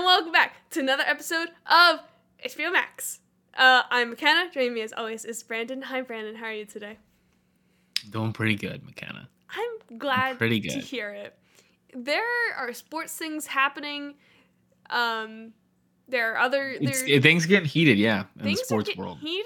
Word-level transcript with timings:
and 0.00 0.06
welcome 0.06 0.32
back 0.32 0.54
to 0.70 0.80
another 0.80 1.02
episode 1.06 1.48
of 1.66 2.00
HBO 2.42 2.72
Max. 2.72 3.20
Uh, 3.52 3.82
I'm 3.90 4.14
Makenna. 4.16 4.50
Joining 4.50 4.72
me 4.72 4.80
as 4.80 4.94
always 4.94 5.26
is 5.26 5.42
Brandon. 5.42 5.82
Hi, 5.82 6.00
Brandon. 6.00 6.36
How 6.36 6.46
are 6.46 6.54
you 6.54 6.64
today? 6.64 6.96
Doing 8.08 8.32
pretty 8.32 8.54
good, 8.54 8.82
Makenna. 8.82 9.26
I'm 9.50 9.98
glad 9.98 10.38
Pretty 10.38 10.58
good. 10.58 10.72
to 10.72 10.78
hear 10.78 11.10
it. 11.10 11.36
There 11.94 12.24
are 12.56 12.72
sports 12.72 13.14
things 13.14 13.46
happening. 13.46 14.14
Um, 14.88 15.52
there 16.08 16.32
are 16.32 16.38
other 16.38 16.78
there, 16.80 17.20
things 17.20 17.44
getting 17.44 17.68
heated, 17.68 17.98
yeah, 17.98 18.24
in 18.38 18.46
the 18.46 18.56
sports 18.56 18.96
world. 18.96 19.18
heated. 19.18 19.44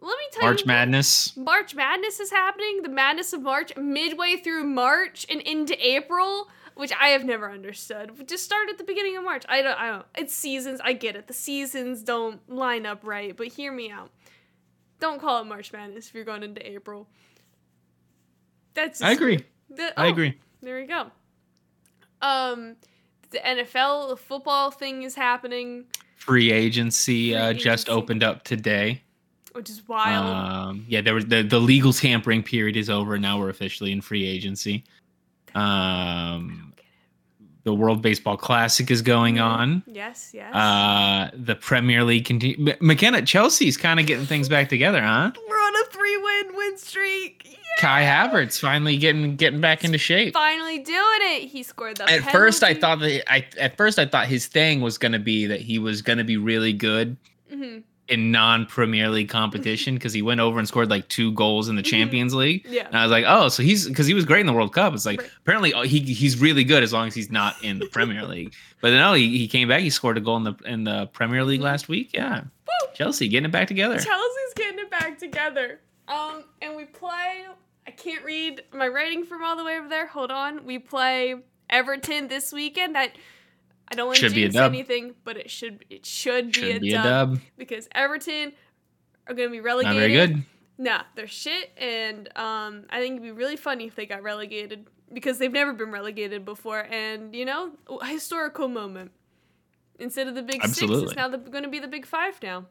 Let 0.00 0.18
me 0.18 0.24
tell 0.32 0.42
March 0.42 0.62
you, 0.62 0.66
March 0.66 0.66
Madness. 0.66 1.36
March 1.36 1.74
Madness 1.76 2.18
is 2.18 2.32
happening. 2.32 2.82
The 2.82 2.88
madness 2.88 3.32
of 3.32 3.42
March, 3.42 3.76
midway 3.76 4.36
through 4.36 4.64
March 4.64 5.26
and 5.30 5.40
into 5.40 5.76
April, 5.86 6.48
which 6.80 6.92
I 6.98 7.08
have 7.08 7.24
never 7.24 7.50
understood. 7.50 8.18
We 8.18 8.24
Just 8.24 8.44
start 8.44 8.70
at 8.70 8.78
the 8.78 8.84
beginning 8.84 9.16
of 9.16 9.24
March. 9.24 9.44
I 9.48 9.60
don't. 9.60 9.78
I 9.78 9.90
don't. 9.90 10.06
It's 10.16 10.32
seasons. 10.34 10.80
I 10.82 10.94
get 10.94 11.14
it. 11.14 11.26
The 11.26 11.34
seasons 11.34 12.02
don't 12.02 12.40
line 12.48 12.86
up 12.86 13.00
right, 13.04 13.36
but 13.36 13.48
hear 13.48 13.70
me 13.70 13.90
out. 13.90 14.10
Don't 14.98 15.20
call 15.20 15.42
it 15.42 15.44
March 15.44 15.72
Madness 15.72 16.08
if 16.08 16.14
you're 16.14 16.24
going 16.24 16.42
into 16.42 16.66
April. 16.68 17.06
That's. 18.74 19.02
I 19.02 19.12
agree. 19.12 19.44
the- 19.68 19.98
I 19.98 20.06
oh, 20.06 20.10
agree. 20.10 20.38
There 20.62 20.78
we 20.78 20.86
go. 20.86 21.10
Um, 22.22 22.76
the 23.30 23.38
NFL 23.38 24.18
football 24.18 24.70
thing 24.70 25.02
is 25.02 25.14
happening, 25.14 25.84
Free 26.16 26.52
agency 26.52 27.32
Free 27.32 27.34
uh, 27.34 27.52
just 27.54 27.88
opened 27.88 28.22
up 28.22 28.44
today. 28.44 29.02
which 29.52 29.70
is 29.70 29.86
wild. 29.88 30.26
Um, 30.26 30.84
yeah, 30.88 31.00
there 31.00 31.14
was 31.14 31.26
the 31.26 31.42
the 31.42 31.58
legal 31.58 31.92
tampering 31.92 32.42
period 32.42 32.76
is 32.76 32.90
over. 32.90 33.14
And 33.14 33.22
now 33.22 33.38
we're 33.38 33.48
officially 33.48 33.92
in 33.92 34.00
free 34.00 34.26
agency. 34.26 34.84
Um, 35.54 36.69
the 37.64 37.74
World 37.74 38.00
Baseball 38.02 38.36
Classic 38.36 38.90
is 38.90 39.02
going 39.02 39.36
Mhm. 39.36 39.44
on. 39.44 39.82
yes. 39.86 40.30
Yes. 40.32 40.54
Uh, 40.54 41.30
the 41.34 41.54
Premier 41.54 42.04
League 42.04 42.24
continue. 42.24 42.56
Makenna 42.80 43.26
Chelsea's 43.26 43.76
kind 43.76 44.00
of 44.00 44.06
getting 44.06 44.26
things 44.26 44.48
back 44.48 44.68
together, 44.68 45.00
huh? 45.02 45.30
We're 45.48 45.56
on 45.56 45.72
a 45.76 45.90
three-win 45.90 46.56
win 46.56 46.78
streak. 46.78 47.42
Yeah. 47.44 47.56
Kai 47.78 48.02
Havertz 48.02 48.58
finally 48.60 48.96
getting 48.96 49.36
getting 49.36 49.60
back 49.60 49.84
into 49.84 49.98
shape. 49.98 50.34
finally 50.34 50.78
doing 50.78 50.98
it. 51.22 51.48
He 51.48 51.62
scored 51.62 51.96
the. 51.98 52.10
at 52.10 52.30
first 52.32 52.62
I 52.64 52.74
thought 52.74 52.98
that 53.00 53.32
I 53.32 53.46
at 53.58 53.76
first 53.76 53.98
I 53.98 54.06
thought 54.06 54.26
his 54.26 54.46
thing 54.46 54.80
was 54.80 54.98
gonna 54.98 55.18
be 55.20 55.46
that 55.46 55.60
he 55.60 55.78
was 55.78 56.02
gonna 56.02 56.24
be 56.24 56.36
really 56.36 56.72
good 56.72 57.16
Mhm. 57.54 57.82
In 58.10 58.30
non 58.30 58.66
Premier 58.66 59.08
League 59.08 59.28
competition 59.28 59.94
because 59.94 60.12
he 60.12 60.20
went 60.22 60.40
over 60.40 60.58
and 60.58 60.66
scored 60.68 60.90
like 60.90 61.08
two 61.08 61.32
goals 61.32 61.68
in 61.68 61.76
the 61.76 61.82
Mhm. 61.82 61.86
Champions 61.86 62.34
League. 62.34 62.66
Yeah. 62.68 62.86
And 62.86 62.96
I 62.96 63.02
was 63.04 63.10
like, 63.10 63.24
oh, 63.26 63.48
so 63.48 63.62
he's 63.62 63.86
because 63.88 64.06
he 64.06 64.14
was 64.14 64.24
great 64.24 64.40
in 64.40 64.46
the 64.46 64.52
World 64.52 64.72
Cup. 64.74 64.92
It's 64.94 65.06
like 65.06 65.20
Right. 65.20 65.30
apparently 65.38 65.72
oh, 65.74 65.82
he 65.82 66.00
he's 66.00 66.38
really 66.40 66.64
good 66.64 66.82
as 66.82 66.92
long 66.92 67.06
as 67.06 67.14
he's 67.14 67.30
not 67.30 67.62
in 67.64 67.78
the 67.78 67.86
Premier 67.86 68.24
League. 68.26 68.52
But 68.80 68.90
no, 68.92 69.14
he, 69.14 69.38
he 69.38 69.46
came 69.48 69.68
back. 69.68 69.80
He 69.82 69.90
scored 69.90 70.16
a 70.18 70.20
goal 70.20 70.36
in 70.38 70.44
the 70.44 70.54
in 70.66 70.84
the 70.84 71.06
Premier 71.12 71.44
League 71.44 71.60
last 71.60 71.88
week. 71.88 72.10
Yeah, 72.12 72.40
Woo! 72.42 72.88
Chelsea 72.94 73.28
getting 73.28 73.46
it 73.46 73.52
back 73.52 73.68
together. 73.68 73.94
Chelsea's 73.94 74.54
getting 74.56 74.78
it 74.80 74.90
back 74.90 75.18
together. 75.18 75.80
Um, 76.08 76.44
and 76.60 76.76
we 76.76 76.84
play. 76.86 77.44
I 77.86 77.90
can't 77.92 78.24
read 78.24 78.62
my 78.72 78.88
writing 78.88 79.24
from 79.24 79.42
all 79.44 79.56
the 79.56 79.64
way 79.64 79.78
over 79.78 79.88
there. 79.88 80.06
Hold 80.06 80.30
on. 80.30 80.64
We 80.64 80.78
play 80.78 81.34
Everton 81.68 82.28
this 82.28 82.52
weekend. 82.52 82.94
That 82.94 83.12
I 83.90 83.96
don't 83.96 84.06
want 84.06 84.18
to 84.18 84.28
jinx 84.28 84.56
anything, 84.56 85.14
but 85.24 85.36
it 85.36 85.50
should 85.50 85.84
it 85.90 86.06
should 86.06 86.52
be, 86.52 86.60
Should 86.60 86.76
a, 86.76 86.80
be 86.80 86.90
dub 86.92 87.04
a 87.04 87.08
dub. 87.08 87.40
because 87.56 87.88
Everton 87.92 88.52
are 89.26 89.34
going 89.34 89.48
to 89.48 89.52
be 89.52 89.60
relegated. 89.60 89.96
Not 89.96 90.00
very 90.00 90.12
good. 90.12 90.44
Nah, 90.78 91.02
they're 91.14 91.26
shit, 91.26 91.70
and 91.76 92.28
um, 92.36 92.84
I 92.88 93.00
think 93.00 93.12
it'd 93.12 93.22
be 93.22 93.32
really 93.32 93.56
funny 93.56 93.86
if 93.86 93.94
they 93.94 94.06
got 94.06 94.22
relegated 94.22 94.86
because 95.12 95.38
they've 95.38 95.52
never 95.52 95.72
been 95.72 95.90
relegated 95.90 96.44
before, 96.44 96.86
and 96.90 97.34
you 97.34 97.44
know, 97.44 97.72
a 98.00 98.06
historical 98.06 98.68
moment. 98.68 99.10
Instead 99.98 100.28
of 100.28 100.34
the 100.34 100.42
big 100.42 100.62
six, 100.66 100.90
it's 100.90 101.14
now 101.16 101.28
going 101.28 101.64
to 101.64 101.68
be 101.68 101.78
the 101.78 101.88
big 101.88 102.06
five 102.06 102.42
now. 102.42 102.64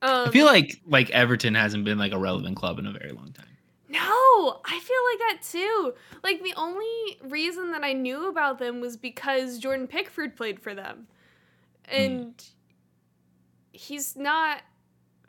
Um, 0.00 0.28
I 0.28 0.30
feel 0.30 0.46
like 0.46 0.80
like 0.86 1.10
Everton 1.10 1.54
hasn't 1.54 1.84
been 1.84 1.98
like 1.98 2.12
a 2.12 2.18
relevant 2.18 2.56
club 2.56 2.78
in 2.78 2.86
a 2.86 2.92
very 2.92 3.10
long 3.12 3.32
time. 3.32 3.46
No, 3.92 4.60
I 4.64 4.78
feel 4.80 4.96
like 5.10 5.18
that 5.18 5.38
too. 5.42 5.94
Like 6.24 6.42
the 6.42 6.54
only 6.56 7.18
reason 7.28 7.72
that 7.72 7.84
I 7.84 7.92
knew 7.92 8.28
about 8.28 8.58
them 8.58 8.80
was 8.80 8.96
because 8.96 9.58
Jordan 9.58 9.86
Pickford 9.86 10.36
played 10.36 10.60
for 10.60 10.74
them, 10.74 11.06
Hmm. 11.88 11.94
and 11.94 12.44
he's 13.72 14.16
not 14.16 14.62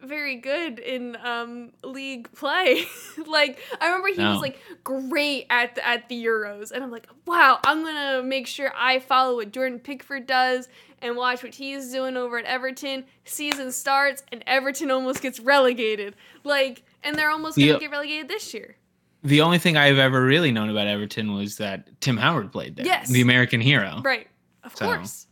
very 0.02 0.36
good 0.36 0.80
in 0.80 1.16
um 1.24 1.72
league 1.84 2.30
play. 2.34 2.86
like 3.26 3.58
I 3.80 3.86
remember 3.88 4.10
he 4.10 4.22
was 4.22 4.42
like 4.42 4.60
great 4.84 5.46
at 5.50 5.76
the, 5.76 5.88
at 5.88 6.10
the 6.10 6.26
Euros, 6.26 6.72
and 6.72 6.84
I'm 6.84 6.92
like, 6.92 7.08
wow, 7.26 7.60
I'm 7.66 7.84
gonna 7.84 8.22
make 8.24 8.48
sure 8.48 8.72
I 8.76 9.00
follow 9.00 9.36
what 9.38 9.52
Jordan 9.52 9.80
Pickford 9.80 10.28
does 10.28 10.68
and 11.02 11.16
watch 11.18 11.44
what 11.44 11.56
he's 11.56 11.92
doing 11.92 12.16
over 12.18 12.38
at 12.38 12.46
Everton. 12.46 13.06
Season 13.26 13.72
starts 13.72 14.24
and 14.32 14.44
Everton 14.48 14.92
almost 14.92 15.22
gets 15.22 15.40
relegated. 15.40 16.16
Like, 16.46 16.84
and 17.04 17.16
they're 17.18 17.30
almost 17.30 17.58
gonna 17.58 17.74
Yeah. 17.74 17.80
get 17.80 17.92
relegated 17.92 18.28
this 18.28 18.54
year. 18.54 18.78
The 19.24 19.42
only 19.42 19.58
thing 19.58 19.78
I've 19.78 19.98
ever 19.98 20.22
really 20.24 20.52
known 20.52 20.70
about 20.70 20.88
Everton 20.88 21.34
was 21.34 21.58
that 21.58 22.00
Tim 22.02 22.18
Howard 22.18 22.52
played 22.52 22.76
there. 22.76 22.86
Yes. 22.86 23.10
The 23.10 23.22
American 23.22 23.62
hero. 23.62 24.02
Right. 24.04 24.28
Of 24.64 24.76
So, 24.76 24.86
course. 24.86 25.28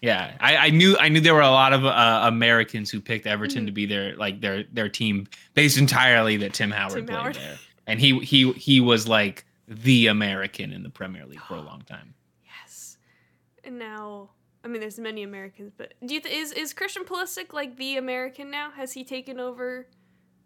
Yeah. 0.00 0.36
I, 0.40 0.56
I 0.56 0.70
knew 0.70 0.96
I 0.98 1.08
knew 1.08 1.20
there 1.20 1.34
were 1.34 1.40
a 1.40 1.50
lot 1.50 1.72
of 1.72 1.84
uh, 1.84 2.20
Americans 2.24 2.90
who 2.90 3.00
picked 3.00 3.26
Everton 3.26 3.64
Mhm. 3.64 3.66
to 3.66 3.72
be 3.72 3.86
their 3.86 4.16
like 4.16 4.40
their 4.40 4.64
their 4.72 4.88
team 4.88 5.26
based 5.54 5.76
entirely 5.78 6.36
that 6.38 6.54
Tim 6.54 6.70
Howard 6.70 6.94
Tim 6.94 7.06
played 7.06 7.18
Howard. 7.18 7.34
there. 7.36 7.58
And 7.86 8.00
he 8.00 8.18
he 8.20 8.52
he 8.52 8.80
was 8.80 9.06
like 9.08 9.44
the 9.68 10.06
American 10.06 10.72
in 10.72 10.82
the 10.82 10.90
Premier 10.90 11.26
League 11.26 11.40
for 11.42 11.54
a 11.56 11.60
long 11.70 11.82
time. 11.82 12.14
Yes. 12.44 12.96
And 13.64 13.78
now, 13.78 14.30
I 14.64 14.68
mean, 14.68 14.80
there's 14.80 14.98
many 14.98 15.22
Americans, 15.22 15.72
but 15.76 15.94
do 16.04 16.14
you 16.14 16.20
th- 16.20 16.34
is 16.34 16.52
is 16.52 16.72
Christian 16.72 17.04
Pulisic 17.04 17.52
like 17.52 17.76
the 17.76 17.96
American 17.96 18.50
now? 18.50 18.70
Has 18.70 18.92
he 18.92 19.04
taken 19.04 19.40
over 19.40 19.88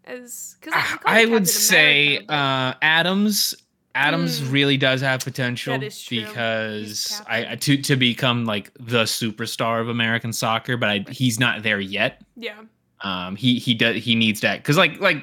as? 0.05 0.57
Because 0.59 0.99
I 1.05 1.25
would 1.25 1.47
say 1.47 2.25
uh, 2.29 2.73
Adams. 2.81 3.53
Adams 3.93 4.39
Mm. 4.39 4.51
really 4.53 4.77
does 4.77 5.01
have 5.01 5.19
potential 5.19 5.73
That 5.77 5.83
is 5.85 6.01
true. 6.01 6.21
Because 6.21 7.21
I 7.27 7.41
captain. 7.41 7.59
to 7.59 7.77
to 7.81 7.95
become 7.97 8.45
like 8.45 8.71
the 8.79 9.03
superstar 9.03 9.81
of 9.81 9.89
American 9.89 10.31
soccer, 10.31 10.77
but 10.77 10.87
I, 10.89 11.05
he's 11.09 11.41
not 11.41 11.61
there 11.61 11.81
yet. 11.81 12.21
yeah, 12.37 12.61
Um, 13.01 13.35
he 13.35 13.59
he 13.59 13.73
does 13.73 14.01
he 14.01 14.15
needs 14.15 14.39
that 14.41 14.59
because 14.59 14.77
like 14.77 15.01
like 15.01 15.17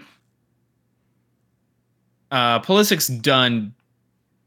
uh, 2.31 2.61
Pulisic's 2.61 3.09
done 3.09 3.75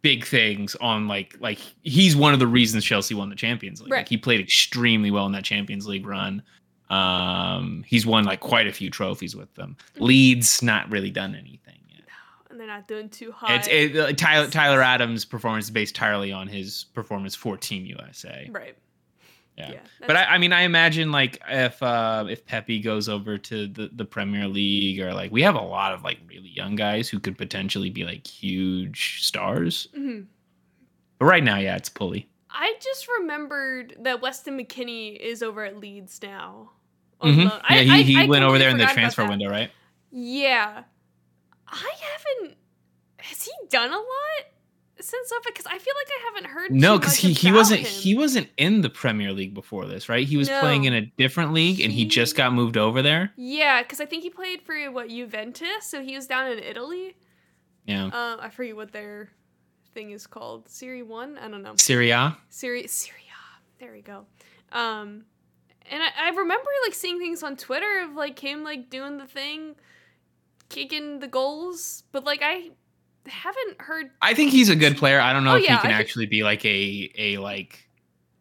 big 0.04 0.26
things 0.26 0.76
on 0.76 1.08
like 1.08 1.36
like 1.40 1.60
he's 1.84 2.16
one 2.16 2.34
of 2.34 2.40
the 2.40 2.48
reasons 2.48 2.84
Chelsea 2.86 3.16
won 3.16 3.30
the 3.30 3.36
Champions 3.36 3.82
League. 3.82 3.92
Right. 3.92 4.00
Like, 4.00 4.10
he 4.10 4.18
played 4.18 4.40
extremely 4.40 5.12
well 5.12 5.26
in 5.26 5.32
that 5.32 5.44
Champions 5.44 5.88
League 5.88 6.06
run. 6.06 6.44
Um, 6.92 7.84
he's 7.88 8.06
won 8.06 8.26
like 8.26 8.40
quite 8.42 8.68
a 8.68 8.72
few 8.74 8.90
trophies 8.90 9.36
with 9.36 9.54
them. 9.56 9.78
Leeds 9.98 10.62
not 10.62 10.90
really 10.92 11.10
done 11.12 11.36
anything 11.36 11.80
yet. 11.90 12.04
and 12.50 12.60
they're 12.60 12.68
not 12.68 12.88
doing 12.88 13.10
too 13.10 13.32
high. 13.32 13.56
It's 13.56 13.68
it, 13.70 13.96
uh, 13.98 14.12
Tyler 14.14 14.50
Tyler 14.50 14.82
Adams' 14.82 15.24
performance 15.24 15.66
is 15.66 15.72
based 15.72 15.96
entirely 15.96 16.32
on 16.32 16.48
his 16.48 16.86
performance 16.94 17.34
for 17.36 17.56
Team 17.58 17.86
USA. 17.86 18.50
right. 18.52 18.76
Yeah. 19.58 19.72
Yeah. 19.74 19.80
But 20.08 20.16
I, 20.16 20.24
I 20.24 20.38
mean, 20.38 20.54
I 20.54 20.62
imagine 20.62 21.12
like 21.12 21.40
if 21.50 21.82
uh, 21.84 22.26
if 22.30 22.46
Pepi 22.46 22.80
goes 22.80 23.08
over 23.10 23.38
to 23.38 23.68
the, 23.68 23.90
the 23.94 24.06
Premier 24.06 24.48
League 24.48 25.00
or 25.02 25.14
like 25.14 25.32
we 25.32 25.42
have 25.44 25.56
a 25.56 25.62
lot 25.62 25.94
of 25.94 26.04
like 26.04 26.20
really 26.28 26.50
young 26.50 26.76
guys 26.76 27.10
who 27.10 27.20
could 27.20 27.38
potentially 27.38 27.90
be 27.90 28.04
like 28.06 28.26
huge 28.26 29.22
stars. 29.24 29.88
Mhm. 29.96 30.26
But 31.20 31.26
right 31.26 31.44
now, 31.44 31.58
yeah, 31.58 31.76
it's 31.76 31.90
Pulley. 31.90 32.28
I 32.50 32.76
just 32.82 33.08
remembered 33.20 33.96
that 34.00 34.22
Weston 34.22 34.58
McKennie 34.58 35.18
is 35.18 35.44
over 35.44 35.64
at 35.64 35.78
Leeds 35.78 36.20
now. 36.24 36.72
Mhm. 37.22 37.62
I- 37.64 37.76
Yeah, 37.76 37.82
he, 37.82 37.92
I- 37.92 38.02
he 38.04 38.18
I 38.22 38.26
went 38.26 38.44
over 38.44 38.58
there 38.58 38.70
in 38.70 38.78
the 38.78 38.86
transfer 38.86 39.28
window, 39.28 39.50
right? 39.50 39.72
Yeah. 40.12 40.84
I 41.68 41.94
haven't. 42.42 42.58
Has 43.20 43.44
he 43.44 43.52
done 43.70 43.92
a 43.92 43.96
lot 43.98 44.46
since 45.00 45.30
that? 45.30 45.42
Because 45.46 45.66
I 45.68 45.78
feel 45.78 45.94
like 45.98 46.08
I 46.10 46.26
haven't 46.26 46.50
heard. 46.52 46.72
No, 46.72 46.98
because 47.00 47.16
he, 47.16 47.32
he 47.34 47.52
wasn't 47.52 47.82
him. 47.82 47.88
he 48.02 48.16
wasn't 48.16 48.50
in 48.58 48.82
the 48.82 48.90
Premier 48.90 49.32
League 49.32 49.54
before 49.54 49.86
this, 49.86 50.10
right? 50.10 50.28
He 50.28 50.36
was 50.38 50.50
playing 50.50 50.84
in 50.86 50.94
a 50.94 51.02
different 51.18 51.54
league 51.54 51.80
and 51.80 51.92
he 51.94 52.04
just 52.06 52.36
got 52.36 52.54
moved 52.54 52.76
over 52.78 53.02
there. 53.02 53.32
Yeah, 53.38 53.82
because 53.84 54.02
I 54.02 54.06
think 54.06 54.24
he 54.24 54.30
played 54.30 54.62
for 54.64 54.76
what 54.92 55.08
Juventus, 55.10 55.86
so 55.86 56.02
he 56.02 56.16
was 56.16 56.28
down 56.28 56.52
in 56.52 56.60
Italy. 56.60 57.16
Yeah, 57.86 58.06
Um, 58.06 58.40
I 58.42 58.50
forget 58.50 58.76
what 58.76 58.92
their 58.92 59.30
thing 59.94 60.12
is 60.12 60.28
called. 60.28 60.68
Serie 60.70 61.04
One. 61.04 61.38
I 61.38 61.48
don't 61.48 61.64
know. 61.64 61.74
Syria. 61.78 62.38
Serie 62.50 62.88
Syria. 62.88 63.18
There 63.80 63.92
we 63.94 64.02
go. 64.02 64.26
Um, 64.72 65.26
and 65.90 66.02
I, 66.04 66.10
I 66.18 66.30
remember 66.30 66.70
like 66.86 66.94
seeing 66.94 67.20
things 67.20 67.44
on 67.44 67.56
Twitter 67.58 68.02
of 68.02 68.14
like 68.16 68.38
him 68.40 68.64
like 68.64 68.90
doing 68.90 69.18
the 69.18 69.26
thing, 69.28 69.76
kicking 70.70 71.20
the 71.20 71.28
goals, 71.28 72.04
but 72.12 72.24
like 72.24 72.42
I 72.44 72.70
haven't 73.28 73.80
heard. 73.82 74.12
I 74.22 74.34
think 74.34 74.52
he's 74.52 74.70
a 74.70 74.76
good 74.76 74.98
player. 74.98 75.20
I 75.20 75.34
don't 75.34 75.44
know 75.44 75.54
Oh, 75.54 75.58
if 75.58 75.64
yeah, 75.64 75.76
he 75.76 75.82
can 75.82 75.92
I 75.92 75.94
think- 75.94 76.00
actually 76.02 76.26
be 76.28 76.44
like 76.44 76.64
a 76.66 77.12
a 77.18 77.38
like 77.38 77.88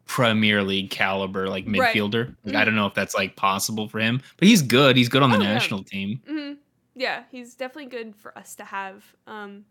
Premier 0.05 0.61
League 0.63 0.89
caliber 0.89 1.47
like 1.47 1.65
Right. 1.67 1.93
midfielder. 1.95 2.35
Like, 2.43 2.55
I 2.55 2.61
Mhm. 2.61 2.65
don't 2.65 2.75
know 2.75 2.85
if 2.87 2.93
that's 2.93 3.15
like 3.15 3.35
possible 3.37 3.87
for 3.87 3.99
him, 3.99 4.21
but 4.37 4.47
he's 4.47 4.61
good. 4.61 4.97
He's 4.97 5.07
good 5.09 5.23
on 5.23 5.31
the 5.31 5.37
Oh, 5.37 5.41
yeah. 5.41 5.53
national 5.53 5.83
team. 5.83 6.21
hmm 6.27 6.53
Yeah, 6.95 7.23
he's 7.31 7.55
definitely 7.55 7.89
good 7.89 8.13
for 8.17 8.37
us 8.37 8.53
to 8.55 8.65
have. 8.65 9.05
Um, 9.25 9.63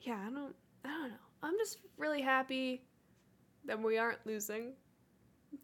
yeah, 0.00 0.18
I 0.26 0.30
don't, 0.30 0.54
I 0.84 0.88
don't 0.88 1.08
know. 1.10 1.16
I'm 1.42 1.54
just 1.58 1.78
really 1.98 2.22
happy 2.22 2.80
that 3.66 3.78
we 3.82 3.98
aren't 3.98 4.24
losing 4.26 4.72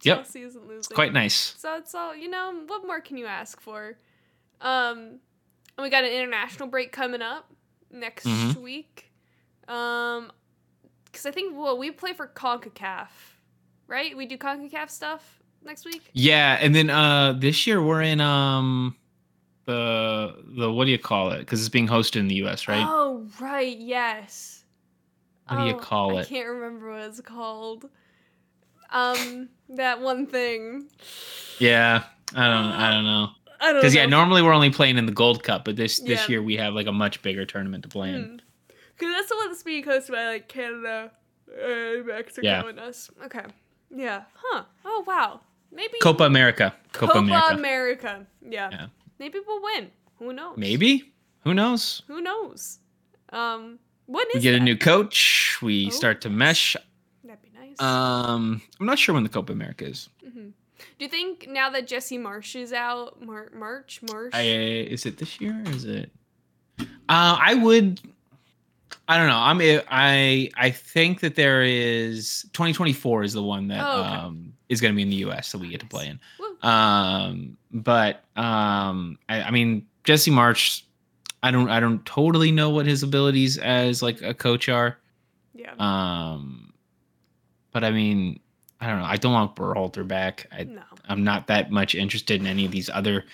Yep. 0.03 0.17
Chelsea 0.19 0.43
isn't 0.43 0.63
losing. 0.63 0.79
It's 0.79 0.89
quite 0.89 1.13
nice. 1.13 1.55
So 1.59 1.77
it's 1.77 1.95
all 1.95 2.15
you 2.17 2.29
know. 2.29 2.63
What 2.67 2.87
more 2.87 3.01
can 3.01 3.17
you 3.17 3.27
ask 3.27 3.61
for? 3.61 3.97
Um, 4.61 5.19
and 5.77 5.83
we 5.83 5.91
got 5.91 6.05
an 6.05 6.11
international 6.13 6.69
break 6.69 6.93
coming 6.93 7.23
up 7.23 7.51
next 7.91 8.27
Mhm. 8.27 8.57
week. 8.57 9.11
Um, 9.69 10.33
because 11.05 11.27
I 11.27 11.31
think 11.31 11.57
well 11.57 11.79
we 11.79 11.91
play 11.91 12.13
for 12.15 12.27
Concacaf, 12.27 13.09
right? 13.87 14.17
We 14.17 14.27
do 14.27 14.37
Concacaf 14.39 14.91
stuff 14.91 15.41
next 15.65 15.85
week. 15.85 16.03
Yeah, 16.13 16.59
and 16.61 16.75
then 16.75 16.91
uh 16.91 17.35
this 17.35 17.67
year 17.67 17.83
we're 17.83 18.03
in 18.03 18.21
um 18.21 18.97
the 19.67 20.43
the 20.57 20.73
what 20.73 20.87
do 20.87 20.91
you 20.91 20.99
call 20.99 21.31
it? 21.31 21.39
Because 21.41 21.61
it's 21.61 21.69
being 21.69 21.87
hosted 21.89 22.17
in 22.17 22.29
the 22.29 22.35
U.S. 22.37 22.67
Right? 22.67 22.85
Oh 22.87 23.27
right, 23.41 23.77
yes. 23.79 24.65
What 25.49 25.59
do 25.59 25.65
you 25.65 25.75
call 25.75 26.19
it? 26.19 26.23
I 26.23 26.25
can't 26.25 26.49
remember 26.49 26.91
what 26.93 27.03
it's 27.03 27.21
called. 27.21 27.91
Um, 28.93 29.49
that 29.71 30.01
one 30.01 30.27
thing. 30.27 30.89
Yeah, 31.59 32.05
I 32.35 32.47
don't 32.47 32.73
I 32.73 32.91
don't 32.95 33.05
know. 33.05 33.29
I 33.61 33.67
don't 33.73 33.77
Because 33.81 33.95
yeah, 33.95 34.07
normally 34.07 34.43
we're 34.43 34.53
only 34.53 34.71
playing 34.71 34.99
in 34.99 35.07
the 35.07 35.13
Gold 35.13 35.43
Cup, 35.45 35.65
but 35.65 35.77
this 35.77 36.01
this 36.01 36.21
Yeah. 36.23 36.29
year 36.29 36.43
we 36.43 36.57
have 36.57 36.75
like 36.75 36.87
a 36.87 36.93
much 36.93 37.23
bigger 37.23 37.45
tournament 37.47 37.83
to 37.85 37.89
play 37.89 38.11
in. 38.11 38.41
Because 38.69 39.15
that's 39.15 39.29
the 39.29 39.37
one 39.37 39.49
that's 39.49 39.63
being 39.63 39.85
hosted 39.85 40.11
by 40.13 40.27
like 40.27 40.49
Canada, 40.49 41.11
uh, 41.51 42.05
Mexico, 42.05 42.47
Yeah. 42.47 42.67
and 42.69 42.79
us. 42.79 43.11
Okay. 43.25 43.45
Yeah. 43.95 44.23
Huh. 44.35 44.65
Oh 44.85 45.05
wow. 45.07 45.41
Maybe 45.71 45.95
Copa 46.03 46.25
America, 46.25 46.75
Copa, 46.93 47.19
America, 47.19 47.55
America. 47.55 48.27
Yeah. 48.47 48.69
Yeah. 48.71 48.87
Maybe 49.19 49.39
we'll 49.47 49.63
win. 49.63 49.91
Who 50.19 50.33
knows? 50.33 50.57
maybe. 50.59 51.13
Who 51.45 51.55
knows? 51.55 52.03
Who 52.09 52.21
knows? 52.21 52.79
Um. 53.31 53.79
When 54.07 54.27
is 54.29 54.35
We 54.35 54.41
get 54.41 54.55
a 54.55 54.59
that? 54.59 54.65
new 54.65 54.77
coach. 54.77 55.59
We 55.63 55.87
Oh, 55.87 55.91
start 55.91 56.21
to 56.23 56.31
mesh. 56.31 56.77
Nice. 57.63 57.81
Um, 57.81 58.61
I'm 58.81 58.87
not 58.87 58.99
sure 58.99 59.15
when 59.15 59.23
the 59.23 59.29
Copa 59.29 59.53
America 59.53 59.87
is. 59.87 60.09
hmm 60.23 60.49
Do 60.49 61.05
you 61.05 61.09
think 61.09 61.47
now 61.49 61.71
that 61.71 61.87
Jesse 61.87 62.19
Marsh 62.19 62.57
is 62.57 62.73
out, 62.73 63.23
Mar- 63.23 63.51
March, 63.55 64.01
Marsh? 64.11 64.35
I, 64.35 64.43
is 64.43 65.07
it 65.07 65.19
this 65.19 65.41
year? 65.41 65.63
Or 65.65 65.71
is 65.71 65.85
it? 65.85 66.11
Uh, 66.81 66.85
I 67.09 67.55
would. 67.55 68.01
I 69.09 69.17
don't 69.19 69.29
know. 69.29 69.39
I'm. 69.39 69.61
I 69.91 70.51
I 70.57 70.71
think 70.71 71.21
that 71.21 71.35
there 71.35 71.63
is 71.63 72.43
2024 72.53 73.23
is 73.25 73.33
the 73.33 73.43
one 73.43 73.69
that 73.69 73.85
Oh, 73.85 74.01
okay. 74.01 74.09
um 74.09 74.53
is 74.69 74.81
going 74.81 74.93
to 74.93 74.97
be 74.97 75.03
in 75.03 75.11
the 75.11 75.17
U.S. 75.17 75.53
that 75.53 75.59
we 75.59 75.69
get 75.69 75.81
to 75.81 75.87
play 75.87 76.07
in. 76.09 76.19
Woo. 76.39 76.57
Um, 76.69 77.57
but 77.73 78.23
um, 78.37 79.19
I, 79.29 79.43
I 79.43 79.51
mean 79.51 79.87
Jesse 80.05 80.31
March. 80.31 80.85
I 81.43 81.51
don't. 81.51 81.69
I 81.69 81.81
don't 81.81 82.05
totally 82.07 82.53
know 82.53 82.71
what 82.71 82.87
his 82.87 83.03
abilities 83.03 83.59
as 83.59 84.03
like 84.03 84.23
a 84.23 84.33
coach 84.35 84.69
are. 84.69 84.97
yeah. 85.55 85.75
Um, 85.79 86.72
but 87.73 87.85
I 87.85 87.91
mean, 87.91 88.41
I 88.81 88.87
don't 88.87 88.99
know. 88.99 89.05
I 89.05 89.17
don't 89.17 89.33
want 89.33 89.57
Berhalter 89.57 90.07
back. 90.07 90.47
I, 90.53 90.65
no. 90.65 90.83
I'm 91.09 91.25
not 91.25 91.47
that 91.49 91.71
much 91.71 91.95
interested 91.95 92.41
in 92.41 92.47
any 92.47 92.65
of 92.65 92.73
these 92.73 92.91
other 92.91 93.25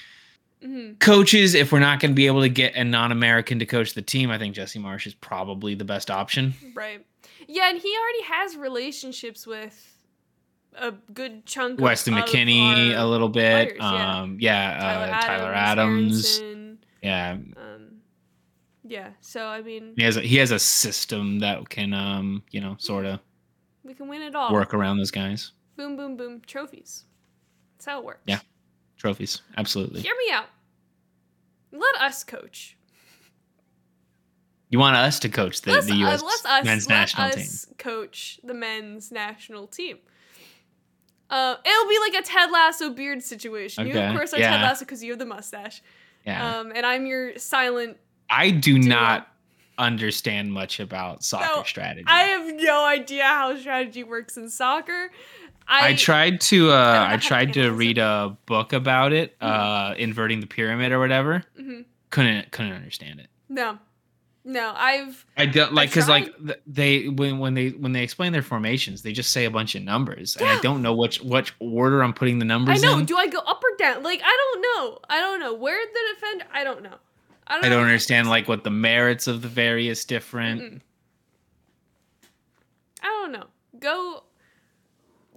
hmm 0.63 0.93
coaches. 0.99 1.55
If 1.55 1.73
we're 1.73 1.79
not 1.79 2.01
going 2.01 2.11
to 2.11 2.17
be 2.17 2.27
able 2.27 2.41
to 2.43 2.49
get 2.49 2.75
a 2.75 2.85
non-American 2.85 3.59
to 3.61 3.67
coach 3.67 3.95
the 3.95 4.03
team, 4.03 4.31
I 4.31 4.39
think 4.39 4.55
Jesse 4.55 4.79
Marsh 4.79 5.07
is 5.07 5.15
probably 5.15 5.75
the 5.75 5.85
best 5.85 6.11
option. 6.11 6.55
Right. 6.75 7.05
Yeah, 7.47 7.71
and 7.71 7.79
he 7.79 7.95
already 7.97 8.23
has 8.25 8.57
relationships 8.57 9.47
with 9.47 9.99
a 10.75 10.93
good 11.13 11.47
chunk 11.47 11.81
Weston 11.81 12.17
of, 12.17 12.25
McKennie 12.25 12.97
a 12.97 13.05
little 13.05 13.29
bit. 13.29 13.77
players, 13.77 13.93
yeah. 13.93 14.21
um, 14.21 14.37
yeah, 14.41 14.79
Tyler 14.79 15.13
uh, 15.15 15.21
Tyler 15.21 15.55
Adams, 15.55 16.41
Yeah, 17.03 17.33
um, 17.33 18.01
yeah. 18.85 19.11
So 19.21 19.47
I 19.47 19.63
mean, 19.63 19.95
he 19.97 20.05
has 20.05 20.17
a, 20.17 20.21
he 20.21 20.37
has 20.37 20.51
a 20.51 20.59
system 20.59 21.39
that 21.41 21.69
can 21.69 21.93
um 21.95 22.43
you 22.51 22.61
know 22.61 22.77
sort 22.79 23.07
of 23.07 23.21
we 23.89 23.95
can 23.95 24.07
win 24.07 24.21
it 24.23 24.35
all. 24.35 24.53
work 24.53 24.75
around 24.75 24.99
those 24.99 25.11
guys. 25.11 25.53
Boom, 25.77 25.97
boom, 25.97 26.17
boom. 26.17 26.43
Trophies. 26.47 27.07
That's 27.77 27.87
how 27.87 28.01
it 28.01 28.05
works. 28.05 28.23
Yeah. 28.27 28.41
Trophies, 28.99 29.41
absolutely. 29.57 30.03
Hear 30.03 30.15
me 30.27 30.33
out. 30.33 30.47
Let 31.73 31.95
us 31.97 32.23
coach. 32.23 32.77
You 34.71 34.79
want 34.79 34.97
us 34.97 35.19
to 35.21 35.31
coach 35.31 35.63
the, 35.63 35.73
let's, 35.73 35.87
the 35.87 35.93
uh, 35.93 35.97
U.S. 35.97 36.23
let's 36.23 36.45
us, 36.45 36.65
men's 36.65 36.89
let 36.89 36.95
national 36.95 37.31
team? 37.31 37.41
us 37.41 37.67
coach 37.79 38.41
the 38.45 38.53
men's 38.53 39.11
national 39.11 39.67
team. 39.67 39.99
Uh, 41.31 41.57
it'll 41.65 41.89
be 41.89 41.99
like 42.01 42.23
a 42.23 42.27
Ted 42.27 42.51
Lasso 42.51 42.91
beard 42.91 43.23
situation. 43.23 43.87
You, 43.87 43.99
of 43.99 44.15
course, 44.15 44.35
are 44.35 44.39
yeah. 44.39 44.51
Ted 44.51 44.63
Lasso 44.63 44.85
because 44.85 45.03
you 45.03 45.13
have 45.13 45.19
the 45.19 45.27
mustache. 45.27 45.83
Yeah, 46.27 46.59
Um, 46.59 46.73
and 46.75 46.85
I'm 46.85 47.07
your 47.07 47.39
silent. 47.39 47.97
I 48.29 48.51
do 48.51 48.79
do 48.79 48.89
not 48.89 49.29
understand 49.79 50.53
much 50.53 50.81
about 50.81 51.23
soccer 51.25 51.47
No, 51.59 51.63
strategy. 51.63 52.05
I 52.07 52.23
have 52.25 52.55
no 52.55 52.85
idea 52.85 53.25
how 53.25 53.57
strategy 53.57 54.03
works 54.05 54.37
in 54.37 54.51
soccer. 54.51 55.11
I, 55.71 55.89
I 55.89 55.95
tried 55.95 56.41
to 56.43 56.71
uh 56.71 56.95
how 57.07 57.15
I 57.15 57.17
tried 57.19 57.53
to 57.55 57.71
read 57.71 57.99
a 57.99 58.37
book 58.47 58.73
about 58.73 59.13
it, 59.13 59.37
uh 59.41 59.95
inverting 59.99 60.41
the 60.41 60.47
pyramid 60.47 60.93
or 60.93 60.99
whatever. 60.99 61.45
Mhm. 61.61 61.85
Couldn't 62.11 62.51
couldn't 62.51 62.73
understand 62.73 63.21
it. 63.21 63.27
No, 63.51 63.79
no. 64.45 64.73
I've 64.75 65.27
I 65.37 65.45
don't 65.45 65.75
like 65.75 65.93
cuz 65.93 66.09
like 66.09 66.35
they 66.67 67.09
when 67.09 67.39
when 67.39 67.53
they 67.53 67.69
when 67.69 67.93
they 67.93 68.03
explain 68.03 68.33
their 68.33 68.43
formations, 68.43 69.03
they 69.03 69.13
just 69.13 69.31
say 69.31 69.45
a 69.45 69.51
bunch 69.51 69.75
of 69.75 69.83
numbers 69.83 70.37
and 70.37 70.49
I 70.49 70.59
don't 70.61 70.81
know 70.81 70.95
which 70.95 71.21
which 71.21 71.53
order 71.59 72.03
I'm 72.03 72.15
putting 72.15 72.39
the 72.39 72.47
numbers. 72.47 72.83
In. 72.83 72.89
I 72.89 72.93
know. 72.93 72.99
in. 73.01 73.05
Do 73.05 73.19
I 73.19 73.27
go 73.27 73.39
up 73.41 73.63
or 73.63 73.77
down? 73.79 74.03
Like 74.03 74.23
I 74.25 74.37
don't 74.53 74.63
know. 74.63 74.99
I 75.11 75.21
don't 75.21 75.39
know 75.39 75.53
where 75.53 75.79
the 75.85 76.01
defender. 76.15 76.45
I 76.53 76.65
don't 76.65 76.83
know. 76.83 76.97
I 77.49 77.55
don't, 77.55 77.65
I 77.65 77.69
don't 77.71 77.85
understand 77.85 78.29
like 78.29 78.47
what 78.47 78.63
the 78.63 78.71
merits 78.71 79.27
of 79.27 79.43
the 79.43 79.49
various 79.49 80.05
different 80.05 80.61
Mm-mm. 80.61 80.81
I 83.03 83.07
don't 83.07 83.33
know. 83.33 83.47
Go 83.79 84.25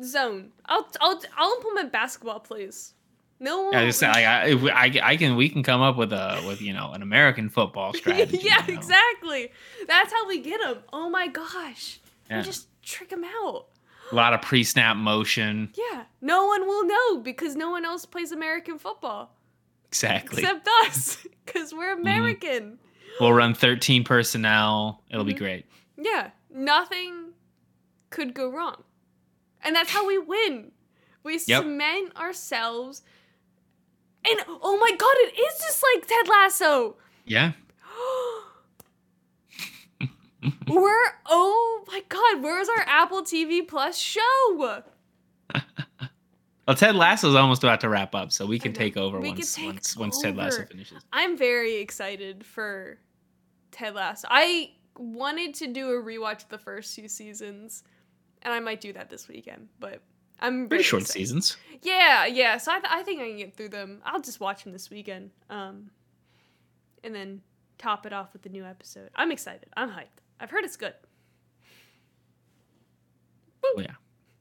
zone. 0.04 0.52
I'll 0.66 0.88
I'll 1.00 1.22
I'll 1.38 1.54
implement 1.56 1.92
basketball 1.92 2.40
plays. 2.40 2.94
No 3.40 3.64
one. 3.64 3.76
I 3.76 3.86
just 3.86 4.02
like 4.02 4.26
I, 4.26 4.52
I 4.52 5.00
I 5.04 5.18
can 5.18 5.36
we 5.36 5.50
can 5.50 5.64
come 5.64 5.82
up 5.82 5.98
with 5.98 6.14
a 6.14 6.44
with 6.48 6.62
you 6.62 6.74
know 6.74 6.92
an 6.92 7.02
American 7.02 7.50
football 7.50 7.94
strategy. 7.96 8.40
yeah, 8.44 8.66
you 8.66 8.74
know? 8.74 8.80
exactly. 8.80 9.52
That's 9.88 10.12
how 10.12 10.28
we 10.28 10.40
get 10.40 10.62
them. 10.62 10.84
Oh 10.92 11.10
my 11.10 11.28
gosh. 11.28 12.00
Yeah. 12.30 12.38
We 12.38 12.44
just 12.44 12.68
trick 12.84 13.10
them 13.10 13.24
out. 13.24 13.68
A 14.12 14.16
lot 14.16 14.34
of 14.34 14.42
pre-snap 14.42 14.98
motion. 14.98 15.72
Yeah. 15.76 16.04
No 16.22 16.46
one 16.46 16.68
will 16.68 16.86
know 16.86 17.18
because 17.20 17.56
no 17.56 17.70
one 17.70 17.86
else 17.86 18.06
plays 18.06 18.34
American 18.34 18.78
football 18.78 19.34
Exactly. 19.92 20.44
except 20.44 20.68
us 20.86 21.18
because 21.46 21.74
we're 21.74 21.92
Mm-hmm. 21.96 22.02
American. 22.02 22.80
We'll 23.20 23.34
run 23.34 23.54
13 23.54 24.04
personnel. 24.04 25.04
It'll 25.12 25.26
be 25.26 25.34
Mhm. 25.34 25.38
great. 25.40 25.66
Yeah. 25.98 26.32
Nothing 26.50 27.34
could 28.10 28.34
go 28.34 28.50
wrong. 28.50 28.84
And 29.64 29.76
that's 29.76 29.92
how 29.92 30.08
we 30.08 30.18
win. 30.18 30.72
We 31.24 31.34
Yep. 31.46 31.64
cement 31.64 32.16
ourselves. 32.18 33.04
And 34.28 34.40
oh 34.48 34.78
my 34.78 34.92
god, 34.96 35.16
it 35.18 35.40
is 35.40 35.60
just 35.60 35.84
like 35.94 36.08
Ted 36.08 36.28
Lasso. 36.28 36.96
Yeah. 37.26 37.52
we're 40.68 41.12
oh 41.28 41.84
my 41.88 42.04
god, 42.10 42.42
where's 42.42 42.70
our 42.70 42.84
Apple 42.88 43.24
TV 43.24 43.68
Plus 43.68 43.98
show? 43.98 44.84
Well, 46.68 46.76
Ted 46.76 46.96
Lasso's 46.96 47.36
almost 47.36 47.64
about 47.64 47.82
to 47.82 47.90
wrap 47.90 48.14
up, 48.16 48.32
so 48.32 48.46
we 48.46 48.60
can 48.60 48.72
take 48.72 48.96
over 48.96 49.20
We 49.20 49.30
once 49.30 49.56
take 49.56 49.66
once 49.66 49.98
once 49.98 50.22
Ted 50.22 50.38
Lasso 50.38 50.66
finishes. 50.66 51.04
I'm 51.12 51.36
very 51.38 51.76
excited 51.78 52.46
for 52.46 52.98
Ted 53.72 53.96
Lasso. 53.96 54.28
I 54.30 54.72
wanted 54.98 55.54
to 55.56 55.68
do 55.68 55.90
a 55.90 56.04
rewatch 56.04 56.44
of 56.44 56.50
the 56.50 56.58
first 56.60 56.96
two 56.96 57.08
seasons, 57.08 57.84
and 58.44 58.54
I 58.54 58.60
might 58.60 58.80
do 58.80 58.94
that 58.94 59.10
this 59.10 59.28
weekend. 59.28 59.70
But 59.80 60.02
I'm 60.40 60.68
Pretty 60.70 60.84
short 60.84 61.02
excited. 61.02 61.20
seasons. 61.20 61.58
Yeah, 61.82 62.26
yeah. 62.28 62.58
So 62.58 62.72
I, 62.72 62.76
th- 62.80 62.92
I 62.94 63.02
think 63.04 63.22
I 63.22 63.28
can 63.28 63.38
get 63.38 63.58
through 63.58 63.70
them. 63.70 64.00
I'll 64.06 64.22
just 64.22 64.40
watch 64.40 64.64
them 64.64 64.72
this 64.72 64.90
weekend, 64.92 65.32
um, 65.50 65.90
and 67.04 67.14
then 67.14 67.42
top 67.80 68.06
it 68.06 68.14
off 68.14 68.34
with 68.34 68.44
the 68.44 68.50
new 68.50 68.64
episode. 68.66 69.10
I'm 69.16 69.32
excited. 69.32 69.68
I'm 69.76 69.90
hyped. 69.90 70.22
I've 70.40 70.52
heard 70.52 70.64
it's 70.64 70.78
good. 70.78 70.94
Oh 73.64 73.76
yeah, 73.80 73.94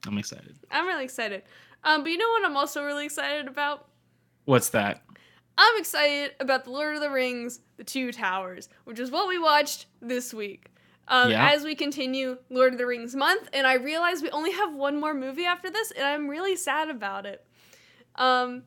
I'm 0.07 0.19
excited. 0.19 0.57
I'm 0.71 0.87
really 0.87 1.05
excited. 1.05 1.43
Um, 1.85 2.03
but 2.03 2.11
you 2.11 2.19
know 2.19 2.29
what? 2.31 2.45
I'm 2.45 2.57
also 2.57 2.85
really 2.85 3.07
excited 3.07 3.49
about. 3.49 3.89
What's 4.45 4.71
that? 4.71 5.03
I'm 5.57 5.79
excited 5.79 6.33
about 6.41 6.65
the 6.65 6.71
Lord 6.71 6.95
of 6.95 7.03
the 7.03 7.11
Rings: 7.11 7.61
The 7.77 7.85
Two 7.85 8.13
Towers, 8.13 8.69
which 8.85 8.99
is 8.99 9.11
what 9.11 9.29
we 9.29 9.39
watched 9.39 9.87
this 10.01 10.33
week. 10.33 10.67
Um, 11.09 11.31
Yeah. 11.31 11.51
As 11.51 11.65
we 11.65 11.75
continue 11.75 12.39
Lord 12.51 12.73
of 12.73 12.79
the 12.79 12.87
Rings 12.87 13.17
month, 13.17 13.49
and 13.53 13.67
I 13.67 13.75
realize 13.75 14.23
we 14.23 14.31
only 14.31 14.53
have 14.53 14.75
one 14.75 15.01
more 15.01 15.13
movie 15.15 15.45
after 15.45 15.69
this, 15.71 15.91
and 15.91 16.07
I'm 16.07 16.29
really 16.29 16.57
sad 16.57 16.89
about 16.89 17.27
it. 17.27 17.45
Um, 18.15 18.63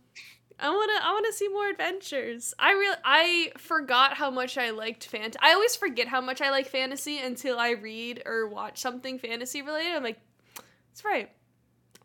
I 0.60 0.70
wanna, 0.70 0.94
I 1.02 1.14
wanna 1.14 1.32
see 1.32 1.48
more 1.48 1.70
adventures. 1.70 2.54
I 2.60 2.72
really, 2.72 2.98
I 3.04 3.52
forgot 3.58 4.14
how 4.16 4.30
much 4.30 4.58
I 4.58 4.70
liked 4.70 5.06
fantasy. 5.06 5.40
I 5.42 5.54
always 5.54 5.76
forget 5.76 6.08
how 6.08 6.22
much 6.22 6.42
I 6.42 6.52
like 6.52 6.68
fantasy 6.68 7.18
until 7.20 7.60
I 7.60 7.72
read 7.72 8.22
or 8.26 8.48
watch 8.48 8.78
something 8.80 9.20
fantasy 9.20 9.62
related. 9.62 9.96
I'm 9.96 10.04
like, 10.04 10.20
that's 10.56 11.04
right. 11.04 11.30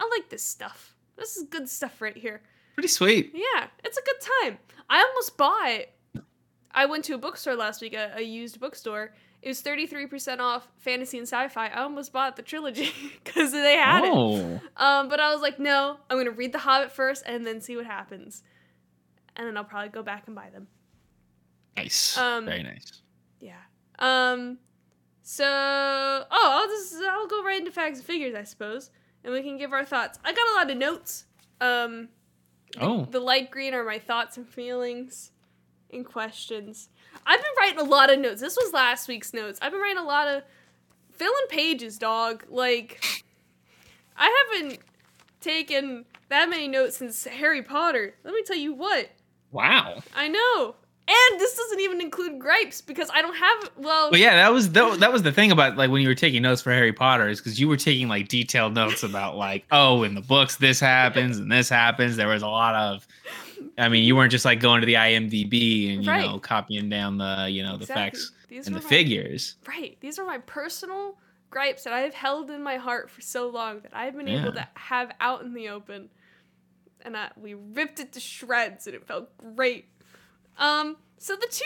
I 0.00 0.08
like 0.08 0.30
this 0.30 0.44
stuff. 0.44 0.94
This 1.18 1.36
is 1.36 1.44
good 1.44 1.68
stuff 1.68 2.00
right 2.00 2.16
here. 2.16 2.40
Pretty 2.74 2.88
sweet. 2.88 3.32
Yeah, 3.34 3.66
it's 3.84 3.98
a 3.98 4.02
good 4.02 4.20
time. 4.42 4.58
I 4.88 5.00
almost 5.02 5.36
bought. 5.36 6.24
I 6.72 6.86
went 6.86 7.04
to 7.06 7.14
a 7.14 7.18
bookstore 7.18 7.56
last 7.56 7.82
week, 7.82 7.94
a, 7.94 8.12
a 8.16 8.22
used 8.22 8.60
bookstore, 8.60 9.12
it 9.40 9.48
was 9.48 9.62
33% 9.62 10.40
off 10.40 10.66
fantasy 10.78 11.16
and 11.18 11.26
sci-fi. 11.26 11.68
I 11.68 11.82
almost 11.82 12.12
bought 12.12 12.36
the 12.36 12.42
trilogy 12.42 12.90
because 13.24 13.52
they 13.52 13.76
had 13.76 14.04
it. 14.04 14.10
Oh, 14.12 14.60
Um, 14.76 15.08
but 15.08 15.20
I 15.20 15.32
was 15.32 15.40
like, 15.40 15.58
no, 15.60 15.96
I'm 16.10 16.18
gonna 16.18 16.30
read 16.32 16.52
The 16.52 16.58
Hobbit 16.58 16.90
first 16.90 17.22
and 17.26 17.46
then 17.46 17.60
see 17.60 17.76
what 17.76 17.86
happens, 17.86 18.42
and 19.36 19.46
then 19.46 19.56
I'll 19.56 19.64
probably 19.64 19.90
go 19.90 20.02
back 20.02 20.24
and 20.26 20.34
buy 20.34 20.50
them. 20.50 20.66
nice. 21.76 22.16
Um, 22.18 22.46
Very 22.46 22.62
nice. 22.64 23.02
Yeah. 23.40 23.54
Um. 23.98 24.58
So, 25.22 25.44
oh, 25.46 26.26
I'll 26.30 26.66
just 26.68 26.94
I'll 27.04 27.26
go 27.28 27.44
right 27.44 27.58
into 27.58 27.70
facts 27.70 27.98
and 27.98 28.06
figures, 28.06 28.34
I 28.34 28.44
suppose, 28.44 28.90
and 29.28 29.34
we 29.34 29.42
can 29.42 29.58
give 29.58 29.74
our 29.74 29.84
thoughts. 29.84 30.18
I 30.24 30.32
got 30.32 30.48
a 30.48 30.54
lot 30.54 30.70
of 30.70 30.78
notes. 30.78 31.26
Um, 31.60 32.08
Oh, 32.80 33.06
the 33.10 33.20
light 33.20 33.50
green 33.50 33.74
are 33.74 33.84
my 33.84 33.98
thoughts 33.98 34.36
and 34.36 34.46
feelings 34.46 35.32
and 35.90 36.04
questions. 36.04 36.88
I've 37.26 37.40
been 37.40 37.50
writing 37.58 37.78
a 37.80 37.84
lot 37.84 38.10
of 38.12 38.18
notes. 38.18 38.40
This 38.40 38.56
was 38.56 38.72
last 38.72 39.08
week's 39.08 39.32
notes. 39.32 39.58
I've 39.62 39.72
been 39.72 39.80
writing 39.80 39.98
a 39.98 40.04
lot 40.04 40.28
of 40.28 40.42
filling 41.12 41.46
pages, 41.48 41.98
dog. 41.98 42.44
Like, 42.48 43.24
I 44.16 44.46
haven't 44.52 44.80
taken 45.40 46.04
that 46.28 46.48
many 46.48 46.68
notes 46.68 46.98
since 46.98 47.24
Harry 47.24 47.62
Potter. 47.62 48.14
Let 48.24 48.34
me 48.34 48.42
tell 48.42 48.56
you 48.56 48.74
what. 48.74 49.10
wow. 49.50 50.02
I 50.14 50.28
know. 50.28 50.76
And 51.10 51.40
this 51.40 51.56
doesn't 51.56 51.80
even 51.80 52.02
include 52.02 52.38
gripes 52.38 52.82
because 52.82 53.08
I 53.14 53.22
don't 53.22 53.34
have 53.34 53.70
well 53.78 54.10
But 54.10 54.20
yeah, 54.20 54.34
that 54.36 54.52
was 54.52 54.70
that, 54.72 55.00
that 55.00 55.10
was 55.12 55.22
the 55.22 55.32
thing 55.32 55.50
about 55.52 55.76
like 55.78 55.90
when 55.90 56.02
you 56.02 56.08
were 56.08 56.14
taking 56.14 56.42
notes 56.42 56.60
for 56.60 56.70
Harry 56.70 56.92
Potter 56.92 57.28
is 57.28 57.40
because 57.40 57.58
you 57.58 57.66
were 57.66 57.78
taking 57.78 58.08
like 58.08 58.28
detailed 58.28 58.74
notes 58.74 59.02
about 59.02 59.36
like 59.36 59.64
oh 59.72 60.02
in 60.02 60.14
the 60.14 60.20
books 60.20 60.56
this 60.56 60.78
happens 60.80 61.38
and 61.38 61.50
this 61.50 61.68
happens. 61.70 62.16
There 62.16 62.28
was 62.28 62.42
a 62.42 62.46
lot 62.48 62.74
of, 62.74 63.06
I 63.78 63.88
mean, 63.88 64.04
you 64.04 64.16
weren't 64.16 64.30
just 64.32 64.44
like 64.44 64.60
going 64.60 64.82
to 64.82 64.86
the 64.86 64.94
IMDb 64.94 65.94
and 65.94 66.04
you 66.04 66.10
Right. 66.10 66.26
know 66.26 66.38
copying 66.38 66.90
down 66.90 67.16
the 67.16 67.48
you 67.50 67.62
know 67.62 67.76
the 67.78 67.84
Exactly. 67.84 68.20
facts 68.20 68.32
These 68.50 68.66
and 68.66 68.76
the 68.76 68.80
my- 68.82 68.88
figures. 68.88 69.56
Right. 69.66 69.96
These 70.00 70.18
are 70.18 70.26
my 70.26 70.38
personal 70.38 71.16
gripes 71.50 71.84
that 71.84 71.94
I've 71.94 72.12
held 72.12 72.50
in 72.50 72.62
my 72.62 72.76
heart 72.76 73.08
for 73.08 73.22
so 73.22 73.48
long 73.48 73.80
that 73.80 73.96
I've 73.96 74.14
been 74.14 74.28
able 74.28 74.52
to 74.52 74.68
have 74.74 75.10
out 75.20 75.40
in 75.40 75.54
the 75.54 75.70
open. 75.70 76.10
And 77.00 77.16
I, 77.16 77.30
we 77.40 77.54
ripped 77.54 78.00
it 78.00 78.12
to 78.12 78.20
shreds 78.20 78.86
and 78.86 78.94
it 78.94 79.06
felt 79.06 79.30
great. 79.38 79.86
Um, 80.58 80.96
so 81.18 81.34
the 81.36 81.48
Two 81.50 81.64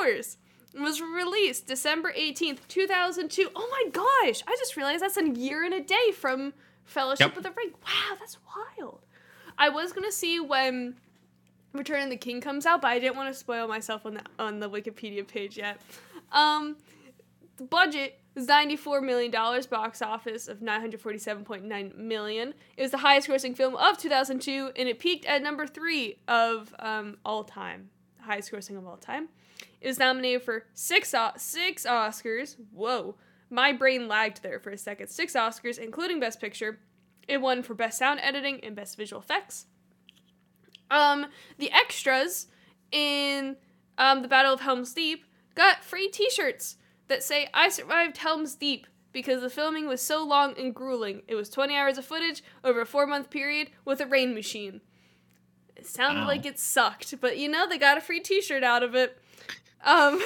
Towers 0.00 0.38
was 0.78 1.00
released 1.00 1.66
December 1.66 2.12
18th, 2.16 2.58
2002. 2.68 3.48
Oh 3.54 3.68
my 3.70 3.90
gosh, 3.90 4.42
I 4.46 4.54
just 4.58 4.76
realized 4.76 5.02
that's 5.02 5.16
a 5.16 5.28
year 5.28 5.64
and 5.64 5.74
a 5.74 5.80
day 5.80 6.12
from 6.14 6.52
Fellowship 6.84 7.28
Yep. 7.28 7.36
of 7.38 7.42
the 7.44 7.50
Ring. 7.56 7.70
Wow, 7.84 8.16
that's 8.18 8.38
wild. 8.78 9.00
I 9.56 9.68
was 9.68 9.92
going 9.92 10.04
to 10.08 10.12
see 10.12 10.40
when 10.40 10.96
Return 11.72 12.02
of 12.02 12.10
the 12.10 12.16
King 12.16 12.40
comes 12.40 12.66
out, 12.66 12.82
but 12.82 12.88
I 12.88 12.98
didn't 12.98 13.16
want 13.16 13.32
to 13.32 13.38
spoil 13.38 13.66
myself 13.68 14.04
on 14.04 14.14
the 14.14 14.22
on 14.38 14.60
the 14.60 14.68
Wikipedia 14.68 15.26
page 15.26 15.56
yet. 15.56 15.80
Um, 16.32 16.76
the 17.56 17.64
budget 17.64 18.18
was 18.34 18.48
$94 18.48 19.00
million, 19.04 19.30
box 19.30 20.02
office 20.02 20.48
of 20.48 20.58
947.9 20.58 21.96
million. 21.96 22.52
It 22.76 22.82
was 22.82 22.90
the 22.90 22.98
highest 22.98 23.28
grossing 23.28 23.56
film 23.56 23.76
of 23.76 23.96
2002, 23.96 24.72
and 24.76 24.88
it 24.88 24.98
peaked 24.98 25.24
at 25.26 25.40
number 25.42 25.66
three 25.66 26.16
of 26.26 26.74
um, 26.80 27.16
all 27.24 27.44
time, 27.44 27.90
highest 28.24 28.52
grossing 28.52 28.76
of 28.76 28.86
all 28.86 28.96
time. 28.96 29.28
It 29.80 29.88
was 29.88 29.98
nominated 29.98 30.42
for 30.42 30.64
six, 30.74 31.14
o- 31.14 31.32
six 31.36 31.86
Oscars. 31.86 32.56
Whoa. 32.72 33.16
My 33.50 33.72
brain 33.72 34.08
lagged 34.08 34.42
there 34.42 34.58
for 34.58 34.70
a 34.70 34.78
second. 34.78 35.08
Six 35.08 35.34
Oscars, 35.34 35.78
including 35.78 36.20
Best 36.20 36.40
Picture. 36.40 36.80
It 37.28 37.40
won 37.40 37.62
for 37.62 37.74
Best 37.74 37.98
Sound 37.98 38.20
Editing 38.22 38.60
and 38.62 38.74
Best 38.74 38.96
Visual 38.96 39.22
Effects. 39.22 39.66
Um, 40.90 41.26
the 41.58 41.70
extras 41.70 42.48
in 42.90 43.56
um, 43.98 44.22
the 44.22 44.28
Battle 44.28 44.52
of 44.52 44.60
Helm's 44.60 44.92
Deep 44.92 45.24
got 45.54 45.84
free 45.84 46.08
T-shirts 46.08 46.76
that 47.08 47.22
say 47.22 47.48
"I 47.54 47.68
survived 47.68 48.18
Helm's 48.18 48.54
Deep" 48.54 48.86
because 49.12 49.40
the 49.40 49.50
filming 49.50 49.86
was 49.86 50.00
so 50.00 50.24
long 50.24 50.54
and 50.58 50.74
grueling. 50.74 51.22
It 51.28 51.34
was 51.36 51.48
20 51.48 51.76
hours 51.76 51.98
of 51.98 52.04
footage 52.04 52.42
over 52.64 52.80
a 52.80 52.86
four-month 52.86 53.30
period 53.30 53.70
with 53.84 54.00
a 54.00 54.06
rain 54.06 54.34
machine. 54.34 54.80
It 55.84 55.88
sounded 55.90 56.22
Wow. 56.22 56.28
like 56.28 56.46
it 56.46 56.58
sucked, 56.58 57.20
but 57.20 57.36
you 57.36 57.46
know 57.46 57.68
they 57.68 57.76
got 57.76 57.98
a 57.98 58.00
free 58.00 58.20
T-shirt 58.20 58.64
out 58.64 58.82
of 58.82 58.94
it. 58.94 59.18
Um, 59.84 60.14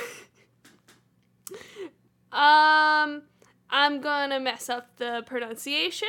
um, 2.32 3.22
I'm 3.70 4.00
gonna 4.00 4.38
mess 4.38 4.68
up 4.68 4.96
the 4.98 5.24
pronunciation. 5.26 6.08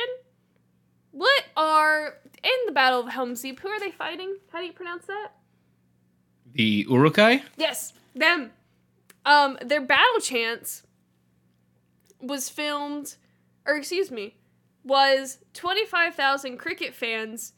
What 1.10 1.44
are 1.56 2.18
in 2.44 2.50
the 2.66 2.72
Battle 2.72 3.00
of 3.00 3.08
Helm's 3.08 3.42
Deep? 3.42 3.58
Who 3.60 3.68
are 3.68 3.80
they 3.80 3.90
fighting? 3.90 4.36
How 4.52 4.60
do 4.60 4.66
you 4.66 4.72
pronounce 4.72 5.06
that? 5.06 5.32
The 6.52 6.86
Uruk-hai. 6.88 7.42
Yes, 7.56 7.92
them. 8.14 8.52
Um, 9.24 9.58
their 9.64 9.80
battle 9.80 10.20
chants 10.20 10.84
was 12.20 12.48
filmed, 12.48 13.16
or 13.66 13.74
excuse 13.76 14.12
me, 14.12 14.36
was 14.84 15.38
twenty 15.52 15.84
five 15.86 16.14
thousand 16.14 16.58
cricket 16.58 16.94
fans, 16.94 17.52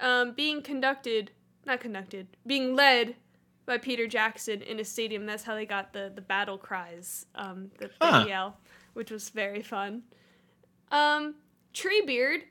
um, 0.00 0.32
being 0.32 0.62
conducted, 0.62 1.30
not 1.64 1.80
conducted, 1.80 2.26
being 2.46 2.74
led 2.74 3.16
by 3.64 3.78
Peter 3.78 4.06
Jackson 4.06 4.62
in 4.62 4.78
a 4.80 4.84
stadium. 4.84 5.26
That's 5.26 5.42
how 5.44 5.54
they 5.54 5.66
got 5.66 5.92
the 5.92 6.12
the 6.14 6.20
battle 6.20 6.58
cries, 6.58 7.26
um, 7.34 7.70
that 7.78 7.90
they 8.00 8.06
Huh. 8.06 8.24
yell, 8.28 8.56
which 8.94 9.10
was 9.10 9.30
very 9.30 9.62
fun. 9.62 10.02
Um, 10.90 11.34
Treebeard, 11.74 12.42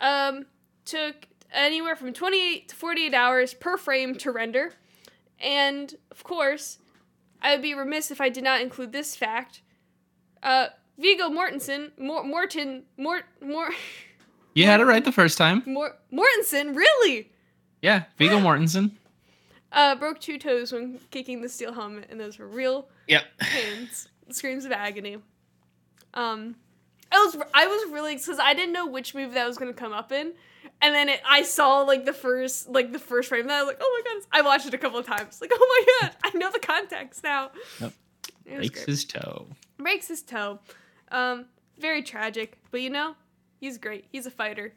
um, 0.00 0.46
took 0.84 1.28
anywhere 1.52 1.96
from 1.96 2.12
twenty 2.12 2.40
eight 2.40 2.68
to 2.70 2.74
forty 2.76 3.06
eight 3.06 3.14
hours 3.14 3.54
per 3.54 3.76
frame 3.76 4.14
to 4.16 4.30
render. 4.30 4.72
And 5.38 5.94
of 6.10 6.24
course, 6.24 6.78
I 7.42 7.52
would 7.52 7.62
be 7.62 7.74
remiss 7.74 8.10
if 8.10 8.20
I 8.20 8.28
did 8.30 8.44
not 8.44 8.60
include 8.62 8.92
this 8.92 9.16
fact. 9.16 9.60
Uh, 10.42 10.68
Viggo 10.98 11.28
Mortensen, 11.28 11.90
Mor- 11.98 12.22
Morton, 12.24 12.84
Mort, 12.96 13.24
Mor, 13.42 13.70
You 14.54 14.66
had 14.66 14.80
it 14.80 14.84
right 14.84 15.04
the 15.04 15.12
first 15.12 15.36
time. 15.36 15.62
Mor- 15.66 15.96
Mortensen, 16.12 16.74
really? 16.76 17.30
Yeah, 17.82 18.04
Viggo 18.18 18.38
Mortensen. 18.38 18.92
Uh, 19.72 19.96
broke 19.96 20.20
two 20.20 20.38
toes 20.38 20.70
when 20.70 21.00
kicking 21.10 21.42
the 21.42 21.48
steel 21.48 21.72
helmet, 21.72 22.06
and 22.08 22.20
those 22.20 22.38
were 22.38 22.46
real 22.46 22.86
Yep. 23.08 23.24
pains, 23.40 24.06
screams 24.30 24.64
of 24.64 24.70
agony. 24.70 25.16
Um, 26.14 26.54
I 27.10 27.16
was 27.16 27.36
I 27.52 27.66
was 27.66 27.90
really 27.92 28.14
because 28.14 28.38
I 28.38 28.54
didn't 28.54 28.72
know 28.72 28.86
which 28.86 29.16
movie 29.16 29.34
that 29.34 29.48
was 29.48 29.58
gonna 29.58 29.72
come 29.72 29.92
up 29.92 30.12
in, 30.12 30.32
and 30.80 30.94
then 30.94 31.08
it, 31.08 31.20
I 31.28 31.42
saw 31.42 31.80
like 31.80 32.04
the 32.04 32.12
first 32.12 32.68
like 32.68 32.92
the 32.92 33.00
first 33.00 33.28
frame. 33.30 33.48
That 33.48 33.54
I 33.54 33.62
was 33.62 33.66
like, 33.66 33.78
oh 33.80 34.02
my 34.04 34.12
god! 34.14 34.22
I 34.30 34.42
watched 34.42 34.66
it 34.66 34.74
a 34.74 34.78
couple 34.78 35.00
of 35.00 35.06
times. 35.06 35.40
Like, 35.40 35.50
oh 35.54 35.84
my 36.00 36.08
god, 36.08 36.16
I 36.24 36.38
know 36.38 36.52
the 36.52 36.60
context 36.60 37.24
now. 37.24 37.50
Yep. 37.80 37.92
Breaks 38.46 38.70
great. 38.70 38.86
his 38.86 39.04
toe. 39.04 39.48
breaks 39.78 40.06
his 40.06 40.22
toe. 40.22 40.60
Um, 41.10 41.46
very 41.80 42.02
tragic, 42.04 42.58
but 42.70 42.80
you 42.80 42.90
know, 42.90 43.16
he's 43.64 43.78
great. 43.78 44.04
He's 44.12 44.26
a 44.26 44.30
fighter. 44.30 44.74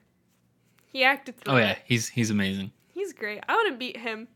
He 0.93 1.03
acted 1.03 1.37
through 1.37 1.53
Oh 1.53 1.57
yeah, 1.57 1.71
it. 1.71 1.79
he's 1.85 2.07
he's 2.07 2.29
amazing. 2.29 2.71
He's 2.93 3.11
great. 3.13 3.41
I 3.47 3.53
want 3.53 3.71
to 3.73 3.77
beat 3.77 3.97
him. 3.97 4.27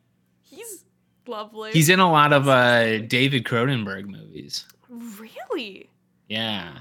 He's 0.42 0.84
lovely. 1.26 1.72
He's 1.72 1.88
in 1.90 2.00
a 2.02 2.12
lot 2.12 2.34
of 2.34 2.48
uh 2.50 3.00
David 3.00 3.46
Cronenberg 3.46 4.06
movies. 4.08 4.66
really, 4.90 5.90
Yeah. 6.28 6.80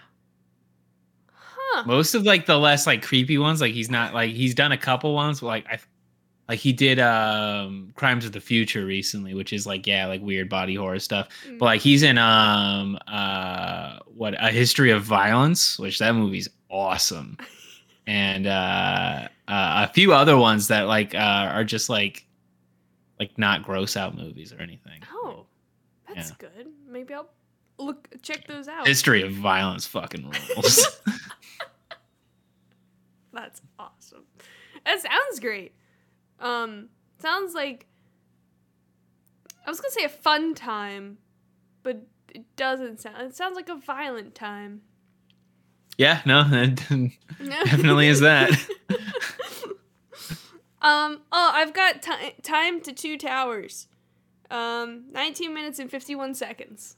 huh? 1.33 1.85
Most 1.87 2.15
of 2.15 2.25
like 2.25 2.47
the 2.47 2.59
less 2.59 2.87
like 2.87 3.03
creepy 3.03 3.39
ones, 3.39 3.61
like 3.61 3.73
he's 3.73 3.91
not 3.91 4.15
like 4.15 4.33
he's 4.33 4.55
done 4.55 4.73
a 4.73 4.79
couple 4.79 5.15
ones, 5.15 5.41
but, 5.41 5.47
like 5.47 5.67
I 5.71 5.79
like 6.49 6.59
he 6.59 6.73
did 6.73 6.99
um 6.99 7.93
Crimes 7.95 8.25
of 8.27 8.33
the 8.33 8.41
Future 8.41 8.85
recently, 8.85 9.35
which 9.35 9.53
is 9.53 9.67
like 9.67 9.87
yeah, 9.87 10.07
like 10.07 10.21
weird 10.21 10.49
body 10.49 10.75
horror 10.75 10.99
stuff. 10.99 11.29
Mm. 11.47 11.59
But 11.59 11.65
like 11.67 11.81
he's 11.81 12.03
in 12.03 12.19
um 12.19 12.99
uh 13.07 14.01
what 14.07 14.35
a 14.43 14.51
history 14.51 14.91
of 14.91 15.03
violence, 15.05 15.79
which 15.79 16.01
that 16.01 16.15
movie's 16.15 16.49
awesome. 16.69 17.39
And 18.11 18.47
uh, 18.49 19.29
uh 19.47 19.87
a 19.89 19.93
few 19.93 20.13
other 20.13 20.37
ones 20.37 20.67
that 20.69 20.89
like 20.89 21.15
uh 21.15 21.19
are 21.53 21.63
just 21.65 21.89
like 21.89 22.27
like 23.21 23.39
not 23.39 23.63
gross 23.63 23.97
out 23.97 24.17
movies 24.17 24.53
or 24.53 24.59
anything. 24.61 25.03
Oh, 25.13 25.47
that's 26.09 26.31
Yeah. 26.31 26.37
good. 26.39 26.67
Maybe 26.89 27.15
I'll 27.15 27.31
look 27.79 28.09
check 28.23 28.49
those 28.49 28.67
out. 28.67 28.87
History 28.89 29.23
of 29.23 29.31
violence 29.33 29.87
fucking 29.87 30.25
rules. 30.29 31.01
That's 33.33 33.63
awesome. 33.79 34.25
That 34.85 35.01
sounds 35.01 35.39
great. 35.41 35.75
Um, 36.41 36.89
sounds 37.21 37.55
like 37.55 37.87
I 39.65 39.71
was 39.71 39.81
gonna 39.81 39.93
say 39.93 40.05
a 40.05 40.09
fun 40.09 40.55
time, 40.55 41.19
but 41.85 42.03
it 42.35 42.45
doesn't 42.57 43.01
sound. 43.01 43.23
It 43.23 43.37
sounds 43.37 43.55
like 43.55 43.69
a 43.69 43.77
violent 43.77 44.35
time. 44.35 44.83
Yeah, 45.97 46.23
no, 46.25 46.45
it 46.51 47.13
definitely 47.39 48.09
is 48.09 48.21
that. 48.21 48.51
um. 50.83 51.21
Oh, 51.33 51.51
I've 51.55 51.73
got 51.73 52.03
ti- 52.03 52.35
time 52.43 52.81
to 52.83 52.93
two 52.93 53.19
towers. 53.19 53.87
Um, 54.51 55.05
19 55.13 55.55
minutes 55.55 55.79
and 55.79 55.89
51 55.89 56.35
seconds. 56.35 56.97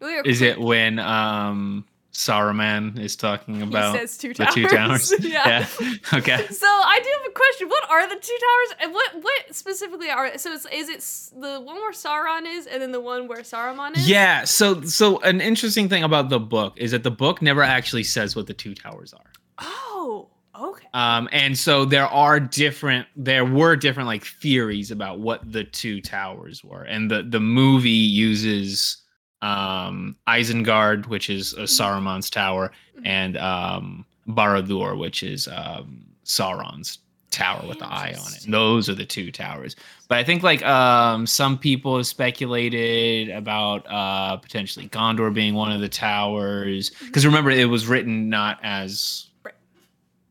We 0.00 0.14
Is 0.20 0.40
it 0.40 0.58
when 0.58 0.98
um 0.98 1.84
Saruman 2.12 2.98
is 2.98 3.14
talking 3.14 3.62
about 3.62 3.94
two 4.18 4.34
the 4.34 4.34
towers. 4.34 4.54
two 4.54 4.66
towers. 4.66 5.14
yeah. 5.20 5.66
yeah. 5.80 5.94
Okay. 6.12 6.46
So 6.48 6.66
I 6.66 7.00
do 7.02 7.08
have 7.18 7.30
a 7.30 7.34
question. 7.34 7.68
What 7.68 7.88
are 7.88 8.08
the 8.08 8.16
two 8.16 8.38
towers, 8.40 8.78
and 8.82 8.92
what 8.92 9.22
what 9.22 9.54
specifically 9.54 10.10
are? 10.10 10.36
So 10.36 10.52
it's, 10.52 10.66
is 10.72 10.88
it 10.88 11.40
the 11.40 11.60
one 11.60 11.76
where 11.76 11.92
Sauron 11.92 12.46
is, 12.46 12.66
and 12.66 12.82
then 12.82 12.90
the 12.90 13.00
one 13.00 13.28
where 13.28 13.42
Saruman 13.42 13.96
is? 13.96 14.08
Yeah. 14.08 14.44
So 14.44 14.82
so 14.82 15.20
an 15.20 15.40
interesting 15.40 15.88
thing 15.88 16.02
about 16.02 16.30
the 16.30 16.40
book 16.40 16.74
is 16.76 16.90
that 16.90 17.04
the 17.04 17.10
book 17.12 17.40
never 17.42 17.62
actually 17.62 18.04
says 18.04 18.34
what 18.34 18.48
the 18.48 18.54
two 18.54 18.74
towers 18.74 19.14
are. 19.14 19.30
Oh, 19.58 20.28
okay. 20.58 20.86
Um, 20.94 21.28
and 21.30 21.56
so 21.56 21.84
there 21.84 22.06
are 22.06 22.40
different, 22.40 23.06
there 23.14 23.44
were 23.44 23.76
different 23.76 24.08
like 24.08 24.24
theories 24.24 24.90
about 24.90 25.20
what 25.20 25.52
the 25.52 25.64
two 25.64 26.00
towers 26.00 26.64
were, 26.64 26.82
and 26.82 27.08
the 27.08 27.22
the 27.22 27.40
movie 27.40 27.90
uses 27.90 28.96
um 29.42 30.16
Isengard, 30.28 31.06
which 31.06 31.30
is 31.30 31.54
uh, 31.54 31.60
Saruman's 31.62 32.28
tower, 32.30 32.72
Mhm. 32.98 33.06
and 33.06 33.36
um 33.38 34.04
Barad-dûr, 34.28 34.96
which 34.98 35.22
is 35.22 35.48
um 35.48 36.04
Sauron's 36.24 36.98
tower 37.30 37.64
with 37.66 37.78
the 37.78 37.86
eye 37.86 38.12
on 38.20 38.32
it. 38.34 38.44
Those 38.48 38.88
are 38.88 38.94
the 38.94 39.04
two 39.06 39.30
towers. 39.30 39.76
But 40.08 40.18
I 40.18 40.24
think 40.24 40.42
like 40.42 40.62
um 40.64 41.26
some 41.26 41.56
people 41.58 41.96
have 41.96 42.06
speculated 42.06 43.30
about 43.30 43.86
uh 43.90 44.36
potentially 44.36 44.88
Gondor 44.88 45.32
being 45.32 45.54
one 45.54 45.72
of 45.72 45.80
the 45.80 45.88
towers 45.88 46.90
because 47.06 47.24
remember 47.24 47.50
it 47.50 47.66
was 47.68 47.86
written 47.86 48.28
not 48.28 48.58
as 48.62 49.28
Right. 49.44 49.54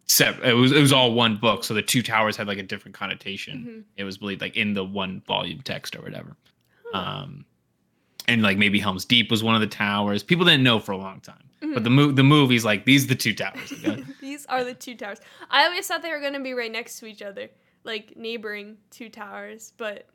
sep- 0.08 0.44
it 0.44 0.54
was 0.54 0.72
it 0.72 0.82
was 0.82 0.92
all 0.94 1.14
one 1.14 1.38
book 1.38 1.64
so 1.64 1.74
the 1.74 1.82
two 1.82 2.04
towers 2.04 2.36
had 2.38 2.48
like 2.48 2.58
a 2.60 2.64
different 2.64 2.96
connotation. 2.96 3.66
Mhm. 3.66 3.84
It 3.98 4.04
was 4.04 4.18
believed 4.18 4.42
like 4.42 4.56
in 4.58 4.74
the 4.74 4.84
one 4.84 5.22
volume 5.26 5.62
text 5.62 5.96
or 5.96 6.02
whatever. 6.02 6.36
Huh. 6.94 7.00
Um 7.00 7.46
and 8.30 8.42
like 8.42 8.58
maybe 8.58 8.80
Helm's 8.80 9.06
Deep 9.06 9.30
was 9.32 9.44
one 9.44 9.56
of 9.56 9.62
the 9.62 9.68
towers. 9.68 10.24
People 10.24 10.46
didn't 10.46 10.64
know 10.64 10.80
for 10.80 10.92
a 10.94 10.98
long 10.98 11.20
time. 11.22 11.44
But 11.60 11.70
Mhm. 11.70 11.84
the 11.84 11.90
mo- 11.90 12.12
the 12.12 12.24
movie's 12.24 12.64
like 12.64 12.86
these 12.86 13.04
are 13.06 13.08
the 13.10 13.16
two 13.16 13.34
towers. 13.34 13.72
okay? 13.74 14.04
These 14.22 14.46
are 14.46 14.64
the 14.64 14.74
two 14.74 14.96
towers. 14.96 15.20
I 15.50 15.66
always 15.66 15.86
thought 15.88 16.02
they 16.02 16.12
were 16.12 16.22
going 16.22 16.34
to 16.34 16.40
be 16.40 16.54
right 16.54 16.72
next 16.72 17.00
to 17.00 17.06
each 17.06 17.22
other, 17.22 17.50
like 17.84 18.16
neighboring 18.16 18.78
two 18.92 19.10
towers, 19.10 19.74
but 19.78 20.08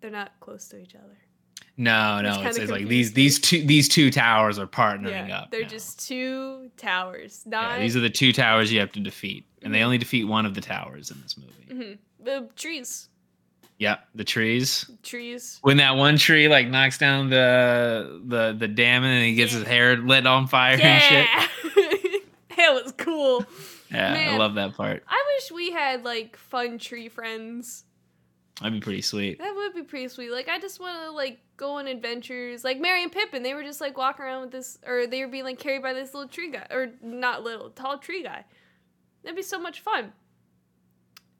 they're 0.00 0.10
not 0.10 0.32
close 0.40 0.68
to 0.68 0.78
each 0.80 0.94
other. 0.94 1.18
No, 1.76 2.20
no, 2.20 2.40
it's, 2.42 2.58
it's 2.58 2.70
like 2.70 2.86
these 2.88 3.12
these 3.12 3.38
two 3.40 3.64
these 3.64 3.88
two 3.88 4.10
towers 4.10 4.58
are 4.58 4.66
partnering 4.66 5.28
yeah, 5.28 5.38
up. 5.40 5.50
they're 5.50 5.62
now. 5.62 5.68
just 5.68 6.06
two 6.06 6.70
towers. 6.76 7.42
yeah, 7.46 7.50
Not 7.50 7.78
these 7.80 7.96
are 7.96 8.00
the 8.00 8.10
two 8.10 8.32
towers 8.32 8.72
you 8.72 8.80
have 8.80 8.92
to 8.92 9.00
defeat, 9.00 9.44
and 9.62 9.72
they 9.74 9.78
Mhm. 9.80 9.84
only 9.84 9.98
defeat 9.98 10.24
one 10.24 10.44
of 10.46 10.54
the 10.54 10.60
towers 10.60 11.10
in 11.10 11.20
this 11.22 11.36
movie. 11.36 11.52
Mhm. 11.84 11.98
the 12.20 12.48
trees. 12.56 13.07
Yeah, 13.78 13.98
the 14.14 14.24
trees. 14.24 14.90
Trees. 15.04 15.58
When 15.62 15.76
that 15.76 15.96
one 15.96 16.18
tree 16.18 16.48
like 16.48 16.68
knocks 16.68 16.98
down 16.98 17.30
the 17.30 18.20
the 18.26 18.56
the 18.58 18.68
dam 18.68 19.04
and 19.04 19.24
he 19.24 19.34
gets 19.34 19.52
his 19.52 19.64
hair 19.64 19.96
lit 19.96 20.26
on 20.26 20.48
fire 20.48 20.76
and 20.80 21.02
shit. 21.02 21.26
Yeah, 21.32 22.18
that 22.56 22.82
was 22.82 22.92
cool. 22.98 23.44
Yeah, 23.90 24.32
I 24.32 24.36
love 24.36 24.54
that 24.56 24.74
part. 24.76 25.04
I 25.08 25.24
wish 25.36 25.52
we 25.52 25.70
had 25.70 26.04
like 26.04 26.36
fun 26.36 26.78
tree 26.78 27.08
friends. 27.08 27.84
That'd 28.60 28.72
be 28.72 28.80
pretty 28.80 29.02
sweet. 29.02 29.38
That 29.38 29.54
would 29.54 29.74
be 29.74 29.82
pretty 29.82 30.08
sweet. 30.08 30.32
Like 30.32 30.48
I 30.48 30.58
just 30.58 30.80
want 30.80 31.00
to 31.04 31.12
like 31.12 31.38
go 31.56 31.74
on 31.74 31.86
adventures. 31.86 32.64
Like 32.64 32.80
Merry 32.80 33.04
and 33.04 33.12
Pippin, 33.12 33.44
they 33.44 33.54
were 33.54 33.62
just 33.62 33.80
like 33.80 33.96
walking 33.96 34.24
around 34.24 34.42
with 34.42 34.50
this, 34.50 34.78
or 34.84 35.06
they 35.06 35.24
were 35.24 35.30
being 35.30 35.44
like 35.44 35.60
carried 35.60 35.82
by 35.82 35.92
this 35.92 36.14
little 36.14 36.28
tree 36.28 36.50
guy, 36.50 36.66
or 36.70 36.88
not 37.00 37.44
little, 37.44 37.70
tall 37.70 37.98
tree 37.98 38.24
guy. 38.24 38.44
That'd 39.22 39.36
be 39.36 39.42
so 39.42 39.60
much 39.60 39.80
fun. 39.80 40.12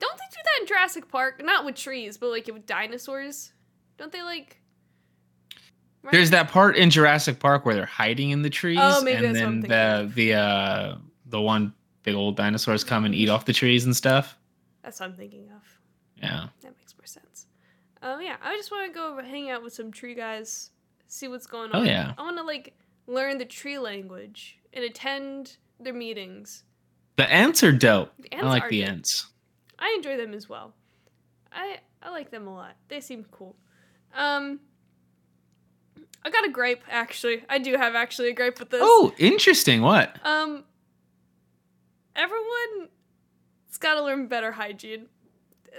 Don't 0.00 0.16
they 0.16 0.24
do 0.30 0.36
that 0.44 0.60
in 0.62 0.66
Jurassic 0.66 1.08
Park? 1.08 1.42
Not 1.44 1.64
with 1.64 1.74
trees, 1.74 2.16
but 2.18 2.28
like 2.30 2.46
with 2.46 2.66
dinosaurs. 2.66 3.52
Don't 3.96 4.12
they 4.12 4.22
like? 4.22 4.58
run- 6.02 6.12
There's 6.12 6.30
that 6.30 6.48
part 6.50 6.76
in 6.76 6.90
Jurassic 6.90 7.38
Park 7.40 7.64
where 7.66 7.74
they're 7.74 7.86
hiding 7.86 8.30
in 8.30 8.42
the 8.42 8.50
trees, 8.50 8.78
Oh, 8.80 9.02
maybe 9.02 9.26
and 9.26 9.34
that's 9.34 9.42
what 9.42 9.48
I'm 9.48 9.60
then 9.62 10.08
the 10.08 10.12
the 10.14 10.34
uh 10.34 10.96
the 11.26 11.40
one 11.40 11.72
big 12.04 12.14
old 12.14 12.36
dinosaurs 12.36 12.84
come 12.84 13.04
and 13.04 13.14
eat 13.14 13.28
off 13.28 13.44
the 13.44 13.52
trees 13.52 13.84
and 13.84 13.94
stuff. 13.96 14.36
That's 14.82 15.00
what 15.00 15.06
I'm 15.10 15.14
thinking 15.16 15.48
of. 15.54 15.62
Yeah. 16.22 16.46
That 16.62 16.74
makes 16.78 16.94
more 16.96 17.04
sense. 17.06 17.46
Um, 18.00 18.22
yeah, 18.22 18.36
I 18.42 18.56
just 18.56 18.70
want 18.70 18.90
to 18.90 18.94
go 18.94 19.20
hang 19.22 19.50
out 19.50 19.62
with 19.62 19.72
some 19.74 19.90
tree 19.92 20.14
guys, 20.14 20.70
see 21.08 21.28
what's 21.28 21.46
going 21.46 21.70
on. 21.72 21.76
Oh, 21.76 21.80
on. 21.80 21.86
yeah. 21.86 22.12
I 22.16 22.22
want 22.22 22.36
to 22.38 22.44
like 22.44 22.76
learn 23.06 23.38
the 23.38 23.44
tree 23.44 23.78
language 23.78 24.58
and 24.72 24.84
attend 24.84 25.56
their 25.80 25.92
meetings. 25.92 26.62
The 27.16 27.30
ants 27.30 27.62
are 27.64 27.72
dope. 27.72 28.12
The 28.20 28.36
I 28.36 28.42
like 28.42 28.68
the 28.68 28.80
good. 28.80 28.88
Ents. 28.88 29.26
I 29.78 29.94
enjoy 29.96 30.16
them 30.16 30.34
as 30.34 30.48
well. 30.48 30.74
I 31.52 31.78
I 32.02 32.10
like 32.10 32.30
them 32.30 32.46
a 32.46 32.54
lot. 32.54 32.76
They 32.88 33.00
seem 33.00 33.24
cool. 33.30 33.56
Um, 34.14 34.60
I 36.24 36.30
got 36.30 36.44
a 36.46 36.50
gripe 36.50 36.82
actually. 36.90 37.44
I 37.48 37.58
do 37.58 37.76
have 37.76 37.94
actually 37.94 38.28
a 38.30 38.34
gripe 38.34 38.58
with 38.58 38.70
this. 38.70 38.80
Oh, 38.82 39.12
interesting. 39.18 39.82
What? 39.82 40.16
Um, 40.24 40.64
everyone's 42.16 42.90
got 43.78 43.94
to 43.94 44.02
learn 44.02 44.26
better 44.26 44.52
hygiene. 44.52 45.06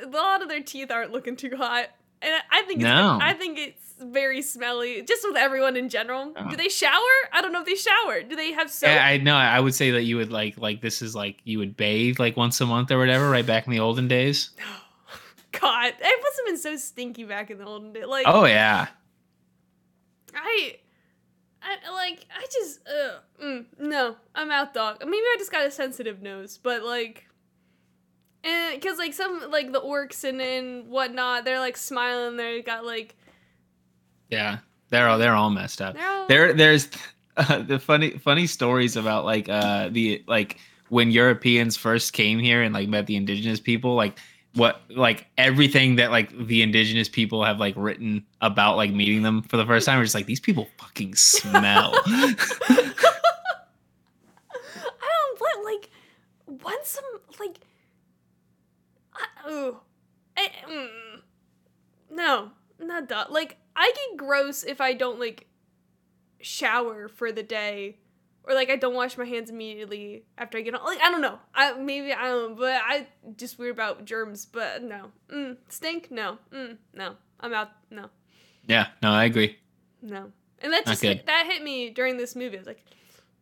A 0.03 0.07
lot 0.07 0.41
of 0.41 0.47
their 0.49 0.61
teeth 0.61 0.91
aren't 0.91 1.11
looking 1.11 1.35
too 1.35 1.55
hot, 1.57 1.87
and 2.21 2.31
I 2.51 2.61
think 2.63 2.79
it's, 2.79 2.83
No. 2.83 3.19
I 3.21 3.33
think 3.33 3.57
it's 3.59 3.88
very 3.99 4.41
smelly. 4.41 5.01
Just 5.01 5.25
with 5.27 5.37
everyone 5.37 5.75
in 5.75 5.89
general. 5.89 6.33
Oh. 6.35 6.49
Do 6.49 6.55
they 6.55 6.69
shower? 6.69 6.91
I 7.31 7.41
don't 7.41 7.51
know 7.51 7.61
if 7.61 7.65
they 7.65 7.75
shower. 7.75 8.21
Do 8.23 8.35
they 8.35 8.51
have 8.53 8.69
soap? 8.69 8.89
Yeah, 8.89 9.05
I 9.05 9.17
know. 9.17 9.35
I 9.35 9.59
would 9.59 9.75
say 9.75 9.91
that 9.91 10.03
you 10.03 10.17
would 10.17 10.31
like 10.31 10.57
like 10.57 10.81
this 10.81 11.01
is 11.01 11.15
like 11.15 11.37
you 11.43 11.59
would 11.59 11.77
bathe 11.77 12.19
like 12.19 12.37
once 12.37 12.59
a 12.61 12.65
month 12.65 12.91
or 12.91 12.97
whatever, 12.97 13.29
right 13.29 13.45
back 13.45 13.67
in 13.67 13.71
the 13.71 13.79
olden 13.79 14.07
days. 14.07 14.51
God, 15.51 15.93
it 15.99 16.19
must 16.23 16.37
have 16.37 16.45
been 16.45 16.57
so 16.57 16.75
stinky 16.77 17.23
back 17.23 17.49
in 17.49 17.57
the 17.57 17.65
olden 17.65 17.91
days. 17.91 18.05
Like, 18.05 18.25
Oh 18.27 18.45
yeah. 18.45 18.87
I, 20.33 20.75
I 21.61 21.91
like, 21.91 22.25
I 22.35 22.45
just, 22.51 22.79
ugh, 22.87 23.21
mm, 23.43 23.65
no, 23.79 24.15
I'm 24.35 24.51
out, 24.51 24.73
dog. 24.73 24.99
Maybe 25.01 25.17
I 25.17 25.35
just 25.37 25.51
got 25.51 25.65
a 25.65 25.71
sensitive 25.71 26.21
nose, 26.21 26.59
but 26.61 26.83
like, 26.83 27.25
and 28.43 28.79
because 28.79 28.97
like 28.97 29.13
some 29.13 29.51
like 29.51 29.73
the 29.73 29.81
orcs 29.81 30.23
and 30.23 30.41
and 30.41 30.87
whatnot, 30.87 31.43
they're 31.43 31.59
like 31.59 31.75
smiling. 31.75 32.37
They 32.37 32.61
got 32.61 32.85
like 32.85 33.17
Yeah. 34.29 34.59
They're 34.89 35.07
all 35.07 35.19
they're 35.19 35.35
all 35.35 35.49
messed 35.49 35.81
up. 35.81 35.95
all, 35.95 36.25
There 36.27 36.53
there's 36.53 36.89
uh, 37.37 37.59
the 37.59 37.79
funny 37.79 38.11
funny 38.11 38.47
stories 38.47 38.95
about 38.95 39.25
like 39.25 39.47
uh 39.49 39.89
the 39.89 40.23
like 40.27 40.57
when 40.89 41.11
Europeans 41.11 41.77
first 41.77 42.13
came 42.13 42.39
here 42.39 42.61
and 42.63 42.73
like 42.73 42.89
met 42.89 43.05
the 43.05 43.15
indigenous 43.15 43.59
people 43.59 43.95
like 43.95 44.17
what 44.55 44.81
like 44.89 45.27
everything 45.37 45.97
that 45.97 46.09
like 46.11 46.35
the 46.47 46.63
indigenous 46.63 47.07
people 47.07 47.43
have 47.43 47.59
like 47.59 47.75
written 47.77 48.25
about 48.41 48.77
like 48.77 48.91
meeting 48.91 49.21
them 49.21 49.43
for 49.43 49.57
the 49.57 49.65
first 49.65 49.85
time 49.85 49.99
are 49.99 50.03
just 50.03 50.15
like 50.15 50.25
these 50.25 50.39
people 50.39 50.67
fucking 50.77 51.13
smell. 51.15 51.93
I 52.05 52.35
don't 55.01 55.39
what 55.39 55.65
like 55.65 55.89
once 56.63 56.89
some 56.89 57.03
like 57.39 57.59
I, 59.13 59.25
oh, 59.45 59.81
I, 60.35 60.49
mm, 60.67 61.21
no, 62.09 62.51
not 62.79 63.07
that. 63.09 63.31
Like 63.31 63.57
I 63.75 63.91
get 63.95 64.17
gross 64.17 64.63
if 64.63 64.81
I 64.81 64.93
don't 64.93 65.19
like 65.19 65.47
shower 66.41 67.07
for 67.07 67.31
the 67.31 67.43
day, 67.43 67.97
or 68.43 68.53
like 68.53 68.69
I 68.69 68.75
don't 68.75 68.93
wash 68.95 69.17
my 69.17 69.25
hands 69.25 69.49
immediately 69.49 70.23
after 70.37 70.57
I 70.57 70.61
get 70.61 70.73
on. 70.75 70.83
Like 70.85 71.01
I 71.01 71.11
don't 71.11 71.21
know. 71.21 71.39
I 71.53 71.73
maybe 71.73 72.11
I 72.13 72.27
don't. 72.27 72.51
know, 72.51 72.55
But 72.55 72.81
I 72.85 73.07
just 73.37 73.57
weird 73.59 73.73
about 73.75 74.05
germs. 74.05 74.45
But 74.45 74.83
no, 74.83 75.11
mm, 75.33 75.57
stink. 75.69 76.11
No, 76.11 76.37
mm, 76.53 76.77
no. 76.93 77.15
I'm 77.39 77.53
out. 77.53 77.69
No, 77.89 78.09
yeah, 78.67 78.87
no, 79.01 79.11
I 79.11 79.25
agree. 79.25 79.57
no. 80.01 80.31
And 80.61 80.73
that 80.73 80.85
just 80.85 81.01
hit, 81.01 81.25
that 81.25 81.45
hit 81.49 81.63
me 81.63 81.89
during 81.89 82.17
this 82.17 82.35
movie. 82.35 82.57
I 82.57 82.59
was 82.59 82.67
like, 82.67 82.83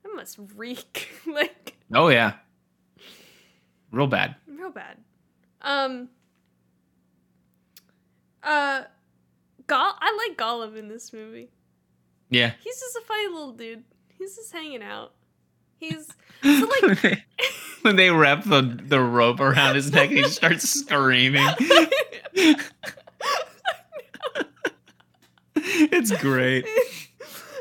that 0.04 0.14
must 0.16 0.38
reek. 0.56 1.10
like 1.26 1.76
Oh 1.94 2.10
yeah. 2.10 2.34
Real 3.92 4.06
bad. 4.08 4.36
real 4.48 4.70
bad. 4.70 4.98
Um. 5.62 6.10
Uh, 8.44 8.84
I 9.76 10.28
like 10.28 10.38
Gollum 10.38 10.78
in 10.78 10.88
this 10.88 11.12
movie. 11.14 11.50
Yeah. 12.30 12.54
He's 12.62 12.80
just 12.80 12.96
a 12.96 13.02
funny 13.02 13.28
little 13.28 13.54
dude. 13.54 13.84
He's 14.18 14.36
just 14.36 14.52
hanging 14.52 14.84
out. 14.84 15.14
He's 15.80 16.08
so 16.44 16.50
like 16.50 16.82
when, 16.82 16.98
they, 17.02 17.24
when 17.82 17.96
they 17.96 18.10
wrap 18.10 18.44
the, 18.44 18.62
the 18.84 19.00
rope 19.00 19.40
around 19.40 19.76
his 19.76 19.92
neck 19.92 20.10
and 20.10 20.20
he 20.20 20.24
starts 20.26 20.68
screaming. 20.70 21.48
it's 25.56 26.12
great. 26.18 26.66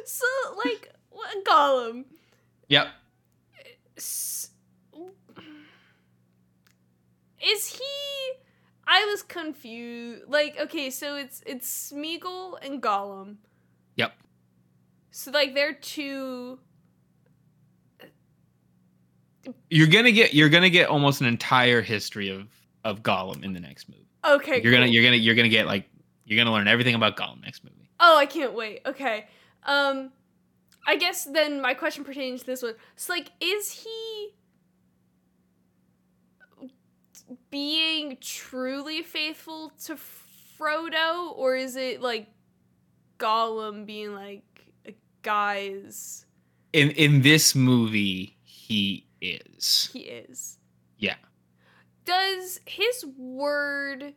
so 0.04 0.26
like 0.64 0.90
what 1.10 1.44
Gollum. 1.44 2.04
Yep. 2.68 2.88
Is 7.48 7.68
he? 7.68 8.15
I 8.86 9.04
was 9.06 9.22
confused. 9.22 10.24
Like, 10.28 10.56
okay, 10.60 10.90
so 10.90 11.16
it's 11.16 11.42
it's 11.46 11.92
Smeagol 11.92 12.54
and 12.62 12.82
Gollum. 12.82 13.36
Yep. 13.96 14.12
So 15.10 15.30
like 15.30 15.54
they're 15.54 15.72
two. 15.72 16.58
You're 19.70 19.86
gonna 19.86 20.12
get 20.12 20.34
you're 20.34 20.48
gonna 20.48 20.70
get 20.70 20.88
almost 20.88 21.20
an 21.20 21.26
entire 21.26 21.82
history 21.82 22.28
of 22.28 22.48
of 22.84 23.02
Gollum 23.02 23.44
in 23.44 23.52
the 23.52 23.60
next 23.60 23.88
movie. 23.88 24.06
Okay. 24.24 24.60
you're 24.62 24.72
gonna 24.72 24.86
you're 24.86 25.04
gonna 25.04 25.16
you're 25.16 25.34
gonna 25.34 25.48
get 25.48 25.66
like 25.66 25.88
you're 26.24 26.36
gonna 26.36 26.54
learn 26.54 26.68
everything 26.68 26.94
about 26.94 27.16
Gollum 27.16 27.42
next 27.42 27.64
movie. 27.64 27.90
Oh, 27.98 28.16
I 28.16 28.26
can't 28.26 28.54
wait. 28.54 28.82
Okay. 28.86 29.26
Um, 29.64 30.12
I 30.86 30.96
guess 30.96 31.24
then 31.24 31.60
my 31.60 31.74
question 31.74 32.04
pertains 32.04 32.40
to 32.40 32.46
this 32.46 32.62
one. 32.62 32.74
So 32.94 33.12
like, 33.12 33.30
is 33.40 33.70
he 33.70 34.30
being 37.50 38.18
truly 38.20 39.02
faithful 39.02 39.72
to 39.84 39.96
Frodo, 39.96 41.32
or 41.36 41.56
is 41.56 41.76
it 41.76 42.00
like 42.00 42.28
Gollum 43.18 43.86
being 43.86 44.14
like, 44.14 44.44
a 44.86 44.94
guys? 45.22 46.26
In 46.72 46.90
in 46.92 47.22
this 47.22 47.54
movie, 47.54 48.36
he 48.42 49.06
is. 49.20 49.90
He 49.92 50.00
is. 50.00 50.58
Yeah. 50.98 51.16
Does 52.04 52.60
his 52.66 53.04
word 53.16 54.14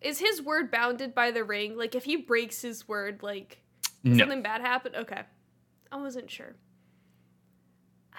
is 0.00 0.18
his 0.18 0.40
word 0.42 0.70
bounded 0.70 1.14
by 1.14 1.30
the 1.30 1.42
ring? 1.44 1.76
Like 1.76 1.94
if 1.94 2.04
he 2.04 2.16
breaks 2.16 2.62
his 2.62 2.86
word, 2.86 3.22
like 3.22 3.62
No. 4.04 4.18
something 4.18 4.42
bad 4.42 4.60
happen? 4.60 4.94
Okay. 4.94 5.22
I 5.90 5.96
wasn't 5.96 6.30
sure. 6.30 6.54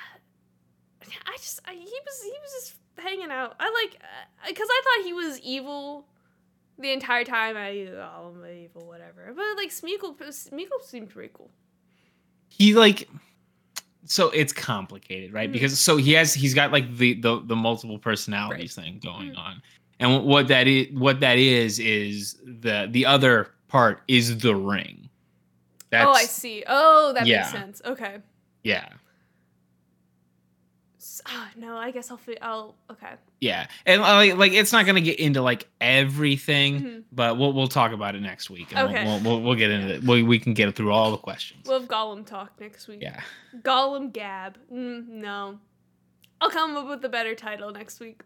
I 1.25 1.37
just 1.37 1.59
I, 1.65 1.73
he 1.73 1.79
was 1.79 2.21
he 2.23 2.31
was 2.41 2.51
just 2.63 2.73
hanging 2.99 3.31
out. 3.31 3.55
I 3.59 3.65
like 3.83 4.01
uh, 4.01 4.47
because 4.47 4.67
I 4.69 4.81
thought 4.83 5.05
he 5.05 5.13
was 5.13 5.39
evil 5.41 6.05
the 6.79 6.91
entire 6.91 7.23
time. 7.23 7.57
I 7.57 7.87
oh 7.91 8.33
I'm 8.35 8.45
evil 8.55 8.85
whatever. 8.87 9.33
But 9.35 9.45
like 9.55 9.69
Smeagol 9.69 10.19
uh, 10.21 10.25
Smeagol 10.25 10.81
seemed 10.83 11.09
pretty 11.09 11.31
cool. 11.33 11.49
he 12.49 12.73
like 12.73 13.09
so 14.05 14.29
it's 14.29 14.53
complicated 14.53 15.33
right 15.33 15.49
Mhm. 15.49 15.53
because 15.53 15.77
so 15.79 15.97
he 15.97 16.13
has 16.13 16.33
he's 16.33 16.53
got 16.53 16.71
like 16.71 16.95
the 16.97 17.13
the, 17.15 17.41
the 17.45 17.55
multiple 17.55 17.99
personalities 17.99 18.73
thing 18.73 18.99
going 19.03 19.31
mm-hmm. 19.31 19.37
on 19.37 19.61
and 19.99 20.23
what 20.23 20.47
that 20.47 20.65
is 20.67 20.87
what 20.93 21.19
that 21.19 21.37
is 21.37 21.77
is 21.79 22.37
the 22.45 22.87
the 22.91 23.05
other 23.05 23.51
part 23.67 24.01
is 24.07 24.37
the 24.37 24.55
ring 24.55 25.09
that's 25.89 26.05
oh, 26.07 26.11
I 26.11 26.23
see. 26.25 26.63
Oh, 26.67 27.13
that 27.13 27.25
Yeah. 27.27 27.37
makes 27.39 27.51
sense. 27.51 27.81
Okay. 27.85 28.17
yeah 28.63 28.87
Ah, 31.25 31.49
no, 31.55 31.75
I 31.77 31.91
guess 31.91 32.11
I'll. 32.11 32.19
I'll. 32.41 32.75
Okay. 32.91 33.13
yeah 33.39 33.67
and 33.85 34.01
uh, 34.01 34.15
like 34.15 34.35
like 34.35 34.51
it's 34.53 34.71
not 34.71 34.85
gonna 34.85 35.01
get 35.01 35.19
into 35.19 35.41
like 35.41 35.67
everything 35.81 36.81
Mhm. 36.81 37.03
but 37.11 37.37
we'll 37.37 37.53
we'll 37.53 37.67
talk 37.67 37.91
about 37.91 38.15
it 38.15 38.21
next 38.21 38.49
week 38.49 38.67
and 38.75 38.89
Okay. 38.89 39.03
we'll, 39.05 39.19
we'll, 39.19 39.41
we'll 39.41 39.55
get 39.55 39.69
into 39.71 39.93
it 39.95 40.03
we, 40.03 40.23
we 40.23 40.39
can 40.39 40.53
get 40.53 40.73
through 40.75 40.91
all 40.91 41.11
the 41.11 41.17
questions 41.17 41.67
We'll 41.67 41.79
have 41.81 41.89
Gollum 41.89 42.25
talk 42.25 42.59
next 42.59 42.87
week. 42.87 43.01
yeah 43.01 43.21
Gollum 43.61 44.11
Gab. 44.13 44.57
Mm, 44.73 45.07
no. 45.07 45.59
I'll 46.41 46.49
come 46.51 46.75
up 46.77 46.87
with 46.87 47.03
a 47.05 47.09
better 47.09 47.33
title 47.33 47.71
next 47.71 47.99
week. 47.99 48.21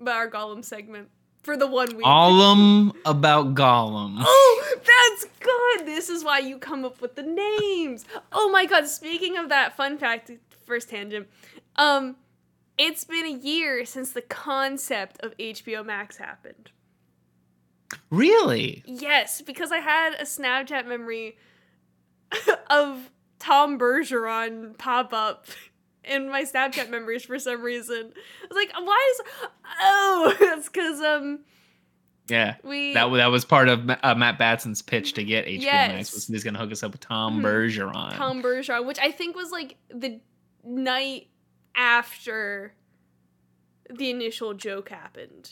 About 0.00 0.16
our 0.16 0.30
Gollum 0.30 0.64
segment. 0.64 1.08
For 1.42 1.56
the 1.56 1.66
one 1.66 1.94
week. 1.96 2.04
Gollum 2.06 2.94
about 3.04 3.54
Gollum. 3.54 4.16
Oh, 4.26 4.74
that's 4.74 5.24
good. 5.40 5.86
This 5.86 6.08
is 6.10 6.22
why 6.24 6.38
you 6.38 6.58
come 6.58 6.84
up 6.84 7.00
with 7.02 7.14
the 7.16 7.22
names. 7.22 8.04
Oh 8.32 8.50
my 8.50 8.64
god, 8.66 8.86
speaking 8.86 9.36
of 9.38 9.48
that 9.50 9.76
fun 9.76 9.98
fact, 9.98 10.30
first 10.66 10.88
tangent. 10.90 11.28
Um 11.76 12.16
it's 12.82 13.04
been 13.04 13.26
a 13.26 13.36
year 13.36 13.84
since 13.84 14.12
the 14.12 14.22
concept 14.22 15.20
of 15.20 15.36
HBO 15.36 15.84
Max 15.84 16.16
happened. 16.16 16.70
Really? 18.08 18.82
Yes, 18.86 19.42
because 19.42 19.70
I 19.72 19.78
had 19.78 20.14
a 20.14 20.22
Snapchat 20.24 20.86
memory 20.86 21.36
of 22.70 23.10
Tom 23.38 23.78
Bergeron 23.78 24.78
pop 24.78 25.12
up 25.12 25.46
in 26.04 26.30
my 26.30 26.44
Snapchat 26.44 26.88
memories 26.90 27.24
for 27.24 27.38
some 27.38 27.62
reason. 27.62 28.12
I 28.14 28.46
was 28.48 28.56
like, 28.56 28.72
why 28.86 29.12
is 29.12 29.20
oh, 29.82 30.36
it's 30.40 30.68
because 30.68 31.00
um 31.00 31.40
Yeah. 32.28 32.56
we 32.62 32.94
That, 32.94 33.10
that 33.12 33.26
was 33.26 33.44
part 33.44 33.68
of 33.68 33.88
uh, 34.02 34.14
Matt 34.14 34.38
Batson's 34.38 34.82
pitch 34.82 35.14
to 35.14 35.24
get 35.24 35.46
HBO 35.46 35.62
Yes. 35.62 35.92
Max. 35.92 36.14
Was 36.14 36.26
he's 36.28 36.44
going 36.44 36.54
to 36.54 36.60
hook 36.60 36.72
us 36.72 36.82
up 36.82 36.92
with 36.92 37.00
Tom 37.00 37.40
Mhm. 37.40 37.44
Bergeron. 37.44 38.14
Tom 38.16 38.42
Bergeron, 38.42 38.86
which 38.86 38.98
I 39.00 39.10
think 39.10 39.36
was 39.36 39.50
like 39.50 39.76
the 39.92 40.20
night 40.64 41.26
after 41.74 42.74
the 43.90 44.10
initial 44.10 44.54
joke 44.54 44.88
happened. 44.88 45.50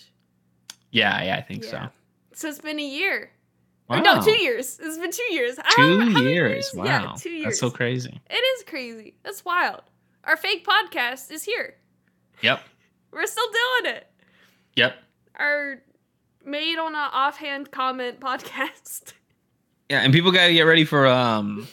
yeah, 0.90 1.22
yeah, 1.22 1.36
I 1.36 1.42
think 1.42 1.64
Yeah. 1.64 1.70
so. 1.70 1.88
So 2.34 2.48
it's 2.48 2.60
been 2.60 2.78
a 2.78 2.86
year. 2.86 3.30
Or 3.90 4.00
no, 4.00 4.22
two 4.22 4.38
years. 4.38 4.78
It's 4.82 4.98
been 4.98 5.10
two 5.10 5.32
years. 5.32 5.56
How- 5.62 5.74
Two 5.76 5.98
how 6.00 6.04
many 6.10 6.32
years. 6.32 6.70
Wow. 6.74 6.84
Yeah, 6.84 7.12
two 7.18 7.30
years. 7.30 7.44
That's 7.44 7.60
so 7.60 7.70
crazy. 7.70 8.20
It 8.30 8.34
is 8.34 8.64
crazy. 8.64 9.14
That's 9.22 9.44
wild. 9.44 9.82
Our 10.24 10.36
fake 10.36 10.66
podcast 10.66 11.30
is 11.30 11.42
here. 11.44 11.76
Yep. 12.42 12.60
We're 13.12 13.26
still 13.26 13.46
doing 13.82 13.94
it. 13.96 14.06
Yep. 14.76 14.94
Our 15.36 15.82
made 16.44 16.78
on 16.78 16.94
a 16.94 16.98
offhand 17.12 17.70
comment 17.70 18.20
podcast. 18.20 19.14
Yeah, 19.90 20.00
and 20.00 20.12
people 20.12 20.30
got 20.32 20.46
to 20.48 20.52
get 20.52 20.62
ready 20.62 20.84
for 20.84 21.06
um 21.06 21.66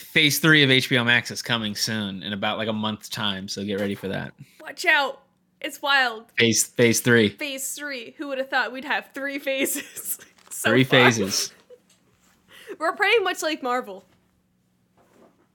phase 0.00 0.38
3 0.38 0.62
of 0.62 0.70
HBO 0.70 1.04
Max 1.04 1.30
is 1.30 1.42
coming 1.42 1.74
soon 1.74 2.22
in 2.22 2.32
about 2.32 2.58
like 2.58 2.68
a 2.68 2.72
month's 2.72 3.08
time, 3.08 3.48
so 3.48 3.64
get 3.64 3.80
ready 3.80 3.94
for 3.94 4.08
that. 4.08 4.32
Watch 4.60 4.84
out. 4.84 5.22
It's 5.60 5.82
wild. 5.82 6.26
Phase 6.38 6.64
phase 6.66 7.00
3. 7.00 7.30
Phase 7.30 7.74
three. 7.74 8.14
Who 8.18 8.28
would 8.28 8.38
have 8.38 8.48
thought 8.48 8.72
we'd 8.72 8.84
have 8.84 9.10
three 9.12 9.38
phases? 9.38 10.18
so 10.50 10.70
Three 10.70 10.84
far. 10.84 11.00
phases. 11.00 11.52
We're 12.78 12.94
pretty 12.94 13.22
much 13.24 13.42
like 13.42 13.62
Marvel. 13.62 14.04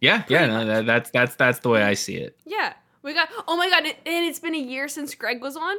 Yeah, 0.02 0.24
yeah, 0.28 0.48
no, 0.48 0.66
that, 0.66 0.86
that's 0.86 1.10
that's 1.12 1.36
that's 1.36 1.60
the 1.60 1.70
way 1.70 1.82
I 1.82 1.94
see 1.94 2.18
it. 2.18 2.38
Yeah. 2.46 2.74
We 3.04 3.14
got 3.14 3.30
oh 3.48 3.56
my 3.56 3.70
god, 3.70 3.86
and 3.86 3.96
it's 4.06 4.40
been 4.40 4.56
a 4.56 4.58
year 4.58 4.90
since 4.90 5.16
Greg 5.16 5.42
was 5.42 5.56
on. 5.56 5.78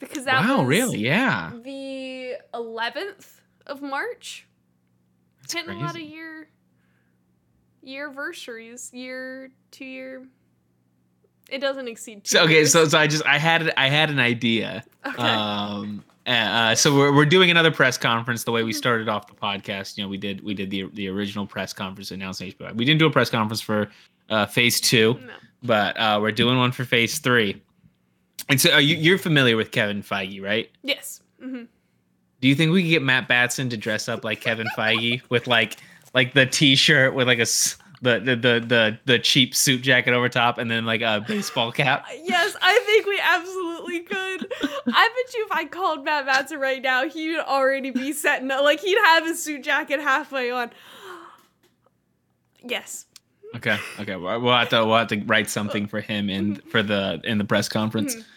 Because 0.00 0.24
that 0.24 0.40
wow, 0.44 0.58
was 0.58 0.66
really? 0.66 0.98
Yeah. 0.98 1.52
the 1.62 2.34
eleventh 2.52 3.40
of 3.66 3.82
March. 3.82 4.48
That's 5.40 5.52
Hitting 5.52 5.70
a 5.70 5.74
lot 5.78 5.90
of 5.90 5.92
crazy. 5.92 6.06
year 6.08 6.48
year 7.82 8.06
anniversaries, 8.08 8.90
year 8.92 9.50
two 9.70 9.84
year. 9.84 10.26
It 11.50 11.58
doesn't 11.60 11.88
exceed 11.88 12.24
two. 12.24 12.36
So 12.38 12.44
okay, 12.44 12.54
years. 12.54 12.72
so 12.72 12.86
so 12.86 12.98
I 12.98 13.06
just 13.06 13.24
I 13.26 13.38
had 13.38 13.72
I 13.76 13.88
had 13.88 14.10
an 14.10 14.18
idea. 14.18 14.84
okay. 15.06 15.22
Um 15.22 16.04
uh, 16.24 16.72
so 16.76 16.94
we're, 16.96 17.12
we're 17.12 17.24
doing 17.26 17.50
another 17.50 17.72
press 17.72 17.98
conference 17.98 18.44
the 18.44 18.52
way 18.52 18.62
we 18.62 18.70
Mhm. 18.70 18.76
started 18.76 19.08
off 19.08 19.26
the 19.26 19.34
podcast. 19.34 19.98
You 19.98 20.04
know, 20.04 20.08
we 20.08 20.16
did 20.16 20.40
we 20.44 20.54
did 20.54 20.70
the 20.70 20.88
the 20.94 21.08
original 21.08 21.46
press 21.46 21.72
conference 21.72 22.12
announcing 22.12 22.52
HBO. 22.52 22.72
We 22.76 22.84
didn't 22.84 23.00
do 23.00 23.06
a 23.06 23.10
press 23.10 23.28
conference 23.28 23.60
for 23.60 23.90
uh, 24.30 24.46
phase 24.46 24.80
two, 24.80 25.14
no. 25.14 25.32
but 25.64 25.96
uh, 25.98 26.18
we're 26.22 26.30
doing 26.30 26.56
one 26.58 26.70
for 26.70 26.84
phase 26.84 27.18
three. 27.18 27.60
And 28.48 28.60
so, 28.60 28.70
are 28.70 28.80
you, 28.80 28.96
you're 28.96 29.18
familiar 29.18 29.56
with 29.56 29.72
Kevin 29.72 30.00
Feige, 30.02 30.40
right? 30.42 30.70
Yes. 30.84 31.22
hmm 31.40 31.64
Do 32.40 32.48
you 32.48 32.54
think 32.54 32.70
we 32.72 32.82
could 32.82 32.90
get 32.90 33.02
Matt 33.02 33.26
Batson 33.28 33.68
to 33.70 33.76
dress 33.76 34.08
up 34.08 34.24
like 34.24 34.40
Kevin 34.40 34.68
Feige 34.76 35.22
with 35.28 35.48
like 35.48 35.76
like 36.14 36.34
the 36.34 36.46
T-shirt 36.46 37.14
with 37.14 37.26
like 37.26 37.38
a 37.38 37.46
the 38.02 38.18
the 38.18 38.64
the 38.66 38.98
the, 39.04 39.18
cheap 39.20 39.54
suit 39.54 39.80
jacket 39.80 40.12
over 40.12 40.28
top 40.28 40.58
and 40.58 40.70
then 40.70 40.84
like 40.84 41.00
a 41.02 41.24
baseball 41.26 41.70
cap? 41.72 42.04
Yes, 42.24 42.56
I 42.60 42.78
think 42.86 43.06
we 43.06 43.20
absolutely 43.22 44.00
could. 44.00 44.52
I 44.86 45.08
bet 45.08 45.34
you 45.34 45.44
if 45.44 45.52
I 45.52 45.64
called 45.66 46.04
Matt 46.04 46.26
Batson 46.26 46.58
right 46.58 46.82
now, 46.82 47.08
he'd 47.08 47.38
already 47.38 47.90
be 47.90 48.12
setting 48.12 48.50
up. 48.50 48.62
Like 48.62 48.80
he'd 48.80 48.98
have 49.04 49.24
his 49.24 49.42
suit 49.42 49.62
jacket 49.62 50.00
halfway 50.00 50.50
on. 50.50 50.70
Yes. 52.64 53.06
Okay, 53.54 53.78
okay, 54.00 54.16
we'll 54.16 54.40
we'll 54.40 54.56
have 54.56 54.70
to 54.70 54.84
we'll 54.84 54.96
have 54.96 55.08
to 55.08 55.20
write 55.24 55.50
something 55.50 55.86
for 55.86 56.00
him 56.00 56.30
in 56.30 56.56
for 56.56 56.82
the 56.82 57.20
in 57.24 57.38
the 57.38 57.44
press 57.44 57.68
conference. 57.68 58.14
Mm-hmm. 58.14 58.28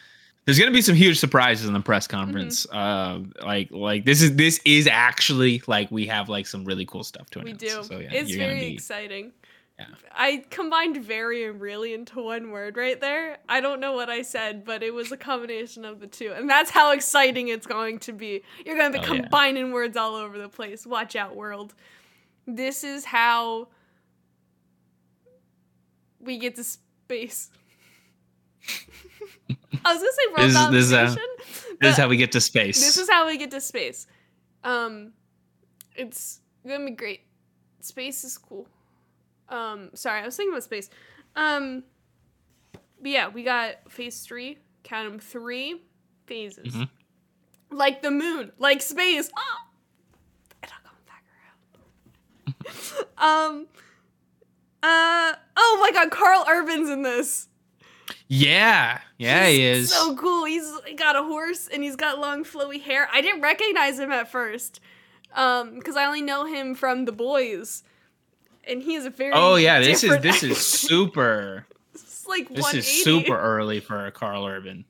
There's 0.45 0.59
gonna 0.59 0.71
be 0.71 0.81
some 0.81 0.95
huge 0.95 1.19
surprises 1.19 1.67
in 1.67 1.73
the 1.73 1.79
press 1.79 2.07
conference. 2.07 2.67
Uh, 2.71 3.21
like 3.43 3.71
like 3.71 4.05
this 4.05 4.21
is 4.21 4.35
this 4.35 4.59
is 4.63 4.87
actually 4.87 5.63
like 5.65 5.89
we 5.89 6.05
have 6.07 6.29
like 6.29 6.45
some 6.45 6.65
really 6.65 6.85
cool 6.85 7.03
stuff 7.03 7.29
to 7.31 7.39
announce. 7.39 7.61
We 7.61 7.67
do. 7.67 7.83
So 7.83 7.99
yeah, 7.99 8.09
it's 8.11 8.31
gonna 8.31 8.47
very 8.49 8.59
be 8.59 8.73
exciting. 8.73 9.31
Yeah. 9.79 9.87
I 10.13 10.45
combined 10.51 10.97
very 11.03 11.43
and 11.45 11.59
really 11.59 11.93
into 11.93 12.23
one 12.23 12.51
word 12.51 12.77
right 12.77 13.01
there. 13.01 13.39
I 13.49 13.59
don't 13.59 13.81
know 13.81 13.91
what 13.91 14.09
I 14.09 14.21
said, 14.21 14.63
but 14.63 14.83
it 14.83 14.93
was 14.93 15.11
a 15.11 15.17
combination 15.17 15.83
of 15.83 15.99
the 15.99 16.07
two. 16.07 16.31
And 16.31 16.49
that's 16.49 16.69
how 16.69 16.93
exciting 16.93 17.49
it's 17.49 17.67
going 17.67 17.99
to 17.99 18.13
be. 18.13 18.41
You're 18.65 18.77
going 18.77 18.93
to 18.93 18.99
be 18.99 19.05
Oh, 19.05 19.13
yeah. 19.13 19.21
combining 19.23 19.73
words 19.73 19.97
all 19.97 20.15
over 20.15 20.37
the 20.37 20.47
place. 20.47 20.85
Watch 20.87 21.17
out, 21.17 21.35
world. 21.35 21.73
This 22.47 22.85
is 22.85 23.03
how 23.03 23.67
we 26.21 26.37
get 26.37 26.55
to 26.55 26.63
space. 26.63 27.49
I 29.83 29.93
was 29.93 30.01
to 30.01 30.11
say 30.13 30.45
This 30.45 30.55
is- 30.55 30.71
this 30.71 30.85
is 30.85 30.91
how- 30.91 31.15
this 31.81 31.91
is 31.91 31.97
how 31.97 32.07
we 32.07 32.17
get 32.17 32.31
to 32.33 32.41
space. 32.41 32.79
this 32.79 32.97
is 32.97 33.09
how 33.09 33.25
we 33.27 33.37
get 33.37 33.51
to 33.51 33.61
space. 33.61 34.07
Um, 34.63 35.13
it's 35.95 36.39
gonna 36.67 36.85
be 36.85 36.91
great. 36.91 37.21
Space 37.81 38.23
is 38.23 38.37
cool. 38.37 38.67
Um, 39.49 39.91
sorry, 39.93 40.21
I 40.21 40.25
was 40.25 40.35
thinking 40.35 40.53
about 40.53 40.63
space. 40.63 40.89
Um, 41.35 41.83
but 42.73 43.11
yeah, 43.11 43.27
we 43.27 43.43
got 43.43 43.91
phase 43.91 44.21
three. 44.21 44.57
Count 44.83 45.09
them 45.09 45.19
three 45.19 45.81
phases. 46.27 46.73
Mhm. 46.73 46.89
Like 47.71 48.01
the 48.01 48.11
moon, 48.11 48.51
like 48.57 48.81
space. 48.81 49.29
Ah! 49.37 49.67
It'll 50.63 50.75
come 50.83 50.97
back 51.05 51.23
around. 52.57 53.07
um. 53.17 53.67
Uh. 54.81 55.33
Oh 55.57 55.77
my 55.81 55.91
God, 55.91 56.09
Karl 56.11 56.45
Urban's 56.47 56.89
in 56.89 57.01
this. 57.03 57.47
Yeah, 58.27 58.99
yeah, 59.17 59.47
he 59.47 59.63
is. 59.63 59.91
So 59.93 60.15
cool. 60.15 60.45
He's 60.45 60.69
got 60.97 61.15
a 61.15 61.23
horse 61.23 61.67
and 61.71 61.83
he's 61.83 61.95
got 61.95 62.19
long 62.19 62.43
flowy 62.43 62.81
hair. 62.81 63.07
I 63.13 63.21
didn't 63.21 63.41
recognize 63.41 63.99
him 63.99 64.11
at 64.11 64.31
first. 64.31 64.79
Um, 65.33 65.75
because 65.75 65.95
I 65.95 66.05
only 66.05 66.21
know 66.21 66.45
him 66.45 66.75
from 66.75 67.05
The 67.05 67.11
Boys. 67.11 67.83
and 68.67 68.81
he 68.81 68.95
is 68.95 69.05
a 69.05 69.09
very 69.09 69.31
Oh 69.35 69.55
yeah, 69.55 69.79
this 69.79 70.03
is 70.03 70.17
this 70.19 70.43
is 70.43 70.57
super. 70.65 71.65
It's 71.93 72.27
like 72.27 72.49
This 72.49 72.73
is 72.73 72.87
super 73.03 73.37
early 73.37 73.79
for 73.79 74.09
Karl 74.11 74.45
Urban. 74.47 74.85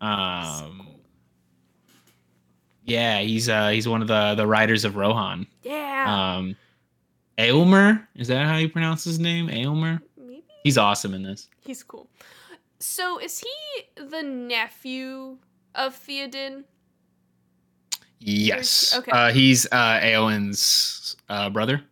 Um. 0.00 0.88
Yeah, 2.84 3.20
he's 3.20 3.48
uh 3.48 3.70
he's 3.70 3.88
one 3.88 4.02
of 4.02 4.08
the 4.08 4.34
the 4.36 4.46
Riders 4.46 4.84
of 4.84 4.96
Rohan. 4.96 5.46
Yeah, 5.62 6.36
Um, 6.36 6.56
Aylmer 7.38 8.06
is 8.14 8.28
that 8.28 8.46
how 8.46 8.56
you 8.58 8.68
pronounce 8.68 9.02
his 9.04 9.18
name? 9.18 9.48
Aylmer. 9.50 10.00
He's 10.66 10.76
awesome 10.78 11.14
in 11.14 11.22
this. 11.22 11.48
he's 11.60 11.84
cool. 11.84 12.10
So 12.80 13.20
is 13.20 13.38
he 13.38 14.02
the 14.02 14.24
nephew 14.24 15.38
of 15.76 15.94
Theoden? 15.94 16.64
Yes. 18.18 18.92
Okay. 18.98 19.12
Uh, 19.12 19.30
he's 19.30 19.66
uh 19.70 20.00
Eowyn's 20.02 21.16
uh 21.28 21.50
brother, 21.50 21.82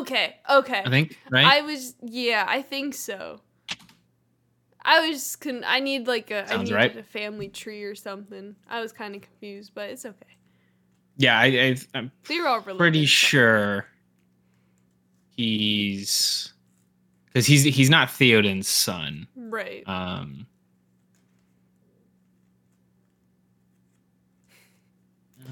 Okay, 0.00 0.34
okay. 0.50 0.82
I 0.84 0.90
think. 0.90 1.16
Right. 1.30 1.46
I 1.46 1.60
was 1.60 1.94
yeah, 2.02 2.44
I 2.48 2.62
think 2.62 2.94
so. 2.94 3.40
I 4.84 5.08
was 5.08 5.36
con- 5.36 5.62
I 5.64 5.78
need 5.78 6.08
like 6.08 6.32
a 6.32 6.42
I 6.42 6.46
Sounds 6.46 6.62
needed 6.70 6.74
right. 6.74 6.96
a 6.96 7.04
family 7.04 7.48
tree 7.48 7.84
or 7.84 7.94
something. 7.94 8.56
I 8.68 8.80
was 8.80 8.92
kind 8.92 9.14
of 9.14 9.22
confused, 9.22 9.70
but 9.72 9.88
it's 9.90 10.04
okay. 10.04 10.36
yeah, 11.16 11.38
I, 11.38 11.44
I 11.46 11.76
I'm 11.94 12.10
They're 12.26 12.48
all 12.48 12.58
related. 12.58 12.78
pretty 12.78 13.06
sure 13.06 13.86
he's 15.36 16.51
because 17.32 17.46
he's 17.46 17.64
he's 17.64 17.88
not 17.90 18.10
Theoden's 18.10 18.68
son. 18.68 19.26
Right. 19.36 19.82
Um. 19.88 20.46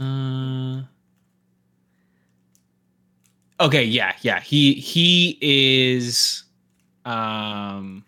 Uh, 0.00 0.82
okay, 3.60 3.84
yeah, 3.84 4.14
yeah. 4.22 4.40
He 4.40 4.74
he 4.74 5.38
is 5.40 6.44
um 7.04 8.04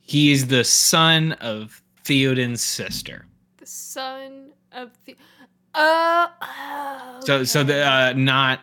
he 0.00 0.32
is 0.32 0.48
the 0.48 0.64
son 0.64 1.32
of 1.34 1.80
Theoden's 2.04 2.60
sister. 2.62 3.26
the 3.58 3.66
son 3.66 4.50
of 4.72 4.90
the 5.04 5.16
uh 5.74 6.28
oh, 6.42 7.20
So 7.24 7.44
so 7.44 7.62
the 7.62 7.82
uh 7.84 8.12
not 8.16 8.60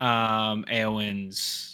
um 0.00 0.64
Eowyn's 0.70 1.67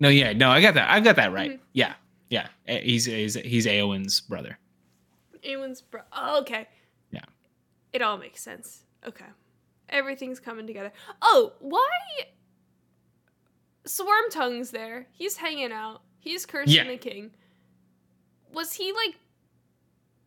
No, 0.00 0.08
yeah, 0.08 0.32
no, 0.32 0.50
I 0.50 0.60
got 0.60 0.74
that. 0.74 0.90
I 0.90 1.00
got 1.00 1.16
that 1.16 1.32
right. 1.32 1.52
Mhm. 1.52 1.60
Yeah. 1.72 1.94
Yeah. 2.30 2.48
Eh, 2.66 2.80
He's 2.80 3.04
he's 3.06 3.34
he's 3.34 3.66
Eowyn's 3.66 4.20
brother. 4.20 4.58
Ewan's 5.42 5.80
bro. 5.80 6.02
Oh, 6.12 6.40
okay. 6.40 6.68
Yeah. 7.10 7.24
It 7.92 8.02
all 8.02 8.18
makes 8.18 8.40
sense. 8.42 8.82
Okay. 9.06 9.24
Everything's 9.88 10.38
coming 10.40 10.66
together. 10.66 10.92
Oh, 11.22 11.52
why? 11.60 11.88
Swarm 13.86 14.30
Tongue's 14.30 14.70
there. 14.70 15.06
He's 15.12 15.36
hanging 15.36 15.72
out. 15.72 16.02
He's 16.20 16.44
cursing 16.44 16.74
Yeah. 16.74 16.84
the 16.88 16.96
king. 16.98 17.30
Was 18.52 18.74
he 18.74 18.92
like 18.92 19.16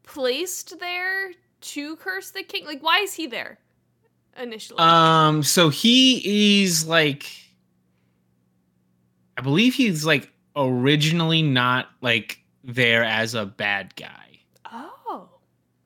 placed 0.03 0.79
there 0.79 1.31
to 1.61 1.95
curse 1.97 2.31
the 2.31 2.43
king? 2.43 2.65
Like, 2.65 2.81
why 2.81 2.99
is 2.99 3.13
he 3.13 3.27
there 3.27 3.59
initially? 4.39 4.79
Um 4.79 5.43
so 5.43 5.69
he 5.69 6.63
is 6.63 6.87
like 6.87 7.25
I 9.41 9.43
believe 9.43 9.73
he's 9.73 10.05
like 10.05 10.31
originally 10.55 11.41
not 11.41 11.89
like 12.01 12.43
there 12.63 13.03
as 13.03 13.33
a 13.33 13.43
bad 13.43 13.95
guy. 13.95 14.37
oh. 14.71 15.27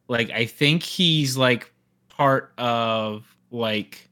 like 0.09 0.29
I 0.31 0.43
think 0.45 0.83
he's 0.83 1.37
like 1.37 1.71
part 2.09 2.51
of 2.57 3.25
like 3.51 4.09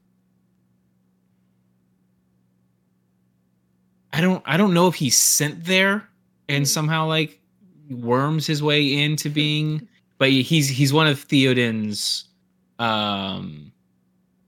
I 4.14 4.22
don't 4.22 4.42
I 4.46 4.56
don't 4.56 4.72
know 4.72 4.88
if 4.88 4.94
he's 4.94 5.18
sent 5.18 5.62
there 5.66 6.08
and 6.48 6.64
Mhm. 6.64 6.68
somehow 6.68 7.06
like 7.06 7.38
worms 7.90 8.46
his 8.46 8.62
way 8.62 8.94
into 9.04 9.28
being 9.28 9.86
but 10.16 10.30
he's 10.30 10.68
he's 10.70 10.90
one 10.94 11.06
of 11.06 11.20
Theoden's 11.20 12.24
um 12.78 13.70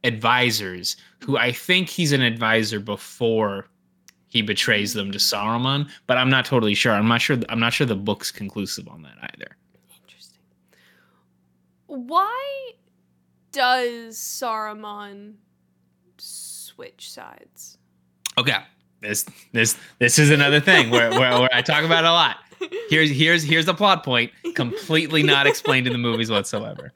advisors 0.04 0.96
who 1.22 1.36
I 1.36 1.52
think 1.52 1.90
he's 1.90 2.12
an 2.12 2.22
advisor 2.22 2.80
before 2.80 3.68
he 4.28 4.42
betrays 4.42 4.92
them 4.92 5.12
to 5.12 5.18
Saruman 5.18 5.88
but 6.06 6.18
I'm 6.18 6.30
not 6.30 6.44
totally 6.44 6.74
sure 6.74 6.92
I'm 6.92 7.08
not 7.08 7.20
sure 7.20 7.38
I'm 7.48 7.60
not 7.60 7.72
sure 7.72 7.86
the 7.86 7.94
book's 7.96 8.30
conclusive 8.30 8.88
on 8.88 9.02
that 9.02 9.16
either 9.34 9.56
Interesting. 10.02 10.38
Why 11.86 12.72
does 13.52 14.16
Saruman 14.18 15.34
switch 16.18 17.10
sides? 17.10 17.78
Okay. 18.38 18.58
This 19.00 19.26
this 19.52 19.78
this 19.98 20.18
is 20.18 20.30
another 20.30 20.60
thing 20.60 20.90
where, 20.90 21.10
where, 21.10 21.38
where 21.38 21.48
I 21.54 21.62
talk 21.62 21.84
about 21.84 22.04
it 22.04 22.08
a 22.08 22.12
lot. 22.12 22.36
Here's 22.88 23.10
here's 23.10 23.42
here's 23.42 23.66
the 23.66 23.74
plot 23.74 24.04
point, 24.04 24.32
completely 24.54 25.22
not 25.22 25.46
explained 25.46 25.86
in 25.86 25.92
the 25.92 25.98
movies 25.98 26.30
whatsoever. 26.30 26.92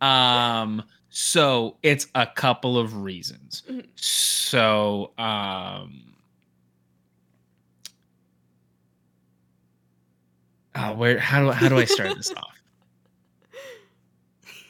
Um 0.00 0.82
so 1.10 1.76
it's 1.82 2.08
a 2.16 2.26
couple 2.26 2.76
of 2.76 3.02
reasons. 3.02 3.62
Mhm. 3.70 3.86
So 3.96 5.12
um 5.18 6.13
Where 10.92 11.18
how 11.18 11.40
do 11.44 11.50
how 11.52 11.68
do 11.68 11.78
I 11.78 11.84
start 11.84 12.16
this 12.16 12.32
off? 12.34 12.50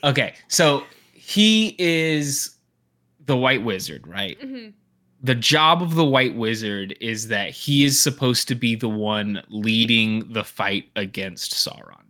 Okay, 0.04 0.34
so 0.48 0.84
he 1.12 1.74
is 1.78 2.56
the 3.24 3.36
white 3.36 3.64
wizard, 3.64 4.06
right? 4.06 4.38
Mhm. 4.40 4.74
the 5.22 5.34
job 5.34 5.80
of 5.80 5.94
the 5.94 6.04
white 6.04 6.34
wizard 6.34 6.94
is 7.00 7.28
that 7.28 7.48
he 7.48 7.82
is 7.86 7.98
supposed 7.98 8.46
to 8.48 8.54
be 8.54 8.74
the 8.74 8.90
one 8.90 9.42
leading 9.48 10.30
the 10.30 10.44
fight 10.44 10.90
against 10.96 11.52
Sauron. 11.54 12.02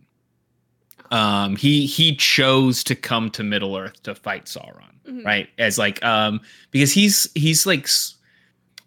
Um, 1.11 1.55
he 1.55 1.85
he 1.85 2.13
chose 2.17 2.83
to 2.83 2.93
come 2.95 3.29
to 3.31 3.43
Middle 3.43 3.77
Earth 3.77 4.03
to 4.03 4.13
fight 4.15 4.45
Sauron, 4.47 4.91
Mhm. 5.07 5.23
right? 5.23 5.47
As 5.57 5.77
like 5.77 6.03
um 6.03 6.41
because 6.71 6.91
he's 6.91 7.29
he's 7.35 7.65
like 7.65 7.87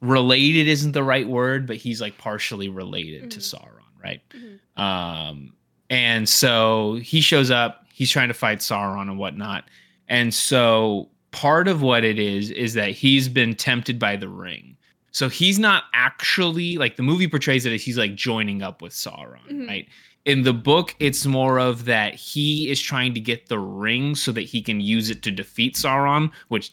related 0.02 0.68
isn't 0.68 0.92
the 0.92 1.02
right 1.02 1.26
word, 1.26 1.66
but 1.66 1.76
he's 1.76 2.02
like 2.02 2.18
partially 2.18 2.68
related 2.68 3.31
to 3.31 3.38
Mhm. 3.38 3.54
Sauron, 3.59 3.78
right? 4.09 4.21
Mhm. 4.35 4.83
Um, 4.83 5.53
and 5.90 6.29
so 6.29 6.97
he 7.03 7.21
shows 7.21 7.51
up, 7.51 7.87
he's 7.92 8.11
trying 8.11 8.29
to 8.29 8.35
fight 8.35 8.59
Sauron 8.59 9.03
and 9.03 9.18
whatnot. 9.18 9.64
And 10.09 10.33
so 10.33 11.09
part 11.31 11.68
of 11.68 11.83
what 11.83 12.05
it 12.05 12.18
is 12.18 12.51
is 12.51 12.75
that 12.75 12.90
he's 12.90 13.29
been 13.29 13.55
tempted 13.55 13.99
by 13.99 14.16
the 14.16 14.29
ring. 14.29 14.77
So 15.12 15.29
he's 15.29 15.59
not 15.59 15.85
actually 15.94 16.77
like 16.77 16.97
the 16.97 17.03
movie 17.03 17.27
portrays 17.29 17.66
it 17.66 17.73
as 17.73 17.83
he's 17.83 17.99
like 17.99 18.14
joining 18.14 18.62
up 18.62 18.83
with 18.83 18.92
Sauron, 18.92 19.47
Mhm. 19.51 19.66
right? 19.68 19.88
In 20.25 20.42
the 20.42 20.53
book, 20.53 20.94
it's 21.01 21.25
more 21.27 21.59
of 21.59 21.87
that 21.87 22.14
he 22.14 22.68
is 22.71 22.81
trying 22.81 23.14
to 23.14 23.21
get 23.21 23.49
the 23.49 23.59
ring 23.59 24.14
so 24.14 24.31
that 24.33 24.42
he 24.42 24.61
can 24.61 24.81
use 24.81 25.09
it 25.11 25.23
to 25.23 25.31
defeat 25.31 25.75
Sauron, 25.75 26.31
which 26.49 26.71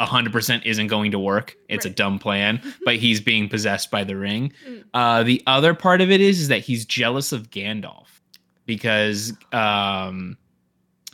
100% 0.00 0.64
isn't 0.64 0.86
going 0.86 1.10
to 1.10 1.18
work. 1.18 1.56
It's 1.68 1.84
a 1.84 1.90
dumb 1.90 2.18
plan, 2.18 2.60
but 2.84 2.96
he's 2.96 3.20
being 3.20 3.48
possessed 3.48 3.90
by 3.90 4.04
the 4.04 4.16
ring. 4.16 4.52
Mm. 4.66 4.84
Uh, 4.94 5.22
the 5.22 5.42
other 5.46 5.74
part 5.74 6.00
of 6.00 6.10
it 6.10 6.20
is, 6.20 6.40
is 6.40 6.48
that 6.48 6.60
he's 6.60 6.84
jealous 6.84 7.32
of 7.32 7.50
Gandalf 7.50 8.06
because 8.66 9.32
um, 9.52 10.36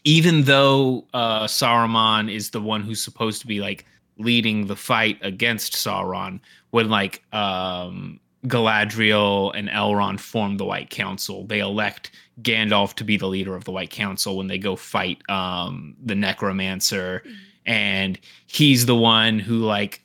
even 0.05 0.43
though 0.45 1.07
uh, 1.15 1.45
Saruman 1.45 2.33
is 2.33 2.51
the 2.51 2.61
one 2.61 2.83
who's 2.83 3.03
supposed 3.03 3.41
to 3.41 3.47
be 3.47 3.61
like 3.61 3.85
leading 4.19 4.67
the 4.67 4.77
fight 4.77 5.19
against 5.23 5.73
Sauron, 5.75 6.41
when 6.71 6.89
like 6.89 7.23
um, 7.33 8.21
Galadriel 8.47 9.53
and 9.55 9.69
Elrond 9.69 10.21
form 10.21 10.57
the 10.59 10.65
White 10.65 10.91
Council, 10.91 11.45
they 11.47 11.61
elect 11.61 12.13
Gandalf 12.43 12.95
to 12.95 13.05
be 13.05 13.17
the 13.17 13.27
leader 13.27 13.57
of 13.57 13.65
the 13.65 13.73
White 13.73 13.91
Council 13.91 14.37
when 14.37 14.47
they 14.47 14.59
go 14.59 14.77
fight 14.77 15.19
um, 15.29 15.97
the 16.05 16.15
Necromancer, 16.15 17.23
Mhm. 17.27 17.35
And 17.67 18.19
he's 18.47 18.87
the 18.87 18.97
one 18.97 19.39
who 19.39 19.59
like 19.59 20.03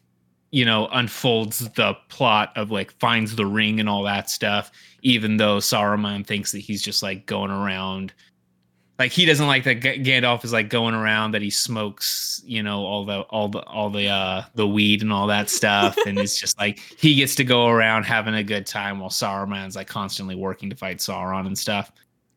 you 0.51 0.65
know 0.65 0.87
unfolds 0.91 1.59
the 1.59 1.95
plot 2.09 2.51
of 2.55 2.71
like 2.71 2.91
finds 2.99 3.35
the 3.35 3.45
ring 3.45 3.79
and 3.79 3.87
all 3.87 4.03
that 4.03 4.29
stuff 4.29 4.71
even 5.01 5.37
though 5.37 5.57
Saruman 5.57 6.25
thinks 6.25 6.51
that 6.51 6.59
he's 6.59 6.81
just 6.81 7.01
like 7.03 7.25
going 7.25 7.51
around. 7.51 8.13
Like 8.99 9.11
he 9.11 9.25
doesn't 9.25 9.47
like 9.47 9.63
that 9.63 9.81
G- 9.81 10.03
Gandalf 10.03 10.45
is 10.45 10.53
like 10.53 10.69
going 10.69 10.93
around 10.93 11.31
that 11.31 11.41
he 11.41 11.49
smokes 11.49 12.41
you 12.45 12.61
know 12.61 12.85
all 12.85 13.03
the 13.03 13.21
all 13.21 13.49
the 13.49 13.61
all 13.61 13.89
the 13.89 14.07
uh 14.07 14.43
the 14.53 14.67
weed 14.67 15.01
and 15.01 15.11
all 15.11 15.25
that 15.25 15.49
stuff 15.49 15.97
and 16.05 16.19
it's 16.19 16.39
just 16.39 16.59
like 16.59 16.77
he 16.99 17.15
gets 17.15 17.33
to 17.35 17.43
go 17.43 17.67
around 17.67 18.03
having 18.03 18.35
a 18.35 18.43
good 18.43 18.67
time 18.67 18.99
while 18.99 19.09
Saruman's 19.09 19.75
like 19.75 19.87
constantly 19.87 20.35
working 20.35 20.69
to 20.69 20.75
fight 20.75 20.97
Sauron 20.97 21.47
and 21.47 21.57
stuff. 21.57 21.91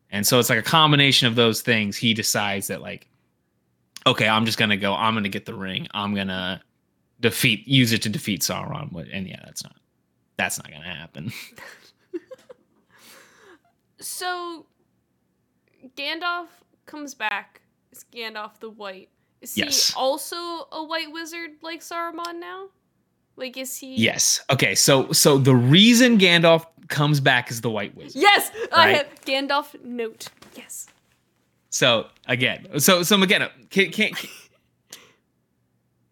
And 0.09 0.25
so 0.25 0.39
it's 0.39 0.49
like 0.49 0.59
a 0.59 0.63
combination 0.63 1.27
of 1.27 1.35
those 1.35 1.61
things 1.61 1.97
he 1.97 2.15
decides 2.15 2.67
that 2.67 2.81
like 2.81 3.07
okay 4.05 4.27
I'm 4.27 4.45
just 4.45 4.57
gonna 4.57 4.77
go 4.77 4.93
I'm 4.93 5.13
gonna 5.13 5.29
get 5.29 5.45
the 5.45 5.53
ring 5.53 5.87
I'm 5.91 6.15
gonna 6.15 6.61
defeat 7.19 7.67
use 7.67 7.91
it 7.93 8.01
to 8.03 8.09
defeat 8.09 8.41
Sauron 8.41 8.91
and 9.13 9.27
yeah 9.27 9.41
that's 9.45 9.63
not 9.63 9.75
that's 10.37 10.57
not 10.57 10.71
gonna 10.71 10.93
happen 10.93 11.31
So 13.99 14.65
Gandalf 15.97 16.47
comes 16.85 17.15
back. 17.15 17.61
Is 17.91 18.05
Gandalf 18.13 18.59
the 18.59 18.69
White, 18.69 19.09
Is 19.41 19.57
Yes. 19.57 19.89
he 19.89 19.93
also 19.95 20.35
a 20.71 20.83
white 20.83 21.11
wizard 21.11 21.51
like 21.61 21.81
Saruman 21.81 22.39
now? 22.39 22.67
Like, 23.37 23.57
is 23.57 23.75
he? 23.77 23.95
Yes. 23.95 24.41
Okay. 24.49 24.75
So 24.75 25.11
so 25.11 25.37
the 25.37 25.55
reason 25.55 26.17
Gandalf 26.17 26.65
comes 26.87 27.19
back 27.19 27.49
as 27.49 27.61
the 27.61 27.69
White 27.69 27.95
Wizard. 27.95 28.21
Yes, 28.21 28.51
I 28.71 28.89
have 28.93 29.07
Gandalf 29.25 29.81
note. 29.83 30.27
Yes. 30.55 30.87
So 31.75 32.07
again, 32.25 32.79
so 32.79 33.03
so 33.03 33.21
again, 33.21 33.49
can, 33.69 33.91
can, 33.91 34.13
can- 34.13 34.29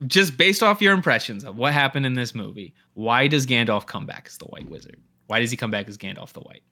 just 0.06 0.36
based 0.36 0.62
off 0.62 0.82
your 0.82 0.94
impressions 0.94 1.46
of 1.46 1.56
what 1.56 1.72
happened 1.72 2.06
in 2.06 2.16
this 2.16 2.36
movie, 2.36 2.74
why 2.96 3.28
does 3.28 3.48
Gandalf 3.48 3.86
come 3.86 4.06
back 4.06 4.26
as 4.28 4.38
the 4.38 4.44
White 4.44 4.70
Wizard? 4.70 4.98
Why 5.28 5.40
does 5.40 5.52
he 5.52 5.56
come 5.56 5.72
back 5.72 5.88
as 5.88 5.98
Gandalf 5.98 6.34
the 6.34 6.42
White? 6.42 6.64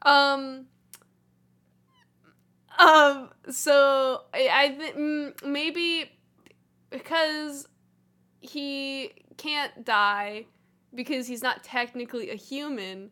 Um. 0.00 0.64
Um. 2.78 3.28
So 3.50 4.22
I, 4.32 4.48
I 4.50 4.90
mm, 4.96 5.44
maybe 5.44 6.10
because 6.88 7.68
he 8.40 9.12
can't 9.36 9.84
die 9.84 10.46
because 10.94 11.26
he's 11.26 11.42
not 11.42 11.62
technically 11.62 12.30
a 12.30 12.36
human. 12.36 13.10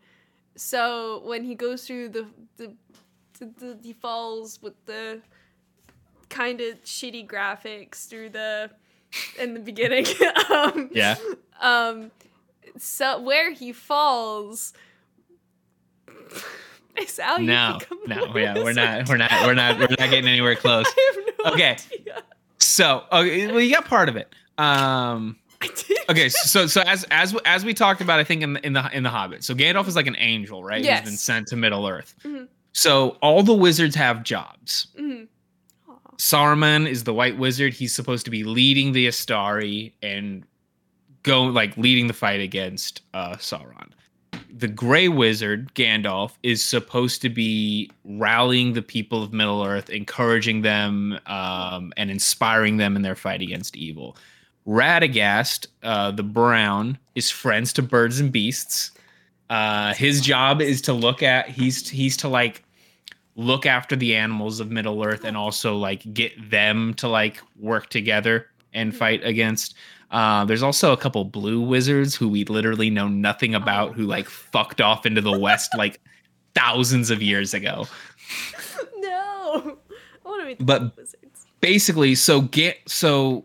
So 0.56 1.20
when 1.26 1.44
he 1.44 1.54
goes 1.54 1.86
through 1.86 2.08
the 2.08 2.26
the, 2.56 2.72
the, 3.38 3.46
the 3.58 3.78
he 3.82 3.92
falls 3.92 4.60
with 4.62 4.74
the 4.86 5.20
kind 6.28 6.60
of 6.60 6.82
shitty 6.84 7.26
graphics 7.26 8.06
through 8.08 8.30
the 8.30 8.70
in 9.38 9.54
the 9.54 9.60
beginning. 9.60 10.06
um, 10.50 10.90
Yeah. 10.92 11.16
um 11.60 12.10
so 12.76 13.20
where 13.20 13.50
he 13.52 13.72
falls 13.72 14.72
is 17.00 17.18
how 17.18 17.38
you 17.38 17.46
No, 17.46 17.78
no, 18.06 18.36
yeah, 18.36 18.54
we're 18.54 18.72
not, 18.72 19.08
we're 19.08 19.16
not, 19.16 19.30
we're 19.46 19.54
not, 19.54 19.78
we're 19.78 19.86
not 19.88 19.98
getting 19.98 20.26
anywhere 20.28 20.56
close. 20.64 20.86
I 20.86 21.12
have 21.14 21.34
no 21.46 21.52
Okay. 21.52 21.70
idea. 21.94 22.22
So, 22.58 23.04
okay, 23.12 23.46
well, 23.46 23.60
you 23.60 23.72
got 23.72 23.84
part 23.84 24.08
of 24.08 24.16
it. 24.16 24.32
Um, 24.58 25.36
I 25.62 25.68
did. 25.68 25.98
okay, 26.10 26.28
so 26.28 26.66
so 26.66 26.82
as 26.82 27.04
as 27.10 27.34
as 27.44 27.64
we 27.64 27.72
talked 27.74 28.00
about, 28.00 28.18
I 28.20 28.24
think 28.24 28.42
in 28.42 28.52
the 28.54 28.66
in 28.66 28.72
the 28.72 28.88
in 28.92 29.02
the 29.04 29.10
Hobbit. 29.10 29.42
So 29.44 29.54
Gandalf 29.54 29.86
is 29.88 29.96
like 29.96 30.06
an 30.08 30.16
angel, 30.18 30.62
right? 30.62 30.82
Yes. 30.82 31.00
He's 31.00 31.10
been 31.10 31.16
sent 31.18 31.46
to 31.48 31.56
Middle 31.56 31.86
Earth. 31.86 32.14
Mhm. 32.24 32.48
So 32.72 33.16
all 33.22 33.42
the 33.42 33.54
wizards 33.54 33.94
have 33.96 34.22
jobs. 34.22 34.88
Mhm. 34.98 35.26
Saruman 36.16 36.88
is 36.88 37.04
the 37.04 37.14
White 37.14 37.38
Wizard. 37.38 37.72
He's 37.72 37.94
supposed 37.94 38.24
to 38.24 38.30
be 38.30 38.42
leading 38.44 38.92
the 38.92 39.06
Istari 39.06 39.92
and 40.02 40.44
go 41.22 41.44
like 41.44 41.76
leading 41.76 42.06
the 42.08 42.12
fight 42.12 42.40
against 42.40 43.02
uh, 43.14 43.36
Sauron. 43.36 43.90
The 44.50 44.68
Gray 44.68 45.08
Wizard 45.08 45.72
Gandalf 45.74 46.32
is 46.42 46.62
supposed 46.62 47.22
to 47.22 47.28
be 47.28 47.90
rallying 48.04 48.72
the 48.72 48.82
people 48.82 49.22
of 49.22 49.32
Middle 49.32 49.62
Earth, 49.64 49.90
encouraging 49.90 50.62
them 50.62 51.18
um, 51.26 51.92
and 51.96 52.10
inspiring 52.10 52.78
them 52.78 52.96
in 52.96 53.02
their 53.02 53.14
fight 53.14 53.40
against 53.40 53.76
evil. 53.76 54.16
Radagast, 54.66 55.66
uh, 55.82 56.10
the 56.10 56.22
Brown, 56.24 56.98
is 57.14 57.30
friends 57.30 57.72
to 57.74 57.82
birds 57.82 58.18
and 58.20 58.32
beasts. 58.32 58.90
Uh, 59.50 59.94
his 59.94 60.20
job 60.20 60.60
is 60.60 60.80
to 60.82 60.92
look 60.92 61.22
at 61.22 61.48
he's 61.48 61.88
he's 61.88 62.16
to 62.18 62.28
like 62.28 62.62
look 63.36 63.64
after 63.66 63.96
the 63.96 64.14
animals 64.14 64.60
of 64.60 64.70
Middle 64.70 65.02
Earth 65.04 65.24
and 65.24 65.36
also 65.36 65.76
like 65.76 66.12
get 66.12 66.32
them 66.50 66.92
to 66.94 67.08
like 67.08 67.40
work 67.58 67.88
together 67.88 68.46
and 68.74 68.94
fight 68.94 69.24
against. 69.24 69.74
Uh, 70.10 70.44
there's 70.44 70.62
also 70.62 70.92
a 70.92 70.96
couple 70.96 71.24
blue 71.24 71.60
wizards 71.60 72.14
who 72.14 72.28
we 72.28 72.44
literally 72.44 72.90
know 72.90 73.08
nothing 73.08 73.54
about 73.54 73.90
Oh. 73.90 73.92
who 73.92 74.02
like 74.04 74.28
fucked 74.28 74.80
off 74.80 75.06
into 75.06 75.20
the 75.20 75.38
west 75.38 75.70
like 75.76 76.00
thousands 76.54 77.10
of 77.10 77.22
years 77.22 77.54
ago. 77.54 77.86
no. 78.98 79.78
To 80.24 80.44
meet 80.44 80.58
the 80.58 80.64
But- 80.64 80.96
wizards. 80.96 81.46
Basically, 81.60 82.14
so 82.14 82.42
get 82.42 82.78
so 82.86 83.44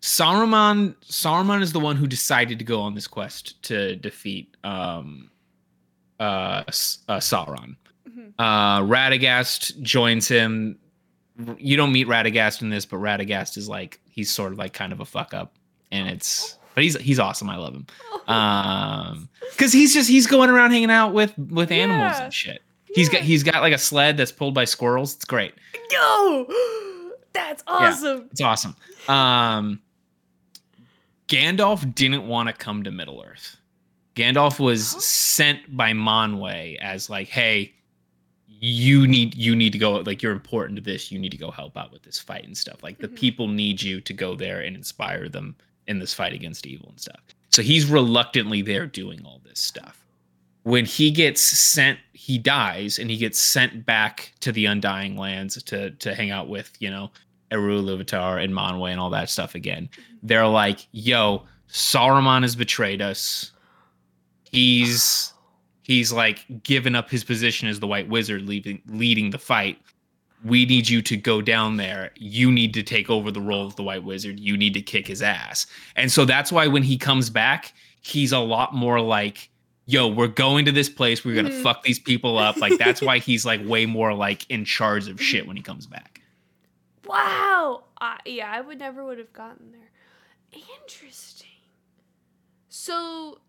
Saruman 0.00 0.94
Saruman 1.04 1.62
is 1.62 1.72
the 1.72 1.80
one 1.80 1.96
who 1.96 2.06
decided 2.06 2.58
to 2.58 2.64
go 2.64 2.80
on 2.80 2.94
this 2.94 3.06
quest 3.06 3.62
to 3.64 3.94
defeat 3.96 4.53
um 4.64 5.30
uh, 6.20 6.62
uh 6.64 6.64
Sauron. 7.20 7.76
Mhm. 8.08 8.32
Uh, 8.38 8.80
Radagast 8.82 9.80
joins 9.82 10.28
him. 10.28 10.78
You 11.58 11.76
don't 11.76 11.92
meet 11.92 12.06
Radagast 12.06 12.62
in 12.62 12.70
this, 12.70 12.86
but 12.86 12.98
Radagast 12.98 13.56
is 13.56 13.68
like 13.68 14.00
he's 14.08 14.30
sort 14.30 14.52
of 14.52 14.58
like 14.58 14.72
kind 14.72 14.92
of 14.92 15.00
a 15.00 15.04
fuck 15.04 15.34
up, 15.34 15.54
and 15.90 16.08
it's 16.08 16.56
but 16.74 16.84
he's 16.84 16.96
he's 17.00 17.18
awesome. 17.18 17.50
I 17.50 17.56
love 17.56 17.74
him. 17.74 17.86
Um, 18.26 19.28
because 19.50 19.70
he's 19.70 19.92
just 19.92 20.08
he's 20.08 20.26
going 20.26 20.48
around 20.48 20.70
hanging 20.70 20.90
out 20.90 21.12
with 21.12 21.36
with 21.36 21.70
animals 21.70 22.14
Yeah. 22.16 22.24
and 22.24 22.32
shit. 22.32 22.62
He's 22.94 23.10
got 23.10 23.20
he's 23.20 23.42
got 23.42 23.60
like 23.60 23.74
a 23.74 23.78
sled 23.78 24.16
that's 24.16 24.32
pulled 24.32 24.54
by 24.54 24.64
squirrels. 24.64 25.14
It's 25.16 25.26
great. 25.26 25.52
Yo! 25.90 26.46
That's 27.34 27.62
awesome. 27.66 28.28
It's 28.30 28.40
awesome. 28.40 28.74
Um, 29.08 29.82
Gandalf 31.28 31.94
didn't 31.94 32.26
want 32.26 32.48
to 32.48 32.52
come 32.54 32.82
to 32.84 32.90
Middle 32.90 33.22
Earth. 33.26 33.56
Gandalf 34.14 34.58
was 34.60 34.92
Huh? 34.92 35.00
sent 35.00 35.76
by 35.76 35.92
Manwë 35.92 36.76
as 36.78 37.10
like, 37.10 37.28
hey, 37.28 37.72
you 38.46 39.06
need 39.06 39.34
you 39.34 39.54
need 39.54 39.72
to 39.72 39.78
go 39.78 39.92
like 39.98 40.22
you're 40.22 40.32
important 40.32 40.76
to 40.76 40.82
this. 40.82 41.10
You 41.12 41.18
need 41.18 41.32
to 41.32 41.36
go 41.36 41.50
help 41.50 41.76
out 41.76 41.92
with 41.92 42.02
this 42.02 42.18
fight 42.18 42.44
and 42.44 42.56
stuff. 42.56 42.82
Like 42.82 42.98
the 42.98 43.08
Mhm. 43.08 43.16
people 43.16 43.48
need 43.48 43.82
you 43.82 44.00
to 44.00 44.12
go 44.12 44.34
there 44.34 44.60
and 44.60 44.74
inspire 44.76 45.28
them 45.28 45.56
in 45.86 45.98
this 45.98 46.14
fight 46.14 46.32
against 46.32 46.66
evil 46.66 46.88
and 46.90 46.98
stuff. 47.00 47.20
So 47.50 47.60
he's 47.62 47.84
reluctantly 47.86 48.62
there 48.62 48.86
doing 48.86 49.22
all 49.24 49.40
this 49.44 49.60
stuff. 49.60 50.00
When 50.62 50.86
he 50.86 51.10
gets 51.10 51.42
sent, 51.42 51.98
he 52.14 52.38
dies 52.38 52.98
and 52.98 53.10
he 53.10 53.18
gets 53.18 53.38
sent 53.38 53.84
back 53.84 54.32
to 54.40 54.50
the 54.50 54.64
Undying 54.66 55.16
Lands 55.16 55.62
to 55.64 55.90
to 55.90 56.14
hang 56.14 56.30
out 56.30 56.48
with, 56.48 56.72
you 56.78 56.90
know, 56.90 57.10
Eru 57.50 57.82
Iluvatar 57.82 58.42
and 58.42 58.54
Manwë 58.54 58.90
and 58.92 59.00
all 59.00 59.10
that 59.10 59.28
stuff 59.28 59.54
again. 59.54 59.90
They're 60.22 60.46
like, 60.46 60.86
yo, 60.92 61.42
Saruman 61.68 62.42
has 62.42 62.56
betrayed 62.56 63.02
us. 63.02 63.50
He's 64.54 65.32
he's 65.82 66.12
like 66.12 66.44
given 66.62 66.94
up 66.94 67.10
his 67.10 67.24
position 67.24 67.68
as 67.68 67.80
the 67.80 67.86
White 67.88 68.08
Wizard, 68.08 68.42
leaving 68.42 68.80
leading 68.86 69.30
the 69.30 69.38
fight. 69.38 69.78
We 70.44 70.64
need 70.66 70.88
you 70.88 71.00
to 71.02 71.16
go 71.16 71.40
down 71.42 71.76
there. 71.78 72.10
You 72.16 72.52
need 72.52 72.72
to 72.74 72.82
take 72.82 73.08
over 73.10 73.30
the 73.30 73.40
role 73.40 73.66
of 73.66 73.74
the 73.76 73.82
White 73.82 74.04
Wizard. 74.04 74.38
You 74.38 74.56
need 74.56 74.74
to 74.74 74.82
kick 74.82 75.06
his 75.08 75.22
ass. 75.22 75.66
And 75.96 76.12
so 76.12 76.24
that's 76.24 76.52
why 76.52 76.66
when 76.68 76.82
he 76.82 76.98
comes 76.98 77.30
back, 77.30 77.72
he's 78.02 78.30
a 78.30 78.38
lot 78.38 78.74
more 78.74 79.00
like, 79.00 79.50
yo, 79.86 80.06
we're 80.06 80.28
going 80.28 80.66
to 80.66 80.72
this 80.72 80.88
place. 80.90 81.24
We're 81.24 81.34
gonna 81.34 81.48
Mhm. 81.50 81.62
fuck 81.62 81.82
these 81.82 81.98
people 81.98 82.38
up. 82.38 82.56
Like 82.58 82.78
that's 82.78 83.00
why 83.02 83.18
he's 83.28 83.44
like 83.44 83.60
way 83.66 83.86
more 83.86 84.14
like 84.14 84.48
in 84.50 84.64
charge 84.64 85.08
of 85.08 85.20
shit 85.20 85.46
when 85.48 85.56
he 85.56 85.62
comes 85.62 85.86
back. 85.86 86.20
Wow. 87.06 87.84
I 88.00 88.18
yeah, 88.24 88.50
I 88.52 88.60
would 88.60 88.78
never 88.78 89.04
would 89.04 89.18
have 89.18 89.32
gotten 89.32 89.72
there. 89.72 89.90
Interesting. 90.82 91.48
So 92.68 93.40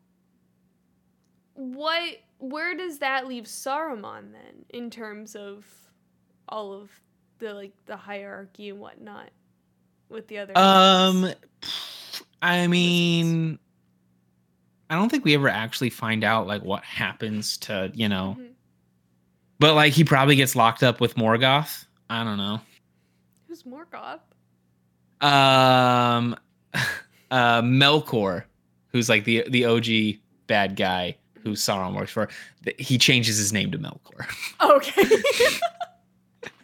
what 1.56 2.04
where 2.40 2.76
does 2.76 3.00
that 3.00 3.28
leave 3.28 3.46
Saruman 3.46 4.32
then 4.34 4.66
in 4.70 4.90
terms 4.90 5.36
of 5.36 5.66
all 6.50 6.74
of 6.74 6.92
the 7.40 7.54
like 7.54 7.74
the 7.86 7.96
hierarchy 7.98 8.70
and 8.70 8.80
whatnot 8.80 9.30
with 10.10 10.28
the 10.28 10.38
other 10.40 10.54
Um? 10.58 11.32
I 12.42 12.68
mean, 12.68 13.58
I 14.90 14.96
don't 14.96 15.10
think 15.10 15.26
we 15.26 15.34
ever 15.34 15.50
actually 15.50 15.90
find 15.90 16.24
out 16.24 16.46
like 16.46 16.62
what 16.62 16.84
happens 16.84 17.58
to 17.60 17.90
you 17.96 18.08
know, 18.10 18.38
Mhm. 18.40 18.52
but 19.58 19.74
like 19.76 19.94
he 19.94 20.04
probably 20.04 20.36
gets 20.36 20.56
locked 20.56 20.84
up 20.84 21.00
with 21.02 21.16
Morgoth. 21.16 21.86
I 22.10 22.24
don't 22.24 22.38
know. 22.38 22.62
who's 23.48 23.64
Morgoth? 23.64 24.20
Um, 25.22 26.36
uh, 27.32 27.62
Melkor, 27.62 28.44
who's 28.90 29.08
like 29.10 29.24
the 29.24 29.46
the 29.50 29.66
OG 29.66 30.20
bad 30.48 30.76
guy 30.76 31.16
who 31.46 31.52
Sauron 31.52 31.96
works 31.96 32.12
for, 32.12 32.28
he 32.78 32.98
changes 32.98 33.38
his 33.38 33.54
name 33.54 33.72
to 33.72 33.78
Melkor. 33.80 34.26
Okay. 34.62 35.08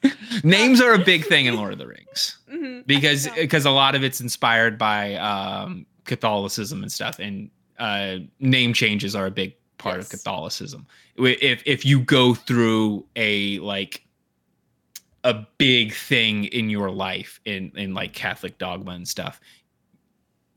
Names 0.43 0.81
are 0.81 0.93
a 0.93 0.97
big 0.99 1.25
thing 1.25 1.45
in 1.45 1.55
Lord 1.55 1.71
of 1.73 1.79
the 1.79 1.87
Rings. 1.87 2.37
Mhm. 2.51 2.85
because 2.85 3.29
because 3.35 3.65
a 3.65 3.71
lot 3.71 3.95
of 3.95 4.03
it's 4.03 4.19
inspired 4.19 4.77
by 4.77 5.15
um, 5.15 5.85
Catholicism 6.05 6.81
and 6.83 6.91
stuff, 6.91 7.17
and 7.19 7.49
uh, 7.79 8.17
name 8.39 8.73
changes 8.73 9.15
are 9.15 9.27
a 9.27 9.31
big 9.31 9.55
part 9.77 9.99
of 9.99 10.09
Catholicism. 10.09 10.85
If 11.15 11.63
if 11.65 11.85
you 11.85 12.01
go 12.01 12.33
through 12.33 13.05
a 13.15 13.59
like 13.59 14.03
a 15.23 15.45
big 15.57 15.93
thing 15.93 16.45
in 16.45 16.69
your 16.69 16.91
life 16.91 17.39
in 17.45 17.71
in 17.75 17.93
like 17.93 18.11
Catholic 18.13 18.57
dogma 18.57 18.91
and 18.91 19.07
stuff, 19.07 19.39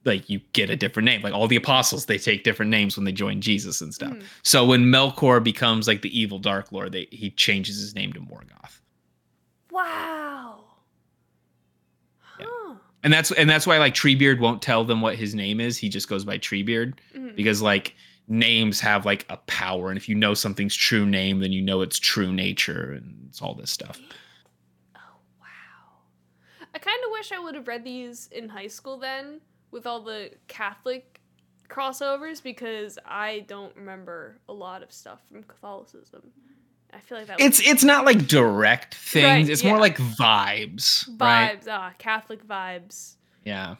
like 0.04 0.28
you 0.28 0.40
get 0.52 0.70
a 0.70 0.76
different 0.76 1.04
name. 1.06 1.22
Like 1.22 1.32
all 1.34 1.48
the 1.48 1.56
apostles, 1.56 2.06
they 2.06 2.18
take 2.18 2.44
different 2.44 2.70
names 2.70 2.96
when 2.96 3.04
they 3.04 3.12
join 3.12 3.40
Jesus 3.40 3.80
and 3.80 3.92
stuff. 3.94 4.12
Mhm. 4.12 4.22
So 4.42 4.64
when 4.66 4.84
Melkor 4.84 5.42
becomes 5.42 5.88
like 5.88 6.02
the 6.02 6.18
evil 6.18 6.38
Dark 6.38 6.72
Lord, 6.72 6.92
they, 6.92 7.06
he 7.10 7.30
changes 7.30 7.80
his 7.80 7.94
name 7.94 8.12
to 8.12 8.20
Morgoth. 8.20 8.80
Wow. 9.70 10.64
Yeah. 12.38 12.46
Huh. 12.48 12.74
and 13.02 13.12
that's 13.12 13.30
and 13.32 13.48
that's 13.48 13.66
why 13.66 13.78
like 13.78 13.94
Treebeard 13.94 14.40
won't 14.40 14.60
tell 14.62 14.84
them 14.84 15.00
what 15.00 15.16
his 15.16 15.34
name 15.34 15.60
is. 15.60 15.76
He 15.78 15.88
just 15.88 16.08
goes 16.08 16.24
by 16.24 16.38
Treebeard 16.38 16.94
Mhm. 17.16 17.34
because 17.36 17.62
like 17.62 17.94
names 18.28 18.80
have 18.80 19.04
like 19.04 19.26
a 19.28 19.36
power, 19.46 19.90
and 19.90 19.96
if 19.98 20.08
you 20.08 20.14
know 20.14 20.34
something's 20.34 20.74
true 20.74 21.04
name, 21.06 21.40
then 21.40 21.52
you 21.52 21.60
know 21.62 21.82
its 21.82 21.98
true 21.98 22.32
nature, 22.32 22.92
and 22.92 23.26
it's 23.28 23.42
all 23.42 23.54
this 23.54 23.70
stuff. 23.70 24.00
Oh 24.96 25.00
wow. 25.40 25.46
I 26.74 26.78
kind 26.78 26.98
of 27.04 27.10
wish 27.12 27.32
I 27.32 27.38
would 27.38 27.54
have 27.54 27.68
read 27.68 27.84
these 27.84 28.28
in 28.32 28.48
high 28.48 28.68
school 28.68 28.98
then 28.98 29.40
with 29.74 29.86
all 29.86 30.00
the 30.00 30.30
Catholic 30.48 31.20
crossovers 31.68 32.42
because 32.42 32.98
I 33.04 33.44
don't 33.48 33.74
remember 33.76 34.38
a 34.48 34.52
lot 34.52 34.82
of 34.82 34.92
stuff 34.92 35.20
from 35.28 35.42
Catholicism. 35.42 36.30
I 36.92 37.00
feel 37.00 37.18
like 37.18 37.26
that 37.26 37.40
It's 37.40 37.60
it's 37.60 37.82
not 37.82 38.04
like 38.04 38.28
direct 38.28 38.94
things. 38.94 39.24
Right, 39.24 39.50
it's 39.50 39.64
yeah. 39.64 39.70
more 39.70 39.80
like 39.80 39.98
vibes, 39.98 41.08
right? 41.20 41.60
vibes. 41.60 41.66
Ah, 41.68 41.92
Catholic 41.98 42.46
vibes. 42.46 43.16
Yeah. 43.44 43.74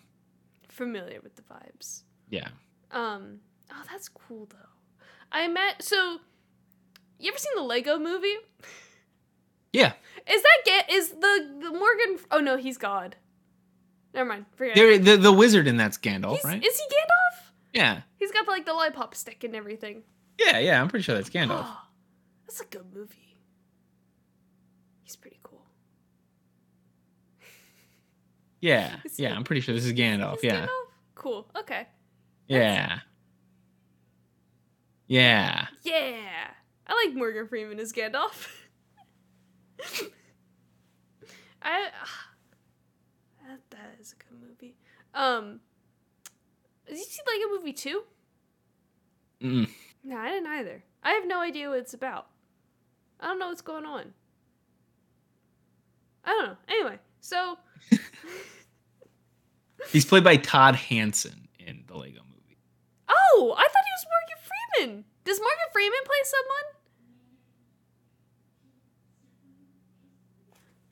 Familiar 0.69 1.21
with 1.23 1.37
the 1.37 1.43
vibes. 1.43 2.03
Yeah. 2.29 2.49
Um. 2.91 3.39
Oh, 3.73 3.83
that's 3.91 4.09
cool 4.09 4.49
though. 4.51 4.99
I 5.31 5.47
met. 5.47 5.83
So, 5.83 6.19
you 7.21 7.31
ever 7.31 7.39
seen 7.39 7.53
the 7.55 7.63
Lego 7.63 7.99
Movie? 7.99 8.37
Yeah. 9.73 9.93
Is 10.29 10.43
that 10.43 10.59
get? 10.65 10.91
Is 10.91 11.11
the, 11.11 11.57
the 11.61 11.71
Morgan? 11.71 12.19
Oh 12.33 12.41
no, 12.41 12.57
he's 12.57 12.79
God. 12.79 13.17
Never 14.15 14.29
mind. 14.29 14.47
Forget. 14.57 14.77
it. 14.79 15.05
The 15.05 15.17
the 15.17 15.33
wizard 15.33 15.67
in 15.67 15.77
that's 15.77 15.99
Gandalf, 15.99 16.33
He's- 16.33 16.45
right? 16.45 16.65
Is 16.65 16.79
he 16.79 16.85
Gandalf? 16.85 17.51
Yeah. 17.75 18.01
He's 18.19 18.31
got 18.31 18.47
like 18.47 18.65
the 18.65 18.73
lollipop 18.73 19.15
stick 19.15 19.43
and 19.45 19.55
everything. 19.57 20.03
Yeah, 20.39 20.59
yeah, 20.59 20.81
I'm 20.81 20.89
pretty 20.89 21.03
sure 21.03 21.15
that's 21.17 21.31
Gandalf. 21.31 21.67
That's 22.47 22.61
a 22.61 22.65
good 22.67 22.85
movie. 22.95 23.37
He's 25.03 25.17
pretty 25.17 25.41
cool. 25.43 25.65
Yeah. 28.61 28.97
Is 29.05 29.19
Yeah, 29.19 29.31
he- 29.31 29.35
I'm 29.35 29.45
pretty 29.45 29.61
sure 29.61 29.75
this 29.75 29.85
is 29.87 29.93
Gandalf. 29.93 30.35
He's 30.41 30.45
Yeah. 30.45 30.67
Gandalf? 30.67 30.85
Cool. 31.15 31.47
Okay. 31.57 31.87
Yeah. 32.49 33.01
Yeah. 35.07 35.67
Yeah. 35.83 36.51
I 36.87 37.05
like 37.07 37.15
Morgan 37.17 37.49
Freeman 37.49 37.79
as 37.81 37.93
Gandalf. 37.93 38.47
I 41.63 41.89
that, 43.55 43.71
that 43.71 43.97
is 44.01 44.13
a 44.13 44.17
good 44.17 44.41
movie. 44.49 44.75
Um 45.15 45.61
Did 46.87 46.99
you 46.99 47.05
see 47.05 47.23
Lego 47.27 47.57
Movie 47.57 47.73
2? 47.73 48.03
Mm. 49.43 49.69
No, 50.05 50.17
I 50.19 50.29
didn't 50.31 50.49
either. 50.49 50.83
I 51.03 51.11
have 51.13 51.27
no 51.27 51.41
idea 51.41 51.69
what 51.69 51.79
it's 51.79 51.95
about. 51.95 52.27
I 53.21 53.27
don't 53.29 53.39
know 53.39 53.49
what's 53.49 53.63
going 53.63 53.85
on. 53.85 54.13
I 56.25 56.31
don't 56.31 56.47
know. 56.47 56.57
Anyway, 56.69 56.99
so 57.21 57.59
He's 59.91 60.05
played 60.05 60.25
by 60.25 60.37
Todd 60.37 60.75
Hansen 60.77 61.49
in 61.59 61.85
the 61.87 61.95
Lego 61.97 62.21
movie. 62.29 62.59
Oh, 63.09 63.55
I 63.57 63.63
thought 63.63 63.85
he 63.85 63.93
was 63.93 64.07
Morgan 64.11 64.39
Freeman. 64.89 65.05
Does 65.25 65.39
Morgan 65.41 65.69
Freeman 65.73 65.99
play 66.05 66.23
someone? 66.25 66.65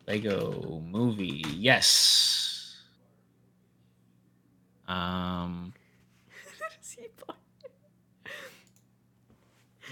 Lego 0.07 0.81
movie. 0.81 1.45
Yes. 1.49 2.52
Um 4.93 5.72
Does 6.80 6.93
he 6.93 7.07
play- 7.16 7.36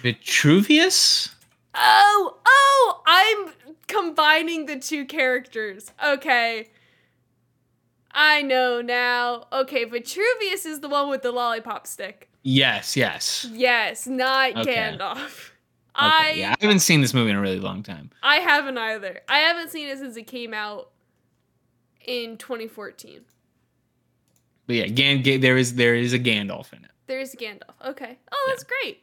Vitruvius? 0.03 1.35
Oh, 1.75 2.39
oh, 2.47 3.03
I'm 3.07 3.53
combining 3.87 4.67
the 4.67 4.79
two 4.79 5.05
characters. 5.05 5.93
Okay. 6.05 6.71
I 8.13 8.43
know 8.43 8.81
now. 8.81 9.47
Okay, 9.53 9.85
Vitruvius 9.85 10.67
is 10.67 10.81
the 10.81 10.89
one 10.89 11.09
with 11.09 11.23
the 11.23 11.31
lollipop 11.31 11.87
stick. 11.87 12.29
Yes, 12.43 12.97
yes. 12.97 13.47
Yes, 13.53 14.07
not 14.07 14.57
Okay. 14.57 14.75
Gandalf. 14.75 15.51
Okay, 15.97 16.07
I 16.07 16.33
yeah, 16.37 16.55
I 16.59 16.65
haven't 16.65 16.81
seen 16.81 17.01
this 17.03 17.13
movie 17.13 17.31
in 17.31 17.37
a 17.37 17.41
really 17.41 17.61
long 17.61 17.83
time. 17.83 18.11
I 18.23 18.37
haven't 18.37 18.79
either. 18.79 19.21
I 19.29 19.39
haven't 19.39 19.71
seen 19.71 19.89
it 19.89 19.99
since 19.99 20.17
it 20.17 20.27
came 20.27 20.55
out 20.55 20.91
in 22.05 22.37
2014. 22.39 23.21
But 24.71 24.77
yeah, 24.77 24.87
Gan- 24.87 25.23
Ga- 25.23 25.39
there 25.39 25.57
is 25.57 25.75
there 25.75 25.97
is 25.97 26.13
a 26.13 26.19
Gandalf 26.21 26.73
in 26.73 26.85
it. 26.85 26.93
There's 27.09 27.35
a 27.35 27.37
Gandalf. 27.37 27.75
Okay. 27.85 28.17
Oh, 28.31 28.45
that's 28.49 28.63
great. 28.63 29.03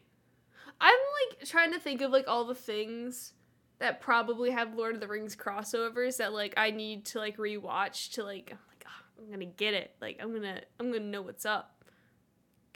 I'm 0.80 0.96
like 1.30 1.46
trying 1.46 1.74
to 1.74 1.80
think 1.80 2.00
of 2.00 2.10
like 2.10 2.26
all 2.30 2.46
the 2.46 2.56
things 2.56 3.34
that 3.80 4.00
probably 4.00 4.52
have 4.52 4.76
Lord 4.76 4.96
of 4.96 5.02
the 5.02 5.10
Rings 5.10 5.36
crossovers 5.36 6.16
that 6.20 6.32
like 6.32 6.54
I 6.56 6.72
need 6.72 7.04
to 7.08 7.20
like 7.20 7.36
rewatch 7.36 8.14
to 8.14 8.24
like 8.24 8.48
I'm 8.54 8.60
like 8.70 8.86
"Ah, 8.88 9.02
I'm 9.20 9.30
gonna 9.30 9.44
get 9.44 9.74
it. 9.74 9.94
Like 10.00 10.20
I'm 10.24 10.32
gonna 10.34 10.62
I'm 10.80 10.90
gonna 10.94 11.04
know 11.04 11.22
what's 11.22 11.46
up. 11.46 11.84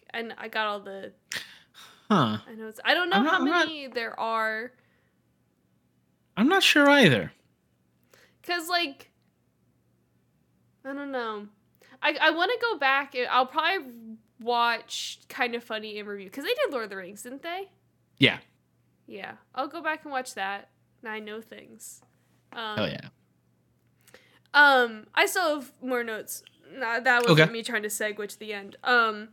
And 0.09 0.33
I 0.37 0.49
got 0.49 0.67
all 0.67 0.81
the 0.81 1.13
Huh. 2.09 2.39
I 2.45 2.55
know 2.57 2.67
it's 2.67 2.81
I 2.83 2.93
don't 2.93 3.09
know 3.09 3.21
not- 3.21 3.31
how 3.31 3.39
I'm 3.39 3.45
not- 3.45 3.67
many 3.67 3.87
there 3.87 4.19
are 4.19 4.73
I'm 6.35 6.49
not 6.49 6.61
sure 6.61 6.89
either. 6.89 7.31
cuz 8.43 8.67
like 8.67 9.11
I 10.83 10.91
don't 10.91 11.13
know. 11.13 11.47
I 12.01 12.17
I 12.21 12.29
want 12.31 12.51
to 12.51 12.57
go 12.61 12.77
back. 12.77 13.15
and 13.15 13.27
I'll 13.29 13.45
probably 13.45 13.87
watch 14.39 15.19
Kind 15.29 15.53
of 15.55 15.63
Funny 15.63 15.97
in 15.97 16.05
review 16.05 16.29
cuz 16.29 16.43
they 16.43 16.53
did 16.53 16.71
Lord 16.71 16.85
of 16.85 16.89
the 16.89 16.97
Rings, 16.97 17.23
didn't 17.23 17.43
they? 17.43 17.69
Yeah. 18.17 18.39
Yeah, 19.07 19.33
I'll 19.53 19.67
go 19.67 19.81
back 19.81 20.03
and 20.03 20.11
watch 20.11 20.33
that. 20.35 20.69
Now 21.03 21.11
I 21.11 21.19
know 21.19 21.41
things. 21.41 22.01
Um, 22.53 22.79
Oh 22.79 22.85
yeah. 22.85 23.09
Um, 24.53 25.07
I 25.15 25.25
still 25.27 25.55
have 25.61 25.71
more 25.81 26.03
notes. 26.03 26.43
Nah, 26.73 26.99
that 26.99 27.21
wasn't 27.23 27.39
Okay. 27.41 27.51
me 27.51 27.63
trying 27.63 27.83
to 27.83 27.87
segue 27.89 28.27
to 28.27 28.39
the 28.39 28.53
end. 28.53 28.75
Um. 28.83 29.29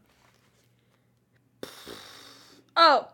Oh. 2.77 3.09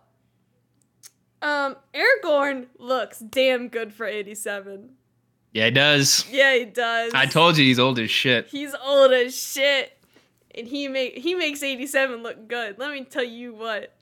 Um, 1.40 1.76
Aragorn 1.94 2.66
looks 2.78 3.18
damn 3.18 3.68
good 3.68 3.92
for 3.94 4.05
eighty-seven. 4.07 4.96
Yeah, 5.55 5.66
it 5.66 5.70
does. 5.74 6.26
Yeah, 6.30 6.57
he 6.57 6.64
does. 6.64 7.14
I 7.14 7.26
told 7.26 7.57
you 7.57 7.64
he's 7.64 7.78
old 7.78 8.00
as 8.00 8.11
shit. 8.11 8.48
He's 8.48 8.74
old 8.84 9.12
as 9.12 9.40
shit, 9.40 9.96
and 10.52 10.66
he 10.66 10.88
make 10.88 11.16
he 11.16 11.36
makes 11.36 11.62
eighty-seven 11.62 12.24
look 12.24 12.48
good. 12.48 12.76
Let 12.78 12.90
me 12.92 13.05
tell 13.05 13.24
you 13.24 13.55
what. 13.55 13.94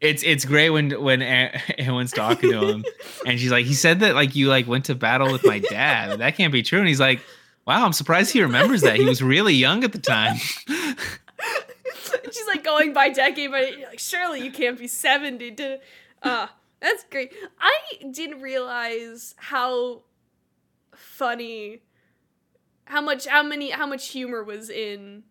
It's 0.00 0.22
it's 0.22 0.44
great 0.44 0.70
when 0.70 1.02
when 1.02 1.20
A- 1.20 1.50
Eowyn's 1.80 2.12
talking 2.14 2.52
to 2.52 2.68
him, 2.68 2.84
and 3.26 3.40
she's 3.40 3.50
like, 3.50 3.66
he 3.66 3.74
said 3.74 3.98
that 4.00 4.14
like 4.14 4.36
you 4.36 4.46
like 4.48 4.68
went 4.68 4.84
to 4.84 4.94
battle 4.94 5.32
with 5.32 5.44
my 5.44 5.58
dad. 5.58 6.20
That 6.20 6.36
can't 6.36 6.52
be 6.52 6.62
true. 6.62 6.78
And 6.78 6.86
he's 6.86 7.00
like, 7.00 7.20
wow, 7.66 7.84
I'm 7.84 7.92
surprised 7.92 8.32
he 8.32 8.40
remembers 8.40 8.82
that. 8.82 8.96
He 8.96 9.04
was 9.04 9.20
really 9.20 9.54
young 9.54 9.82
at 9.82 9.90
the 9.90 9.98
time. 9.98 10.36
She's 12.30 12.46
like 12.46 12.62
going 12.62 12.92
by 12.92 13.08
decade, 13.08 13.50
but 13.50 13.62
like, 13.88 13.98
surely 13.98 14.42
you 14.44 14.52
can't 14.52 14.78
be 14.78 14.86
70 14.86 15.52
to 15.52 15.80
uh 16.22 16.46
that's 16.80 17.04
great. 17.10 17.32
I 17.60 17.72
didn't 18.12 18.40
realize 18.40 19.34
how 19.38 20.02
funny 20.98 21.80
how 22.84 23.00
much 23.00 23.26
how 23.26 23.42
many 23.42 23.70
how 23.70 23.86
much 23.86 24.08
humor 24.08 24.42
was 24.42 24.70
in 24.70 25.22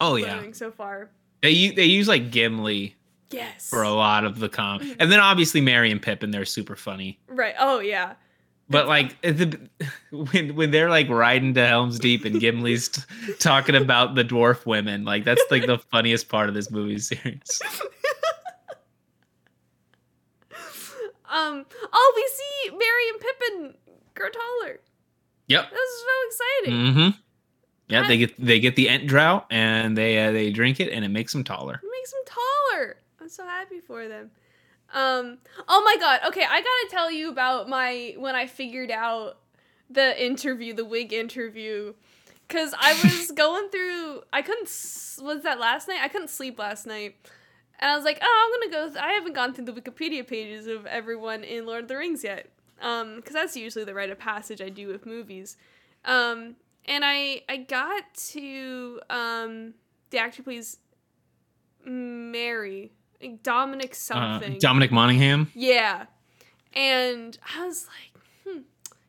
oh 0.00 0.16
yeah, 0.16 0.42
so 0.52 0.70
far. 0.70 1.10
they 1.42 1.68
they 1.70 1.84
use 1.84 2.08
like 2.08 2.30
Gimli 2.30 2.94
Yes. 3.30 3.68
for 3.68 3.82
a 3.82 3.90
lot 3.90 4.24
of 4.24 4.38
the 4.38 4.48
com, 4.48 4.80
and 5.00 5.10
then 5.10 5.18
obviously 5.18 5.60
Merry 5.60 5.90
and 5.90 6.00
Pippin. 6.00 6.30
They're 6.30 6.44
super 6.44 6.76
funny. 6.76 7.18
Right. 7.26 7.54
Oh 7.58 7.80
yeah. 7.80 8.14
But 8.70 8.86
like 8.88 9.20
the, 9.22 9.58
when 10.12 10.54
when 10.54 10.70
they're 10.70 10.90
like 10.90 11.08
riding 11.08 11.52
to 11.54 11.66
Helm's 11.66 11.98
Deep 11.98 12.24
and 12.24 12.40
Gimli's 12.40 12.88
t- 12.88 13.02
talking 13.40 13.74
about 13.74 14.14
the 14.14 14.24
dwarf 14.24 14.64
women, 14.66 15.04
like 15.04 15.24
that's 15.24 15.42
like 15.50 15.66
the 15.66 15.78
funniest 15.78 16.28
part 16.28 16.48
of 16.48 16.54
this 16.54 16.70
movie 16.70 16.98
series. 16.98 17.60
um 21.28 21.64
oh 21.92 22.12
we 22.16 22.28
see 22.32 22.70
Merry 22.76 23.08
and 23.10 23.20
Pippin 23.20 23.74
grow 24.16 24.28
taller. 24.28 24.80
Yep. 25.48 25.70
This 25.70 25.78
is 25.78 26.02
so 26.02 26.64
exciting. 26.64 26.86
Mm-hmm. 26.86 27.18
Yeah, 27.88 28.08
they 28.08 28.18
get 28.18 28.44
they 28.44 28.58
get 28.58 28.74
the 28.74 28.88
Ent 28.88 29.06
drought 29.06 29.46
and 29.50 29.96
they 29.96 30.18
uh, 30.18 30.32
they 30.32 30.50
drink 30.50 30.80
it 30.80 30.92
and 30.92 31.04
it 31.04 31.08
makes 31.08 31.32
them 31.32 31.44
taller. 31.44 31.74
It 31.74 31.88
makes 31.90 32.10
them 32.10 32.20
taller. 32.26 32.96
I'm 33.20 33.28
so 33.28 33.44
happy 33.44 33.80
for 33.80 34.08
them. 34.08 34.30
Um. 34.92 35.38
Oh 35.68 35.82
my 35.84 35.96
god. 36.00 36.20
Okay, 36.28 36.44
I 36.44 36.60
gotta 36.60 36.88
tell 36.90 37.10
you 37.12 37.30
about 37.30 37.68
my 37.68 38.14
when 38.18 38.34
I 38.34 38.46
figured 38.46 38.90
out 38.90 39.38
the 39.88 40.24
interview, 40.24 40.74
the 40.74 40.84
wig 40.84 41.12
interview, 41.12 41.94
because 42.48 42.74
I 42.78 42.92
was 43.04 43.30
going 43.30 43.68
through. 43.68 44.22
I 44.32 44.42
couldn't. 44.42 44.68
Was 45.22 45.42
that 45.44 45.60
last 45.60 45.86
night? 45.86 46.00
I 46.02 46.08
couldn't 46.08 46.30
sleep 46.30 46.58
last 46.58 46.86
night, 46.86 47.14
and 47.78 47.90
I 47.90 47.94
was 47.96 48.04
like, 48.04 48.18
oh, 48.20 48.52
I'm 48.62 48.70
gonna 48.70 48.84
go. 48.84 48.92
Th- 48.92 49.04
I 49.04 49.12
haven't 49.12 49.34
gone 49.34 49.54
through 49.54 49.66
the 49.66 49.72
Wikipedia 49.72 50.26
pages 50.26 50.66
of 50.66 50.86
everyone 50.86 51.44
in 51.44 51.66
Lord 51.66 51.84
of 51.84 51.88
the 51.88 51.96
Rings 51.96 52.24
yet. 52.24 52.48
Um, 52.80 53.16
because 53.16 53.32
that's 53.32 53.56
usually 53.56 53.84
the 53.84 53.94
rite 53.94 54.10
of 54.10 54.18
passage 54.18 54.60
I 54.60 54.68
do 54.68 54.88
with 54.88 55.06
movies. 55.06 55.56
Um, 56.04 56.56
and 56.84 57.04
I 57.04 57.42
I 57.48 57.56
got 57.58 58.02
to 58.32 59.00
um 59.10 59.74
the 60.10 60.18
actor 60.18 60.42
please 60.42 60.78
Merry, 61.84 62.92
like 63.22 63.42
Dominic 63.42 63.92
Uh, 63.92 63.94
something. 63.94 64.58
Dominic 64.58 64.90
Monaghan. 64.92 65.48
yeah, 65.54 66.06
and 66.74 67.38
I 67.56 67.64
was 67.66 67.86
like, 67.86 68.22
hmm, 68.44 68.60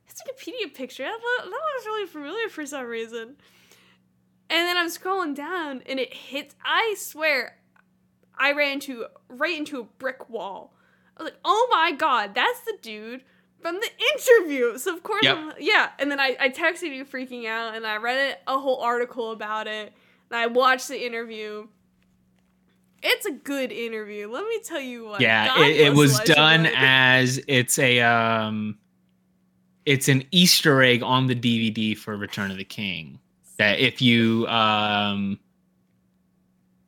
his 0.06 0.22
Wikipedia 0.22 0.74
picture 0.74 1.04
that, 1.04 1.20
that 1.44 1.46
looks 1.50 1.86
really 1.86 2.08
familiar 2.08 2.50
for 2.50 2.66
some 2.66 2.86
reason. 2.86 3.36
And 4.50 4.66
then 4.66 4.78
I'm 4.78 4.88
scrolling 4.90 5.36
down, 5.36 5.82
and 5.88 6.00
it 6.00 6.14
hits. 6.14 6.56
I 6.64 6.96
swear, 6.98 7.58
I 8.38 8.54
ran 8.54 8.74
into 8.74 9.06
right 9.28 9.58
into 9.58 9.80
a 9.82 9.84
brick 9.84 10.30
wall. 10.30 10.74
I 11.18 11.24
was 11.24 11.32
like, 11.32 11.40
oh 11.44 11.68
my 11.72 11.92
god, 11.92 12.34
that's 12.36 12.62
the 12.62 12.78
dude 12.82 13.24
from 13.68 13.80
the 13.82 13.90
interview. 14.46 14.78
So 14.78 14.96
of 14.96 15.04
course, 15.04 15.24
Yep. 15.24 15.56
Yeah. 15.60 15.90
And 16.00 16.10
then 16.10 16.20
I, 16.20 16.38
I 16.40 16.50
texted 16.50 16.96
you 16.96 17.06
freaking 17.06 17.48
out, 17.48 17.76
and 17.76 17.86
I 17.86 17.98
read 17.98 18.30
it, 18.30 18.40
a 18.48 18.58
whole 18.58 18.82
article 18.82 19.32
about 19.32 19.68
it, 19.68 19.94
and 20.30 20.40
I 20.40 20.48
watched 20.48 20.88
the 20.88 21.06
interview. 21.06 21.68
It's 23.04 23.26
a 23.26 23.32
good 23.32 23.72
interview. 23.72 24.30
Let 24.32 24.46
me 24.46 24.60
tell 24.64 24.80
you 24.82 25.06
what. 25.06 25.22
yeah, 25.22 25.62
it, 25.62 25.78
it 25.78 25.94
was 25.94 26.14
Elijah 26.16 26.34
done 26.34 26.66
as 26.76 27.40
it's 27.48 27.78
a 27.78 28.00
um, 28.02 28.78
it's 29.86 30.08
an 30.08 30.24
Easter 30.32 30.82
egg 30.82 31.04
on 31.04 31.28
the 31.28 31.36
DVD 31.36 31.96
for 31.96 32.18
Return 32.18 32.50
of 32.52 32.58
the 32.58 32.64
King. 32.66 33.20
That 33.58 33.80
if 33.80 34.02
you 34.02 34.48
um. 34.48 35.40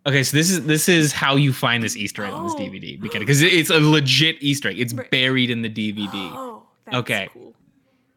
Okay, 0.08 0.24
so 0.24 0.36
this 0.36 0.50
is 0.50 0.66
this 0.66 0.90
is 0.90 1.12
how 1.12 1.36
you 1.36 1.54
find 1.54 1.84
this 1.84 1.96
Easter 1.96 2.24
egg 2.24 2.34
on 2.34 2.44
this 2.46 2.56
Oh. 2.56 2.60
DVD 2.60 3.00
because 3.00 3.20
because 3.20 3.42
it's 3.44 3.70
a 3.70 3.80
legit 3.80 4.38
Easter 4.42 4.70
egg. 4.70 4.80
It's 4.80 4.94
buried 4.94 5.52
in 5.52 5.62
the 5.62 5.70
DVD. 5.70 6.32
Oh, 6.34 6.49
that's 6.92 7.00
Okay. 7.02 7.30
cool. 7.34 7.54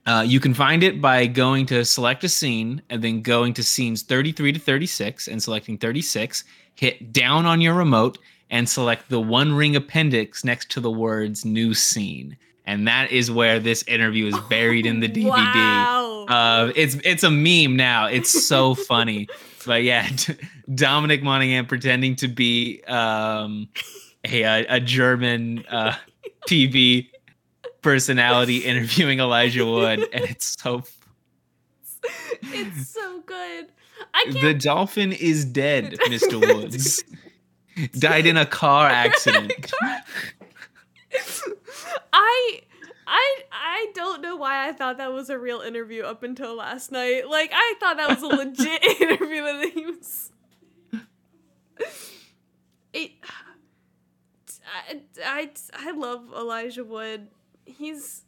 Uh, 0.05 0.25
you 0.27 0.41
can 0.41 0.53
find 0.53 0.83
it 0.83 1.01
by 1.01 1.27
going 1.27 1.65
to 1.67 1.85
select 1.85 2.25
a 2.25 2.29
scene 2.29 2.83
and 2.91 3.03
then 3.03 3.23
going 3.23 3.55
to 3.55 3.63
scenes 3.63 4.03
33 4.03 4.53
to 4.53 4.59
36 4.59 5.29
and 5.29 5.41
selecting 5.41 5.79
36. 5.79 6.43
Hit 6.75 7.13
down 7.13 7.47
on 7.47 7.61
your 7.61 7.75
remote 7.75 8.19
and 8.51 8.69
select 8.69 9.09
the 9.11 9.21
one 9.21 9.53
ring 9.53 9.77
appendix 9.77 10.43
next 10.45 10.71
to 10.73 10.81
the 10.81 10.91
words 10.91 11.45
new 11.45 11.73
scene. 11.73 12.37
And 12.67 12.87
that 12.89 13.13
is 13.13 13.31
where 13.31 13.61
this 13.61 13.83
interview 13.85 14.27
is 14.27 14.39
buried 14.49 14.87
in 14.87 14.99
the 15.01 15.09
DVD. 15.19 15.29
Wow. 15.29 16.27
Uh, 16.29 16.73
it's 16.75 16.97
it's 17.05 17.23
a 17.23 17.31
meme 17.31 17.77
now. 17.77 18.07
It's 18.07 18.47
so 18.47 18.75
funny. 18.89 19.29
But 19.65 19.85
yeah, 19.85 20.09
Dominic 20.75 21.23
Monaghan 21.23 21.67
pretending 21.67 22.17
to 22.17 22.29
be 22.29 22.83
um, 22.89 23.69
a, 24.25 24.43
a, 24.43 24.67
a 24.69 24.81
German 24.81 25.65
uh, 25.69 25.95
TV 26.49 27.09
personality 27.83 28.59
interviewing 28.59 29.21
Elijah 29.21 29.67
Wood, 29.67 30.09
and 30.13 30.25
it's 30.25 30.57
so. 30.61 30.85
it's 32.43 32.89
so 32.89 33.21
good. 33.27 33.67
I 34.15 34.25
can't 34.25 34.41
The 34.41 34.55
dolphin 34.55 35.13
is 35.13 35.45
dead, 35.45 35.93
Mr. 36.07 36.41
Woods. 36.41 37.03
Died 37.93 38.27
in 38.27 38.37
a 38.37 38.47
car 38.47 38.89
oh 38.91 38.93
accident. 38.93 39.73
I 42.13 42.61
I 43.07 43.39
I 43.51 43.93
don't 43.95 44.21
know 44.21 44.37
why 44.37 44.69
I 44.69 44.73
thought 44.73 44.99
that 44.99 45.13
was 45.13 45.31
a 45.31 45.39
real 45.39 45.61
interview 45.61 46.03
up 46.03 46.23
until 46.23 46.57
last 46.57 46.93
night. 46.93 47.29
Like 47.29 47.51
I 47.55 47.75
thought 47.81 47.97
that 47.97 48.09
was 48.09 48.23
a 48.23 48.27
legit 48.27 48.85
interview 49.01 49.43
that 49.43 49.71
he 49.73 49.87
was. 49.87 50.31
It. 52.93 53.13
I, 54.89 55.01
I 55.25 55.51
I 55.73 55.91
love 55.93 56.31
Elijah 56.37 56.85
Wood. 56.85 57.29
He's. 57.65 58.23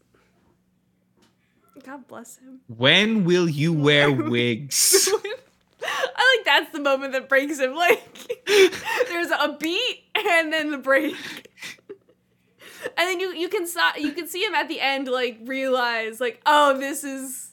God 1.85 2.07
bless 2.07 2.37
him. 2.39 2.61
When 2.68 3.24
will 3.24 3.49
you 3.49 3.72
wear 3.72 4.11
wigs? 4.30 5.09
I 5.82 6.37
like 6.39 6.45
that's 6.47 6.72
the 6.72 6.80
moment 6.80 7.12
that 7.12 7.28
breaks 7.28 7.59
him. 7.59 7.74
Like 7.74 8.03
there's 8.47 9.30
a 9.30 9.57
beat 9.61 10.05
and 10.14 10.53
then 10.53 10.70
the 10.70 10.78
break. 10.78 11.14
And 12.97 13.09
then 13.09 13.18
you 13.20 13.32
you 13.35 13.49
can 13.49 13.66
saw, 13.66 13.95
you 13.97 14.12
can 14.12 14.26
see 14.28 14.43
him 14.45 14.55
at 14.55 14.68
the 14.68 14.80
end 14.80 15.09
like 15.09 15.39
realize 15.45 16.20
like 16.20 16.41
oh 16.47 16.78
this 16.78 17.03
is 17.05 17.53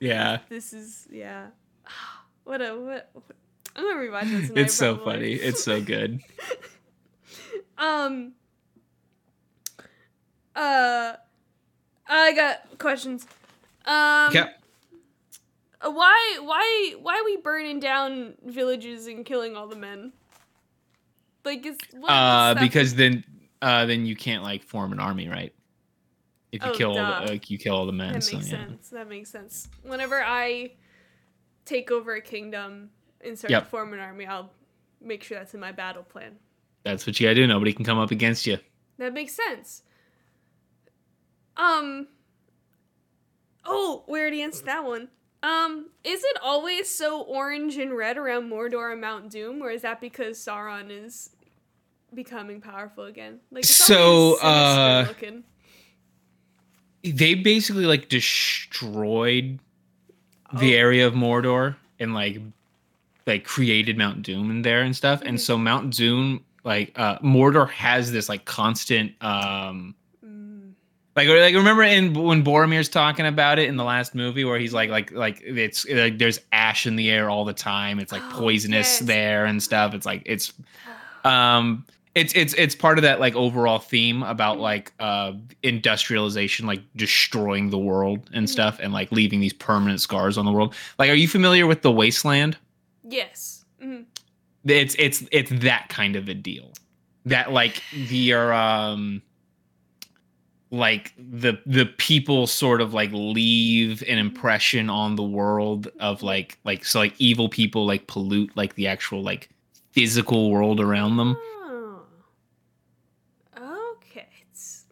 Yeah, 0.00 0.38
this 0.48 0.72
is 0.72 1.06
yeah 1.10 1.48
what 2.44 2.62
a 2.62 2.70
what, 2.74 3.10
what 3.12 3.24
I'm 3.74 3.84
gonna 3.84 4.00
rewatch 4.00 4.30
this 4.30 4.48
tonight. 4.48 4.60
it's 4.62 4.74
so 4.74 4.94
probably. 4.96 5.12
funny. 5.14 5.32
It's 5.34 5.64
so 5.64 5.82
good. 5.82 6.20
um 7.78 8.32
uh 10.56 11.16
I 12.08 12.32
got 12.32 12.78
questions. 12.78 13.26
Um 13.84 14.28
Okay. 14.30 14.50
uh, 15.80 15.90
why 15.90 16.38
why 16.40 16.94
why 17.00 17.18
are 17.20 17.24
we 17.24 17.36
burning 17.36 17.78
down 17.80 18.34
villages 18.44 19.06
and 19.06 19.24
killing 19.24 19.54
all 19.56 19.68
the 19.68 19.76
men? 19.76 20.12
Like 21.44 21.64
is 21.64 21.78
what, 21.92 22.10
Uh, 22.10 22.54
because 22.54 22.96
then, 22.96 23.22
uh, 23.62 23.86
then 23.86 24.04
you 24.04 24.16
can't 24.16 24.42
like 24.42 24.64
form 24.64 24.92
an 24.92 24.98
army, 24.98 25.28
right? 25.28 25.52
If 26.50 26.64
you 26.64 26.70
Oh, 26.72 26.74
kill, 26.74 26.98
all 26.98 27.20
the, 27.24 27.26
like 27.32 27.50
you 27.50 27.58
kill 27.58 27.76
all 27.76 27.86
the 27.86 27.92
men. 27.92 28.14
that 28.14 28.24
so, 28.24 28.36
makes 28.36 28.50
yeah. 28.50 28.66
sense. 28.66 28.88
That 28.88 29.08
makes 29.08 29.30
sense. 29.30 29.68
Whenever 29.82 30.22
I 30.24 30.72
take 31.64 31.90
over 31.92 32.14
a 32.14 32.20
kingdom 32.20 32.90
and 33.20 33.38
start 33.38 33.50
Yep. 33.52 33.64
to 33.64 33.68
form 33.68 33.92
an 33.92 34.00
army, 34.00 34.26
I'll 34.26 34.50
make 35.00 35.22
sure 35.22 35.38
that's 35.38 35.54
in 35.54 35.60
my 35.60 35.70
battle 35.72 36.02
plan. 36.02 36.36
That's 36.84 37.06
what 37.06 37.18
you 37.20 37.26
gotta 37.26 37.34
do. 37.36 37.46
Nobody 37.46 37.72
can 37.72 37.84
come 37.84 37.98
up 37.98 38.10
against 38.10 38.44
you. 38.46 38.58
That 38.98 39.12
makes 39.12 39.34
sense. 39.34 39.82
Um. 41.56 42.08
Oh, 43.64 44.04
we 44.08 44.20
already 44.20 44.42
answered 44.42 44.66
that 44.66 44.84
one. 44.84 45.08
Um, 45.42 45.90
is 46.04 46.22
it 46.24 46.38
always 46.42 46.88
so 46.88 47.20
orange 47.22 47.76
and 47.76 47.96
red 47.96 48.16
around 48.16 48.50
Mordor 48.50 48.92
and 48.92 49.00
Mount 49.00 49.30
Doom, 49.30 49.60
or 49.62 49.70
is 49.70 49.82
that 49.82 50.00
because 50.00 50.38
Sauron 50.38 50.90
is 50.90 51.30
becoming 52.14 52.60
powerful 52.60 53.04
again? 53.04 53.40
Like, 53.50 53.64
So, 53.64 54.36
uh, 54.40 55.04
looking. 55.08 55.44
They 57.04 57.34
basically 57.34 57.86
like 57.86 58.08
destroyed 58.08 59.58
the 60.52 60.74
Oh. 60.74 60.78
area 60.78 61.06
of 61.06 61.14
Mordor 61.14 61.76
and 61.98 62.14
like 62.14 62.40
like 63.26 63.44
created 63.44 63.98
Mount 63.98 64.22
Doom 64.22 64.50
in 64.50 64.62
there 64.62 64.82
and 64.82 64.94
stuff. 64.94 65.20
And 65.22 65.36
Mhm. 65.36 65.40
so 65.40 65.58
Mount 65.58 65.92
Doom, 65.94 66.44
like 66.64 66.92
uh 66.96 67.18
Mordor 67.18 67.68
has 67.70 68.12
this 68.12 68.28
like 68.28 68.44
constant 68.44 69.12
um. 69.22 69.94
Like 71.16 71.28
like 71.28 71.54
remember 71.54 71.82
in 71.82 72.12
when 72.14 72.44
Boromir's 72.44 72.88
talking 72.88 73.26
about 73.26 73.58
it 73.58 73.68
in 73.68 73.76
the 73.76 73.84
last 73.84 74.14
movie 74.14 74.44
where 74.44 74.58
he's 74.58 74.72
like 74.74 74.90
like 74.90 75.10
like 75.12 75.40
it's 75.44 75.88
like 75.88 76.18
there's 76.18 76.40
ash 76.52 76.86
in 76.86 76.96
the 76.96 77.10
air 77.10 77.28
all 77.30 77.44
the 77.44 77.52
time. 77.54 77.98
It's 77.98 78.12
like 78.12 78.22
Oh, 78.26 78.38
poisonous 78.40 78.86
yes. 78.86 78.98
there 79.00 79.44
and 79.46 79.62
stuff. 79.62 79.94
It's 79.94 80.04
like 80.06 80.22
it's 80.26 80.52
um 81.24 81.84
it's 82.14 82.32
it's 82.34 82.54
it's 82.54 82.74
part 82.74 82.98
of 82.98 83.02
that 83.02 83.18
like 83.20 83.34
overall 83.34 83.78
theme 83.78 84.22
about 84.22 84.58
Mhm. 84.58 84.60
like 84.60 84.92
uh 85.00 85.32
industrialization 85.62 86.66
like 86.66 86.82
destroying 86.96 87.70
the 87.70 87.78
world 87.78 88.28
and 88.32 88.46
Mhm. 88.46 88.50
stuff 88.50 88.78
and 88.80 88.92
like 88.92 89.10
leaving 89.12 89.40
these 89.40 89.52
permanent 89.52 90.00
scars 90.00 90.38
on 90.38 90.44
the 90.44 90.52
world 90.52 90.74
like 90.98 91.10
are 91.10 91.14
you 91.14 91.28
familiar 91.28 91.66
with 91.66 91.82
the 91.82 91.90
wasteland 91.92 92.56
Yes. 93.08 93.64
Mhm. 93.82 94.04
it's 94.64 94.94
it's 94.98 95.24
it's 95.30 95.50
that 95.62 95.88
kind 95.88 96.16
of 96.16 96.28
a 96.28 96.34
deal 96.34 96.72
that 97.26 97.52
like 97.52 97.82
the 98.08 98.32
um 98.34 99.20
like 100.70 101.12
the 101.16 101.58
the 101.64 101.86
people 101.98 102.46
sort 102.46 102.80
of 102.80 102.92
like 102.92 103.10
leave 103.12 104.02
an 104.02 104.08
mm-hmm. 104.08 104.18
impression 104.18 104.90
on 104.90 105.16
the 105.16 105.22
world 105.22 105.88
of 106.00 106.22
like 106.22 106.58
like 106.64 106.84
so 106.84 106.98
like 106.98 107.14
evil 107.18 107.48
people 107.48 107.86
like 107.86 108.06
pollute 108.06 108.50
like 108.56 108.74
the 108.74 108.86
actual 108.86 109.22
like 109.22 109.48
physical 109.92 110.50
world 110.50 110.80
around 110.80 111.16
them 111.16 111.36
Oh. 113.56 113.92
Okay. 113.96 114.26
It's 114.50 114.84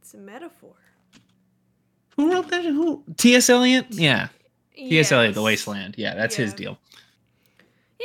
it's 0.00 0.14
a 0.14 0.18
metaphor. 0.18 0.74
Who 2.16 2.32
wrote 2.32 2.48
that? 2.48 2.64
Who? 2.64 3.02
T.S. 3.16 3.48
Eliot? 3.48 3.86
Yeah. 3.90 4.28
T.S. 4.74 5.12
Eliot, 5.12 5.34
The 5.34 5.40
Yes. 5.40 5.44
Wasteland. 5.44 5.94
Yeah, 5.96 6.14
that's 6.14 6.34
his 6.34 6.52
deal. 6.52 6.78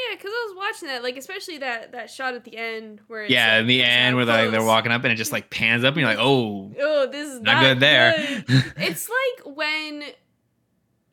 Yeah, 0.09 0.15
because 0.15 0.31
I 0.31 0.45
was 0.49 0.55
watching 0.57 0.87
that, 0.89 1.01
like 1.01 1.17
especially 1.17 1.57
that 1.59 1.93
that 1.93 2.09
shot 2.11 2.33
at 2.35 2.43
the 2.43 2.55
end 2.55 3.01
where 3.07 3.23
it's, 3.23 3.31
Yeah, 3.31 3.53
like, 3.53 3.61
in 3.61 3.67
the 3.67 3.83
end 3.83 4.15
where 4.15 4.25
like 4.25 4.51
they're 4.51 4.63
walking 4.63 4.91
up 4.91 5.03
and 5.03 5.11
it 5.11 5.15
just 5.15 5.31
like 5.31 5.49
pans 5.49 5.83
up 5.83 5.93
and 5.95 6.01
you're 6.01 6.09
like, 6.09 6.19
oh, 6.19 6.71
Oh, 6.79 7.07
this 7.11 7.27
is 7.27 7.41
not, 7.41 7.53
not, 7.53 7.61
good 7.63 7.79
there. 7.79 8.43
good. 8.45 8.73
it's 8.77 9.09
like 9.09 9.55
when 9.55 10.03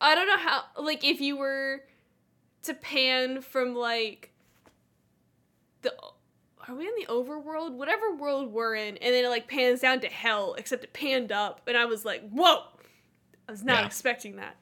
I 0.00 0.14
don't 0.14 0.26
know 0.26 0.36
how 0.38 0.64
like 0.82 1.02
if 1.04 1.20
you 1.20 1.36
were 1.36 1.82
to 2.64 2.74
pan 2.74 3.40
from 3.40 3.74
like 3.74 4.32
the 5.82 5.94
are 6.68 6.74
we 6.74 6.86
in 6.86 6.92
the 6.98 7.06
overworld? 7.06 7.72
Whatever 7.74 8.14
world 8.16 8.50
we're 8.52 8.74
in, 8.74 8.96
and 8.98 9.14
then 9.14 9.24
it 9.24 9.28
like 9.28 9.48
pans 9.48 9.80
down 9.80 10.00
to 10.00 10.08
hell, 10.08 10.54
except 10.58 10.82
it 10.82 10.92
panned 10.94 11.30
up, 11.30 11.60
and 11.66 11.76
I 11.76 11.84
was 11.84 12.04
like, 12.06 12.26
whoa! 12.30 12.62
I 13.48 13.52
was 13.52 13.62
not 13.62 13.80
Yeah. 13.80 13.86
expecting 13.86 14.36
that. 14.36 14.56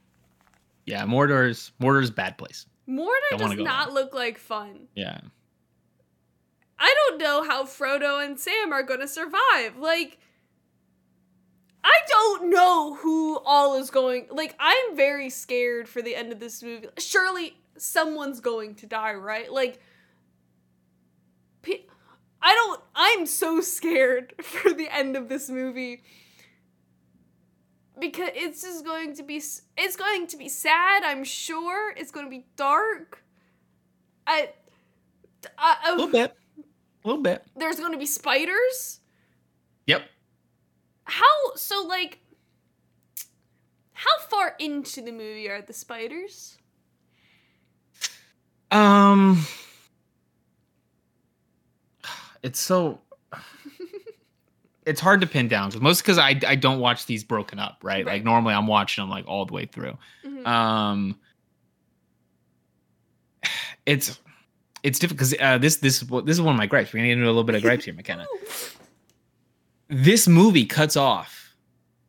yeah, 0.84 1.04
Mordor's 1.06 1.70
Mordor's 1.80 2.10
bad 2.10 2.38
place. 2.38 2.66
Mordor 2.92 3.38
Don't 3.38 3.56
does 3.56 3.58
not 3.58 3.92
look 3.92 4.14
like 4.14 4.38
fun. 4.38 4.88
Yeah. 4.94 5.20
I 6.78 6.94
don't 7.08 7.18
know 7.18 7.44
how 7.44 7.64
Frodo 7.64 8.24
and 8.24 8.38
Sam 8.38 8.72
are 8.72 8.82
gonna 8.82 9.08
survive. 9.08 9.76
Like, 9.78 10.18
I 11.84 11.98
don't 12.08 12.50
know 12.50 12.94
who 12.94 13.38
all 13.44 13.76
is 13.76 13.90
going. 13.90 14.26
Like, 14.30 14.54
I'm 14.60 14.96
very 14.96 15.30
scared 15.30 15.88
for 15.88 16.02
the 16.02 16.14
end 16.14 16.32
of 16.32 16.40
this 16.40 16.62
movie. 16.62 16.88
Surely 16.98 17.56
someone's 17.76 18.40
going 18.40 18.74
to 18.76 18.86
die, 18.86 19.14
right? 19.14 19.50
Like, 19.50 19.80
I 22.42 22.54
don't. 22.54 22.80
I'm 22.94 23.26
so 23.26 23.60
scared 23.60 24.34
for 24.42 24.72
the 24.72 24.88
end 24.92 25.16
of 25.16 25.28
this 25.28 25.48
movie 25.48 26.02
because 27.98 28.30
it's 28.34 28.62
just 28.62 28.84
going 28.84 29.14
to 29.16 29.22
be. 29.22 29.36
It's 29.76 29.96
going 29.96 30.26
to 30.28 30.36
be 30.36 30.48
sad. 30.48 31.02
I'm 31.04 31.24
sure 31.24 31.92
it's 31.96 32.10
going 32.10 32.26
to 32.26 32.30
be 32.30 32.46
dark. 32.56 33.22
I. 34.26 34.50
I, 35.58 35.76
A 35.88 35.90
little 35.92 36.08
bit. 36.08 36.36
A 37.04 37.08
little 37.08 37.22
bit. 37.22 37.44
there's 37.56 37.80
going 37.80 37.92
to 37.92 37.98
be 37.98 38.06
spiders. 38.06 39.00
Yep. 39.86 40.02
How 41.04 41.54
so? 41.56 41.82
Like, 41.82 42.20
How 43.92 44.18
far 44.30 44.54
into 44.58 45.02
the 45.02 45.10
movie 45.12 45.48
are 45.48 45.60
the 45.62 45.72
spiders? 45.72 46.58
Um, 48.70 49.44
it's 52.42 52.60
so 52.60 53.00
it's 54.86 55.00
hard 55.00 55.20
to 55.20 55.26
pin 55.26 55.48
down 55.48 55.68
because 55.68 55.80
most 55.82 56.02
because 56.02 56.18
I 56.18 56.38
I 56.46 56.56
don't 56.56 56.80
watch 56.80 57.06
these 57.06 57.22
broken 57.24 57.58
up, 57.58 57.78
right? 57.82 58.04
Right. 58.04 58.14
Like 58.14 58.24
normally 58.24 58.54
I'm 58.54 58.66
watching 58.66 59.02
them 59.02 59.10
like 59.10 59.26
all 59.26 59.44
the 59.46 59.52
way 59.52 59.66
through. 59.66 59.96
Mhm. 60.24 60.46
Um, 60.46 61.18
it's 63.86 64.18
it's 64.82 64.98
difficult 64.98 65.18
because 65.30 65.34
uh, 65.40 65.58
this 65.58 65.76
this 65.76 66.02
is 66.02 66.08
this 66.08 66.36
is 66.36 66.40
one 66.40 66.54
of 66.54 66.58
my 66.58 66.66
gripes. 66.66 66.92
We're 66.92 66.98
gonna 66.98 67.08
get 67.08 67.12
into 67.18 67.26
a 67.26 67.28
little 67.28 67.44
bit 67.44 67.54
of 67.54 67.62
gripes 67.68 67.84
here, 67.84 67.94
Makenna. 67.94 68.26
This 69.88 70.26
movie 70.26 70.64
cuts 70.64 70.96
off 70.96 71.54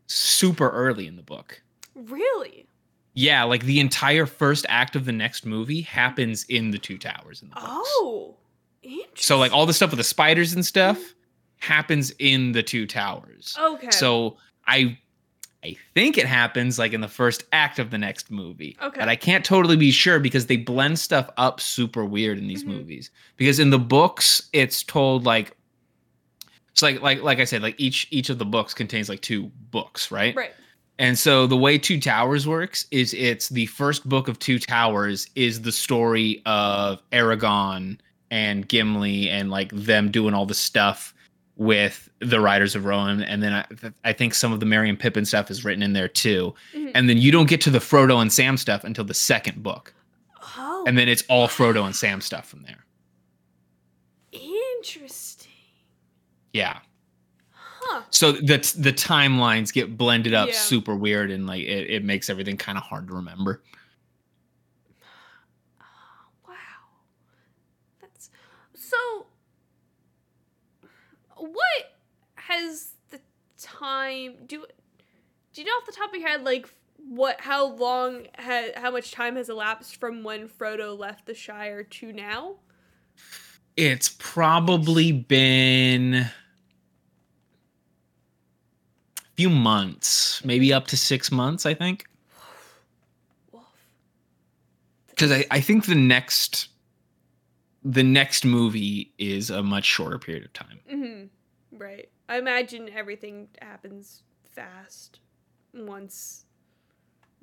super 0.08 0.70
early 0.70 1.08
in 1.08 1.16
the 1.16 1.22
book. 1.24 1.62
Really? 1.96 2.66
Yeah, 3.16 3.44
like 3.44 3.64
the 3.66 3.80
entire 3.80 4.26
first 4.26 4.66
act 4.70 4.96
of 4.96 5.06
the 5.06 5.12
next 5.12 5.46
movie 5.46 5.82
happens 5.82 6.46
in 6.46 6.72
the 6.72 6.80
two 6.80 6.98
towers 6.98 7.42
in 7.44 7.50
the 7.50 7.56
books. 7.56 7.68
Oh, 7.70 8.36
interesting. 8.82 9.12
So 9.16 9.38
like 9.38 9.52
all 9.52 9.66
the 9.68 9.74
stuff 9.74 9.92
with 9.92 10.00
the 10.00 10.04
spiders 10.04 10.54
and 10.54 10.66
stuff 10.66 11.14
happens 11.60 12.12
in 12.20 12.52
the 12.52 12.64
two 12.64 12.86
towers. 12.86 13.56
Okay. 13.60 13.92
So 13.92 14.38
I 14.68 14.98
I 15.66 15.78
think 15.94 16.18
it 16.18 16.26
happens 16.26 16.78
like 16.78 16.92
in 16.92 17.00
the 17.00 17.08
first 17.08 17.46
act 17.54 17.80
of 17.80 17.90
the 17.90 17.98
next 17.98 18.30
movie. 18.30 18.76
Okay. 18.82 19.00
But 19.00 19.08
I 19.08 19.16
can't 19.16 19.46
totally 19.46 19.78
be 19.78 19.92
sure 19.92 20.20
because 20.20 20.48
they 20.48 20.58
blend 20.58 21.00
stuff 21.00 21.30
up 21.38 21.62
super 21.62 22.04
weird 22.04 22.38
in 22.38 22.48
these 22.48 22.66
Mhm. 22.66 22.68
movies. 22.68 23.12
Because 23.38 23.60
in 23.60 23.70
the 23.70 23.80
books 23.80 24.50
it's 24.52 24.84
told 24.84 25.26
like 25.26 25.56
it's 26.72 26.82
like 26.82 27.02
like 27.02 27.22
like 27.22 27.40
I 27.40 27.46
said 27.46 27.62
like 27.62 27.76
each 27.78 28.08
each 28.12 28.30
of 28.30 28.40
the 28.40 28.46
books 28.46 28.74
contains 28.74 29.08
like 29.08 29.22
two 29.22 29.52
books, 29.72 30.12
right? 30.12 30.36
right. 30.36 30.52
And 31.00 31.18
so 31.18 31.48
the 31.48 31.58
way 31.58 31.78
Two 31.80 32.00
Towers 32.00 32.48
works 32.48 32.86
is 32.92 33.16
it's 33.16 33.50
the 33.50 33.66
first 33.66 34.08
book 34.08 34.28
of 34.28 34.38
Two 34.38 34.60
Towers 34.60 35.28
is 35.36 35.62
the 35.64 35.72
story 35.72 36.42
of 36.46 37.02
Aragorn 37.12 37.98
and 38.30 38.68
Gimli 38.68 39.28
and 39.30 39.50
like 39.50 39.72
them 39.72 40.12
doing 40.12 40.34
all 40.36 40.46
the 40.46 40.54
stuff 40.54 41.13
with 41.56 42.10
the 42.20 42.40
Riders 42.40 42.76
of 42.76 42.86
Rohan. 42.86 43.22
And 43.22 43.44
then 43.44 43.54
I, 43.54 43.66
I 44.04 44.14
think 44.14 44.34
some 44.34 44.52
of 44.54 44.60
the 44.60 44.66
Merry 44.66 44.90
and 44.90 45.00
Pippin 45.00 45.24
stuff 45.26 45.52
is 45.52 45.64
written 45.64 45.84
in 45.84 45.94
there 45.94 46.08
too. 46.08 46.56
Mhm. 46.74 46.92
And 46.96 47.08
then 47.08 47.18
you 47.18 47.32
don't 47.32 47.48
get 47.48 47.62
to 47.62 47.70
the 47.70 47.80
Frodo 47.80 48.22
and 48.22 48.34
Sam 48.34 48.58
stuff 48.58 48.84
until 48.84 49.06
the 49.06 49.14
second 49.14 49.62
book. 49.62 49.94
Oh, 50.58 50.84
And 50.88 50.98
then 50.98 51.08
it's 51.08 51.24
all 51.30 51.48
Frodo 51.48 51.86
and 51.86 51.96
Sam 51.96 52.22
stuff 52.22 52.48
from 52.48 52.64
there. 52.64 52.80
interesting. 54.32 55.52
Yeah. 56.54 56.80
Huh. 57.52 58.02
So 58.10 58.32
the 58.34 58.58
the 58.78 58.92
timelines 58.92 59.72
get 59.72 59.98
blended 59.98 60.34
up 60.34 60.50
Yeah. 60.50 60.56
super 60.56 60.96
weird 60.96 61.32
and 61.32 61.46
like 61.48 61.64
it, 61.64 61.90
it 61.90 62.04
makes 62.04 62.30
everything 62.30 62.58
kind 62.58 62.78
of 62.78 62.84
hard 62.84 63.08
to 63.08 63.14
remember. 63.14 63.62
Wow. 66.48 66.54
That's 68.02 68.30
so. 68.74 69.28
What 71.36 71.94
has 72.48 72.92
the 73.10 73.20
time 73.60 74.36
do? 74.46 74.66
Do 75.54 75.62
you 75.62 75.66
know 75.66 75.74
off 75.74 75.86
the 75.86 75.92
top 75.92 76.10
of 76.10 76.20
your 76.20 76.28
head, 76.28 76.44
like 76.44 76.68
what, 76.98 77.40
how 77.42 77.74
long, 77.74 78.28
ha, 78.40 78.70
how 78.76 78.92
much 78.92 79.12
time 79.12 79.36
has 79.36 79.50
elapsed 79.50 79.98
from 79.98 80.24
when 80.24 80.48
Frodo 80.48 80.98
left 80.98 81.26
the 81.26 81.34
Shire 81.34 81.84
to 81.84 82.12
now? 82.12 82.56
It's 83.78 84.16
probably 84.20 85.12
been 85.12 86.14
a 86.14 86.32
few 89.36 89.50
months, 89.50 90.44
maybe 90.44 90.74
up 90.74 90.88
to 90.88 90.98
six 90.98 91.32
months, 91.32 91.66
I 91.66 91.74
think. 91.74 92.06
Because 95.10 95.32
I, 95.32 95.46
I 95.52 95.62
think 95.62 95.86
the 95.86 95.96
next 95.96 96.70
the 97.86 98.04
next 98.04 98.46
movie 98.46 99.12
is 99.18 99.50
a 99.50 99.62
much 99.62 99.84
shorter 99.86 100.18
period 100.18 100.46
of 100.46 100.54
time. 100.54 100.80
Mm-hmm. 100.92 101.26
Right. 101.78 102.10
I 102.30 102.38
imagine 102.38 102.90
everything 102.90 103.48
happens 103.62 104.24
fast 104.54 105.20
once 105.74 106.46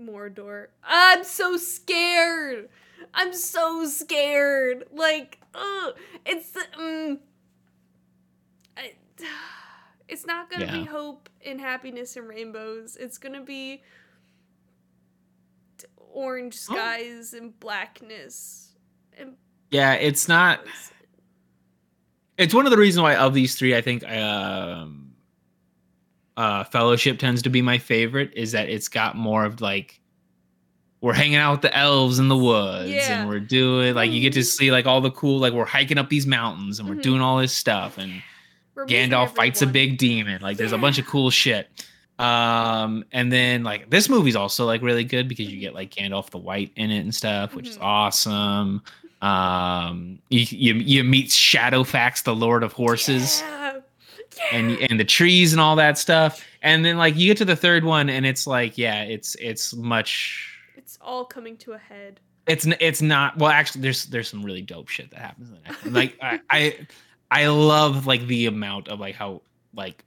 Mordor. 0.00 0.68
I'm 0.84 1.24
so 1.24 1.56
scared. 1.56 2.68
I'm 3.12 3.32
so 3.34 3.86
scared. 3.86 4.84
Like, 4.92 5.38
ugh, 5.54 5.94
it's 6.24 6.56
um, 6.78 7.18
I, 8.76 8.92
it's 10.08 10.26
not 10.26 10.50
gonna 10.50 10.66
Yeah. 10.66 10.72
be 10.78 10.84
hope 10.84 11.28
and 11.44 11.60
happiness 11.60 12.16
and 12.16 12.28
rainbows. 12.28 12.96
It's 12.96 13.18
gonna 13.18 13.42
be 13.42 13.82
t- 15.78 15.86
orange 15.96 16.56
Oh. 16.68 16.74
skies 16.74 17.34
and 17.34 17.58
blackness 17.60 18.72
and 19.16 19.36
Yeah, 19.70 19.94
it's 19.94 20.28
not 20.28 20.64
it's 22.40 22.54
one 22.54 22.66
of 22.66 22.70
the 22.72 22.78
reasons 22.78 23.02
why 23.02 23.14
of 23.16 23.34
these 23.34 23.54
three, 23.54 23.76
I 23.76 23.80
think 23.80 24.02
um 24.08 25.12
uh 26.36 26.64
Fellowship 26.64 27.18
tends 27.18 27.42
to 27.42 27.50
be 27.50 27.62
my 27.62 27.78
favorite, 27.78 28.32
is 28.34 28.52
that 28.52 28.68
it's 28.68 28.88
got 28.88 29.16
more 29.16 29.44
of 29.44 29.60
like 29.60 30.00
we're 31.02 31.14
hanging 31.14 31.36
out 31.36 31.52
with 31.52 31.62
the 31.62 31.74
elves 31.76 32.18
in 32.18 32.28
the 32.28 32.36
woods 32.36 32.90
Yeah. 32.90 33.20
and 33.20 33.28
we're 33.28 33.40
doing 33.40 33.94
like 33.94 34.10
you 34.10 34.20
get 34.20 34.34
to 34.34 34.40
Mhm. 34.40 34.44
see 34.44 34.70
like 34.70 34.86
all 34.86 35.00
the 35.00 35.10
cool 35.10 35.38
like 35.38 35.52
we're 35.54 35.64
hiking 35.64 35.96
up 35.98 36.08
these 36.10 36.26
mountains 36.26 36.78
and 36.78 36.88
we're 36.88 36.96
Mhm. 36.96 37.02
doing 37.02 37.20
all 37.22 37.38
this 37.38 37.52
stuff 37.54 37.96
and 37.98 38.22
we're 38.74 38.86
Gandalf 38.86 39.34
fights 39.34 39.62
a 39.62 39.66
big 39.66 39.96
demon. 39.98 40.40
Like 40.42 40.56
there's 40.58 40.72
a 40.72 40.78
bunch 40.78 40.98
of 40.98 41.06
cool 41.06 41.30
shit. 41.30 41.68
Um, 42.18 43.04
and 43.12 43.32
then 43.32 43.64
like 43.64 43.88
this 43.88 44.10
movie's 44.10 44.36
also 44.36 44.66
like 44.66 44.82
really 44.82 45.04
good 45.04 45.26
because 45.26 45.46
you 45.50 45.58
get 45.58 45.74
like 45.74 45.90
Gandalf 45.90 46.28
the 46.30 46.38
White 46.38 46.70
in 46.76 46.90
it 46.90 46.98
and 47.00 47.14
stuff, 47.14 47.54
which 47.54 47.68
is 47.68 47.78
Mhm. 47.78 47.82
awesome. 47.82 48.82
Um, 49.22 50.18
you, 50.30 50.46
you 50.50 50.74
you 50.74 51.04
meet 51.04 51.28
Shadowfax, 51.28 52.22
the 52.24 52.34
Lord 52.34 52.62
of 52.62 52.72
Horses, 52.72 53.40
Yeah. 53.40 53.80
and 54.52 54.78
and 54.78 54.98
the 54.98 55.04
trees 55.04 55.52
and 55.52 55.60
all 55.60 55.76
that 55.76 55.98
stuff. 55.98 56.44
And 56.62 56.84
then 56.84 56.96
like 56.96 57.16
you 57.16 57.26
get 57.28 57.36
to 57.38 57.44
the 57.44 57.56
third 57.56 57.84
one, 57.84 58.08
and 58.08 58.24
it's 58.24 58.46
like 58.46 58.78
yeah, 58.78 59.02
it's 59.02 59.34
it's 59.36 59.74
much. 59.74 60.46
It's 60.76 60.98
all 61.02 61.24
coming 61.24 61.56
to 61.58 61.72
a 61.72 61.78
head. 61.78 62.20
It's 62.46 62.66
it's 62.80 63.02
not 63.02 63.38
well. 63.38 63.50
Actually, 63.50 63.82
there's 63.82 64.06
there's 64.06 64.28
some 64.28 64.42
really 64.42 64.62
dope 64.62 64.88
shit 64.88 65.10
that 65.10 65.20
happens 65.20 65.50
in 65.50 65.54
the 65.56 65.60
next 65.62 65.84
one. 65.84 65.92
Like 65.94 66.16
I, 66.22 66.40
I 66.50 66.86
I 67.30 67.46
love 67.48 68.06
like 68.06 68.26
the 68.26 68.46
amount 68.46 68.88
of 68.88 68.98
like 69.00 69.14
how 69.14 69.42
like 69.74 70.04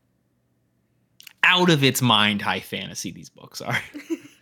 out 1.43 1.69
of 1.69 1.83
its 1.83 2.01
mind 2.01 2.41
high 2.41 2.59
fantasy 2.61 3.11
these 3.11 3.29
books 3.29 3.61
are. 3.61 3.77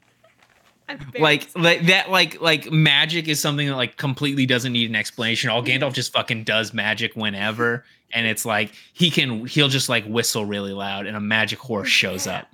I'm 1.16 1.22
like 1.22 1.48
like 1.56 1.86
that 1.88 2.10
like 2.10 2.42
like 2.42 2.72
magic 2.72 3.28
is 3.28 3.40
something 3.40 3.68
that 3.68 3.76
like 3.76 3.98
completely 3.98 4.46
doesn't 4.46 4.74
need 4.74 4.90
an 4.90 4.96
explanation. 4.96 5.50
All 5.50 5.64
Gandalf 5.64 5.94
just 5.94 6.12
fucking 6.14 6.44
does 6.44 6.74
magic 6.74 7.16
whenever, 7.16 7.86
and 8.14 8.26
it's 8.28 8.46
like 8.46 8.74
he 8.94 9.10
can 9.12 9.46
he'll 9.46 9.68
just 9.70 9.90
like 9.90 10.06
whistle 10.06 10.46
really 10.46 10.74
loud, 10.74 11.06
and 11.06 11.16
a 11.16 11.22
magic 11.22 11.60
horse 11.60 11.90
shows 11.90 12.26
Yeah. 12.28 12.40
up. 12.40 12.48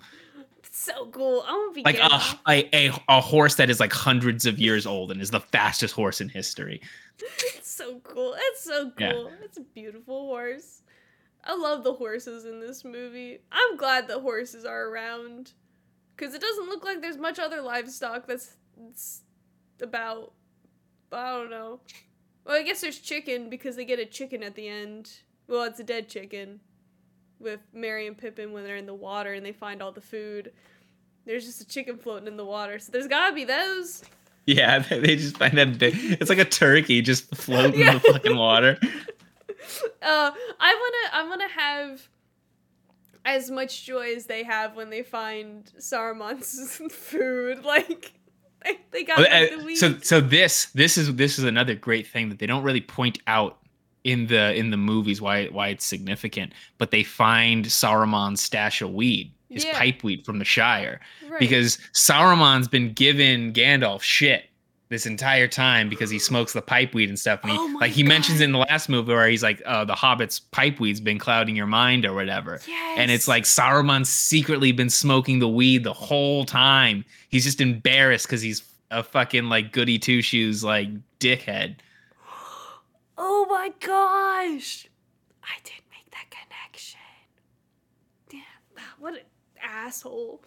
So 0.71 1.07
cool. 1.07 1.43
I 1.47 1.51
want 1.51 1.75
to 1.75 1.81
be 1.81 1.83
Like 1.83 1.99
a, 1.99 2.21
a 2.47 2.69
a 2.87 3.01
a 3.09 3.21
horse 3.21 3.55
that 3.55 3.69
is 3.69 3.79
like 3.79 3.91
hundreds 3.91 4.45
of 4.45 4.59
years 4.59 4.85
old 4.85 5.11
and 5.11 5.21
is 5.21 5.31
the 5.31 5.39
fastest 5.41 5.93
horse 5.93 6.21
in 6.21 6.29
history. 6.29 6.81
It's 7.55 7.71
so 7.71 7.99
cool. 8.03 8.35
It's 8.37 8.63
so 8.63 8.91
Yeah. 8.97 9.11
cool. 9.11 9.31
It's 9.43 9.57
a 9.57 9.61
beautiful 9.61 10.25
horse. 10.27 10.81
I 11.43 11.55
love 11.55 11.83
the 11.83 11.93
horses 11.93 12.45
in 12.45 12.59
this 12.59 12.83
movie. 12.85 13.39
I'm 13.51 13.77
glad 13.77 14.07
the 14.07 14.19
horses 14.19 14.65
are 14.65 14.87
around. 14.89 15.51
Because 16.17 16.33
it 16.33 16.41
doesn't 16.41 16.67
look 16.67 16.83
like 16.83 17.01
there's 17.01 17.17
much 17.17 17.37
other 17.39 17.61
livestock 17.61 18.25
that's, 18.27 18.55
that's 18.77 19.21
about. 19.81 20.33
I 21.11 21.31
don't 21.31 21.49
know. 21.51 21.79
Well, 22.45 22.55
I 22.55 22.63
guess 22.63 22.81
there's 22.81 22.99
chicken 22.99 23.49
because 23.49 23.75
they 23.75 23.85
get 23.85 23.99
a 23.99 24.05
chicken 24.05 24.41
at 24.43 24.55
the 24.55 24.67
end. 24.67 25.11
Well, 25.47 25.63
it's 25.63 25.79
a 25.79 25.83
dead 25.83 26.09
chicken 26.09 26.59
with 27.39 27.59
Merry 27.73 28.07
and 28.07 28.17
Pippin 28.17 28.51
when 28.51 28.63
they're 28.63 28.75
in 28.77 28.85
the 28.87 28.93
water 28.95 29.33
and 29.33 29.45
they 29.45 29.53
find 29.53 29.81
all 29.81 29.91
the 29.91 30.01
food. 30.01 30.51
There's 31.25 31.45
just 31.45 31.61
a 31.61 31.67
chicken 31.67 31.97
floating 31.97 32.27
in 32.27 32.35
the 32.35 32.45
water. 32.45 32.79
So 32.79 32.91
there's 32.91 33.07
gotta 33.07 33.35
be 33.35 33.43
those. 33.45 34.03
Yeah, 34.45 34.79
they 34.89 34.99
they 34.99 35.15
just 35.17 35.37
find 35.37 35.57
that 35.57 35.77
big, 35.77 35.93
it's 36.19 36.29
like 36.29 36.39
a 36.39 36.45
turkey 36.45 37.01
just 37.01 37.33
floating 37.35 37.79
Yeah. 37.79 37.89
in 37.89 37.93
the 37.95 37.99
fucking 38.13 38.35
water. 38.37 38.77
uh, 40.01 40.31
I 40.59 41.11
wanna 41.11 41.25
I 41.25 41.27
wanna 41.29 41.49
have 41.49 42.07
as 43.27 43.51
much 43.51 43.85
joy 43.85 44.15
as 44.15 44.25
they 44.25 44.43
have 44.43 44.75
when 44.75 44.89
they 44.89 45.03
find 45.03 45.69
Saruman's 45.79 46.81
food. 46.93 47.63
Like 47.63 48.13
they, 48.63 48.79
they 48.91 49.03
got 49.03 49.19
like, 49.19 49.29
the 49.29 49.71
Uh, 49.71 49.75
so 49.75 49.95
so 50.01 50.19
this 50.21 50.65
this 50.73 50.97
is 50.97 51.13
this 51.15 51.37
is 51.37 51.43
another 51.45 51.75
great 51.75 52.07
thing 52.07 52.29
that 52.29 52.39
they 52.39 52.45
don't 52.47 52.63
really 52.63 52.81
point 52.81 53.19
out 53.27 53.57
in 54.03 54.27
the 54.27 54.55
in 54.55 54.71
the 54.71 54.77
movies 54.77 55.21
why 55.21 55.47
why 55.47 55.67
it's 55.67 55.85
significant, 55.85 56.53
but 56.77 56.91
they 56.91 57.03
find 57.03 57.65
Saruman's 57.65 58.41
stash 58.41 58.81
of 58.81 58.91
weed, 58.93 59.33
his 59.49 59.65
Yeah. 59.65 59.77
pipe 59.77 60.03
weed 60.03 60.25
from 60.25 60.39
the 60.39 60.45
Shire, 60.45 61.01
Right. 61.27 61.39
because 61.39 61.77
Saruman's 61.93 62.67
been 62.69 62.93
giving 62.93 63.51
Gandalf 63.53 64.01
shit 64.01 64.45
this 64.89 65.05
entire 65.05 65.47
time 65.47 65.89
because 65.89 66.09
he 66.09 66.17
smokes 66.17 66.53
the 66.53 66.61
pipe 66.61 66.93
weed 66.93 67.09
and 67.09 67.19
stuff. 67.19 67.41
And 67.43 67.51
he, 67.51 67.57
Oh 67.57 67.77
like 67.79 67.91
he 67.91 68.03
mentions 68.03 68.39
in 68.41 68.51
the 68.51 68.59
last 68.59 68.87
movie 68.87 69.13
where 69.13 69.27
he's 69.27 69.43
like, 69.43 69.61
uh, 69.65 69.83
the 69.85 69.95
Hobbit's 69.95 70.39
pipe 70.39 70.79
weed's 70.79 71.01
been 71.01 71.19
clouding 71.19 71.55
your 71.55 71.67
mind 71.67 72.05
or 72.05 72.13
whatever. 72.13 72.59
Yes. 72.67 72.97
And 72.97 73.11
it's 73.11 73.27
like 73.27 73.43
Saruman's 73.43 74.09
secretly 74.09 74.71
been 74.71 74.89
smoking 74.89 75.39
the 75.39 75.49
weed 75.49 75.83
the 75.83 75.93
whole 75.93 76.45
time. 76.45 77.03
He's 77.29 77.43
just 77.43 77.59
embarrassed 77.59 78.27
because 78.27 78.41
he's 78.41 78.63
a 78.91 79.03
fucking 79.03 79.49
like 79.49 79.73
goody 79.73 79.99
two 79.99 80.21
shoes 80.21 80.63
like 80.63 80.87
dickhead. 81.19 81.75
Oh 83.17 83.45
my 83.49 83.73
gosh. 83.79 84.87
I 85.43 85.57
did 85.63 85.81
make 85.91 86.09
that 86.11 86.27
connection. 86.29 86.99
Damn. 88.29 88.41
What 88.99 89.15
an 89.15 89.19
asshole. 89.61 90.41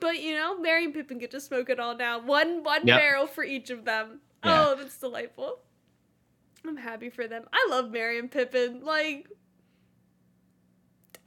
But 0.00 0.20
you 0.22 0.34
know, 0.34 0.58
Merry 0.58 0.84
and 0.84 0.92
Pippin 0.94 1.18
get 1.18 1.30
to 1.32 1.40
smoke 1.40 1.70
it 1.70 1.80
all 1.80 1.96
now. 1.96 2.18
One 2.20 2.62
one 2.62 2.86
Yep. 2.86 2.98
barrel 3.00 3.26
for 3.26 3.42
each 3.44 3.70
of 3.70 3.84
them. 3.84 4.20
Yeah. 4.44 4.66
Oh, 4.68 4.74
that's 4.76 4.98
delightful. 4.98 5.60
I'm 6.66 6.76
happy 6.76 7.08
for 7.10 7.26
them. 7.26 7.44
I 7.52 7.66
love 7.70 7.90
Mary 7.90 8.18
and 8.18 8.30
Pippin. 8.30 8.84
Like 8.84 9.28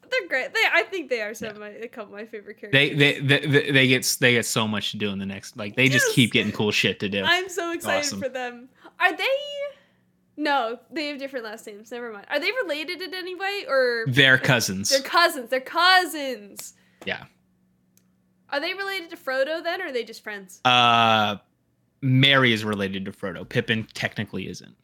they're 0.09 0.27
great. 0.27 0.53
They 0.53 0.59
I 0.73 0.83
think 0.83 1.09
they 1.09 1.21
are 1.21 1.33
some 1.33 1.49
of 1.49 1.57
my 1.59 1.69
a 1.69 1.87
couple 1.87 2.13
of 2.13 2.19
my 2.19 2.25
favorite 2.25 2.59
characters. 2.59 2.71
They, 2.71 2.93
they 2.93 3.19
they 3.39 3.71
they 3.71 3.87
get 3.87 4.17
they 4.19 4.33
get 4.33 4.45
so 4.45 4.67
much 4.67 4.91
to 4.91 4.97
do 4.97 5.09
in 5.09 5.19
the 5.19 5.25
next 5.25 5.55
like 5.57 5.75
they 5.75 5.87
just 5.87 6.13
keep 6.13 6.31
getting 6.33 6.51
cool 6.51 6.71
shit 6.71 6.99
to 6.99 7.09
do. 7.09 7.23
I'm 7.25 7.49
so 7.49 7.71
excited 7.71 8.05
Awesome. 8.05 8.21
for 8.21 8.29
them. 8.29 8.69
Are 8.99 9.15
they? 9.15 9.25
No, 10.37 10.79
they 10.91 11.07
have 11.07 11.17
different 11.19 11.45
last 11.45 11.65
names. 11.67 11.91
Never 11.91 12.11
mind. 12.11 12.25
Are 12.29 12.39
they 12.39 12.51
related 12.63 13.01
in 13.01 13.13
any 13.13 13.35
way, 13.35 13.65
or 13.67 14.05
They're 14.07 14.37
cousins. 14.37 14.89
they're 14.89 15.01
cousins? 15.01 15.49
They're 15.49 15.59
cousins. 15.61 16.73
Yeah. 17.05 17.25
Are 18.51 18.59
they 18.59 18.73
related 18.73 19.09
to 19.11 19.17
Frodo 19.17 19.63
then, 19.63 19.81
or 19.81 19.85
are 19.85 19.91
they 19.91 20.03
just 20.03 20.23
friends? 20.23 20.59
Uh, 20.65 21.37
Merry 22.01 22.51
is 22.51 22.65
related 22.65 23.05
to 23.05 23.11
Frodo. 23.11 23.47
Pippin 23.47 23.87
technically 23.93 24.47
isn't. 24.49 24.75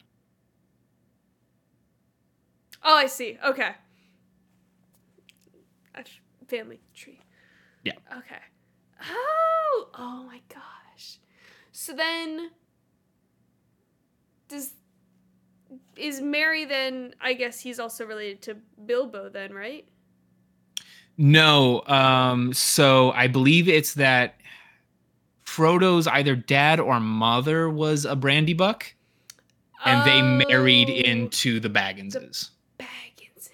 Oh, 2.82 2.96
I 2.96 3.06
see. 3.06 3.38
Okay. 3.44 3.72
A 5.94 6.04
family 6.46 6.80
tree. 6.94 7.20
Yeah. 7.84 7.92
Okay. 8.16 8.40
Oh, 9.10 9.88
oh 9.94 10.24
my 10.26 10.40
gosh. 10.48 11.18
So 11.72 11.92
then, 11.92 12.50
does 14.48 14.72
is 15.96 16.20
Merry 16.20 16.64
then? 16.64 17.14
I 17.20 17.34
guess 17.34 17.60
he's 17.60 17.78
also 17.78 18.06
related 18.06 18.40
to 18.42 18.56
Bilbo 18.86 19.28
then, 19.28 19.52
right? 19.52 19.86
No. 21.18 21.82
Um. 21.86 22.52
So 22.54 23.10
I 23.12 23.26
believe 23.26 23.68
it's 23.68 23.94
that 23.94 24.36
Frodo's 25.44 26.06
either 26.06 26.36
dad 26.36 26.78
or 26.80 27.00
mother 27.00 27.68
was 27.68 28.04
a 28.04 28.14
Brandybuck, 28.16 28.84
and 29.84 30.06
they 30.08 30.22
married 30.22 30.88
Oh, 30.90 31.10
into 31.10 31.58
the 31.60 31.68
Bagginses. 31.68 32.50
Bagginses. 32.78 33.48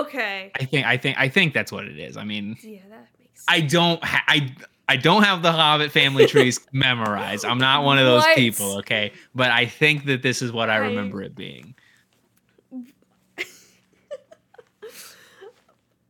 Okay. 0.00 0.50
I 0.58 0.64
think. 0.64 0.84
I 0.86 0.96
think. 0.96 1.16
I 1.18 1.28
think 1.28 1.54
that's 1.54 1.70
what 1.70 1.84
it 1.86 1.98
is. 1.98 2.16
I 2.16 2.24
mean, 2.24 2.56
Yeah, 2.62 2.80
that 2.90 3.06
makes. 3.20 3.44
I 3.46 3.60
don't. 3.60 4.02
Ha- 4.04 4.24
I. 4.26 4.54
I 4.90 4.96
don't 4.96 5.22
have 5.22 5.42
the 5.42 5.52
Hobbit 5.52 5.92
family 5.92 6.26
trees 6.34 6.58
memorized. 6.72 7.44
I'm 7.44 7.58
not 7.58 7.84
one 7.84 7.98
of 7.98 8.06
those 8.06 8.22
What? 8.22 8.36
people, 8.36 8.78
okay? 8.78 9.12
But 9.34 9.50
I 9.50 9.66
think 9.66 10.06
that 10.06 10.22
this 10.22 10.40
is 10.40 10.50
what 10.50 10.70
I 10.70 10.76
I- 10.76 10.78
remember 10.78 11.20
it 11.22 11.36
being. 11.36 11.74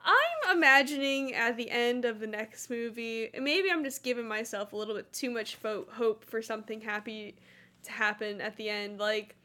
I'm 0.04 0.37
imagining 0.50 1.34
at 1.34 1.56
the 1.56 1.70
end 1.70 2.04
of 2.04 2.20
the 2.20 2.26
next 2.26 2.70
movie, 2.70 3.30
maybe 3.40 3.70
I'm 3.70 3.84
just 3.84 4.02
giving 4.02 4.26
myself 4.28 4.72
a 4.72 4.76
little 4.76 4.94
bit 4.94 5.12
too 5.12 5.30
much 5.30 5.56
fo- 5.56 5.86
hope 5.90 6.24
for 6.24 6.42
something 6.42 6.80
happy 6.80 7.36
to 7.84 7.92
happen 7.92 8.40
at 8.40 8.56
the 8.56 8.68
end. 8.68 8.98
Like, 8.98 9.36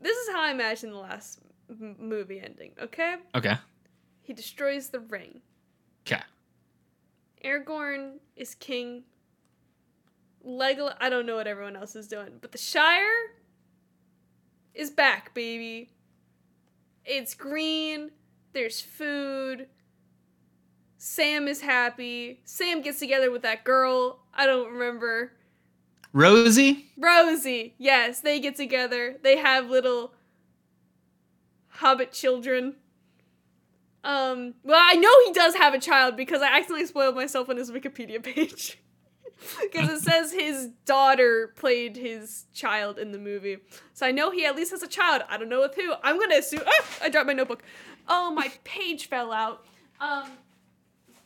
this 0.00 0.16
is 0.16 0.30
how 0.32 0.42
I 0.42 0.50
imagine 0.50 0.90
the 0.90 0.98
last 0.98 1.40
m- 1.70 1.96
movie 1.98 2.40
ending, 2.40 2.72
okay? 2.80 3.16
Okay. 3.34 3.54
He 4.22 4.32
destroys 4.32 4.88
the 4.88 5.00
ring. 5.00 5.40
Okay. 6.06 6.22
Aragorn 7.44 8.18
is 8.36 8.54
king. 8.54 9.04
Legolas, 10.46 10.96
I 11.00 11.08
don't 11.08 11.26
know 11.26 11.36
what 11.36 11.46
everyone 11.46 11.76
else 11.76 11.94
is 11.94 12.08
doing, 12.08 12.38
but 12.40 12.52
the 12.52 12.58
Shire 12.58 13.30
is 14.74 14.90
back, 14.90 15.34
baby. 15.34 15.90
It's 17.04 17.34
green. 17.34 18.10
There's 18.52 18.80
food. 18.80 19.68
Sam 21.04 21.48
is 21.48 21.62
happy. 21.62 22.38
Sam 22.44 22.80
gets 22.80 23.00
together 23.00 23.28
with 23.32 23.42
that 23.42 23.64
girl. 23.64 24.20
I 24.32 24.46
don't 24.46 24.72
remember. 24.72 25.32
Rosie? 26.12 26.92
Rosie. 26.96 27.74
Yes, 27.76 28.20
they 28.20 28.38
get 28.38 28.54
together. 28.54 29.16
They 29.20 29.38
have 29.38 29.68
little 29.68 30.14
hobbit 31.66 32.12
children. 32.12 32.76
Um, 34.04 34.54
well, 34.62 34.80
I 34.80 34.94
know 34.94 35.12
he 35.26 35.32
does 35.32 35.56
have 35.56 35.74
a 35.74 35.80
child 35.80 36.16
because 36.16 36.40
I 36.40 36.56
accidentally 36.56 36.86
spoiled 36.86 37.16
myself 37.16 37.50
on 37.50 37.56
his 37.56 37.72
Wikipedia 37.72 38.22
page. 38.22 38.78
Because 39.60 39.88
it 39.88 40.02
says 40.02 40.32
his 40.32 40.68
daughter 40.84 41.52
played 41.56 41.96
his 41.96 42.44
child 42.54 42.96
in 42.96 43.10
the 43.10 43.18
movie. 43.18 43.56
So 43.92 44.06
I 44.06 44.12
know 44.12 44.30
he 44.30 44.46
at 44.46 44.54
least 44.54 44.70
has 44.70 44.84
a 44.84 44.86
child. 44.86 45.22
I 45.28 45.36
don't 45.36 45.48
know 45.48 45.62
with 45.62 45.74
who. 45.74 45.94
I'm 46.04 46.16
gonna 46.20 46.36
assume. 46.36 46.60
Ah, 46.64 46.84
I 47.02 47.08
dropped 47.08 47.26
my 47.26 47.32
notebook. 47.32 47.64
Oh, 48.06 48.30
my 48.30 48.52
page 48.62 49.08
fell 49.08 49.32
out. 49.32 49.64
Um, 50.00 50.30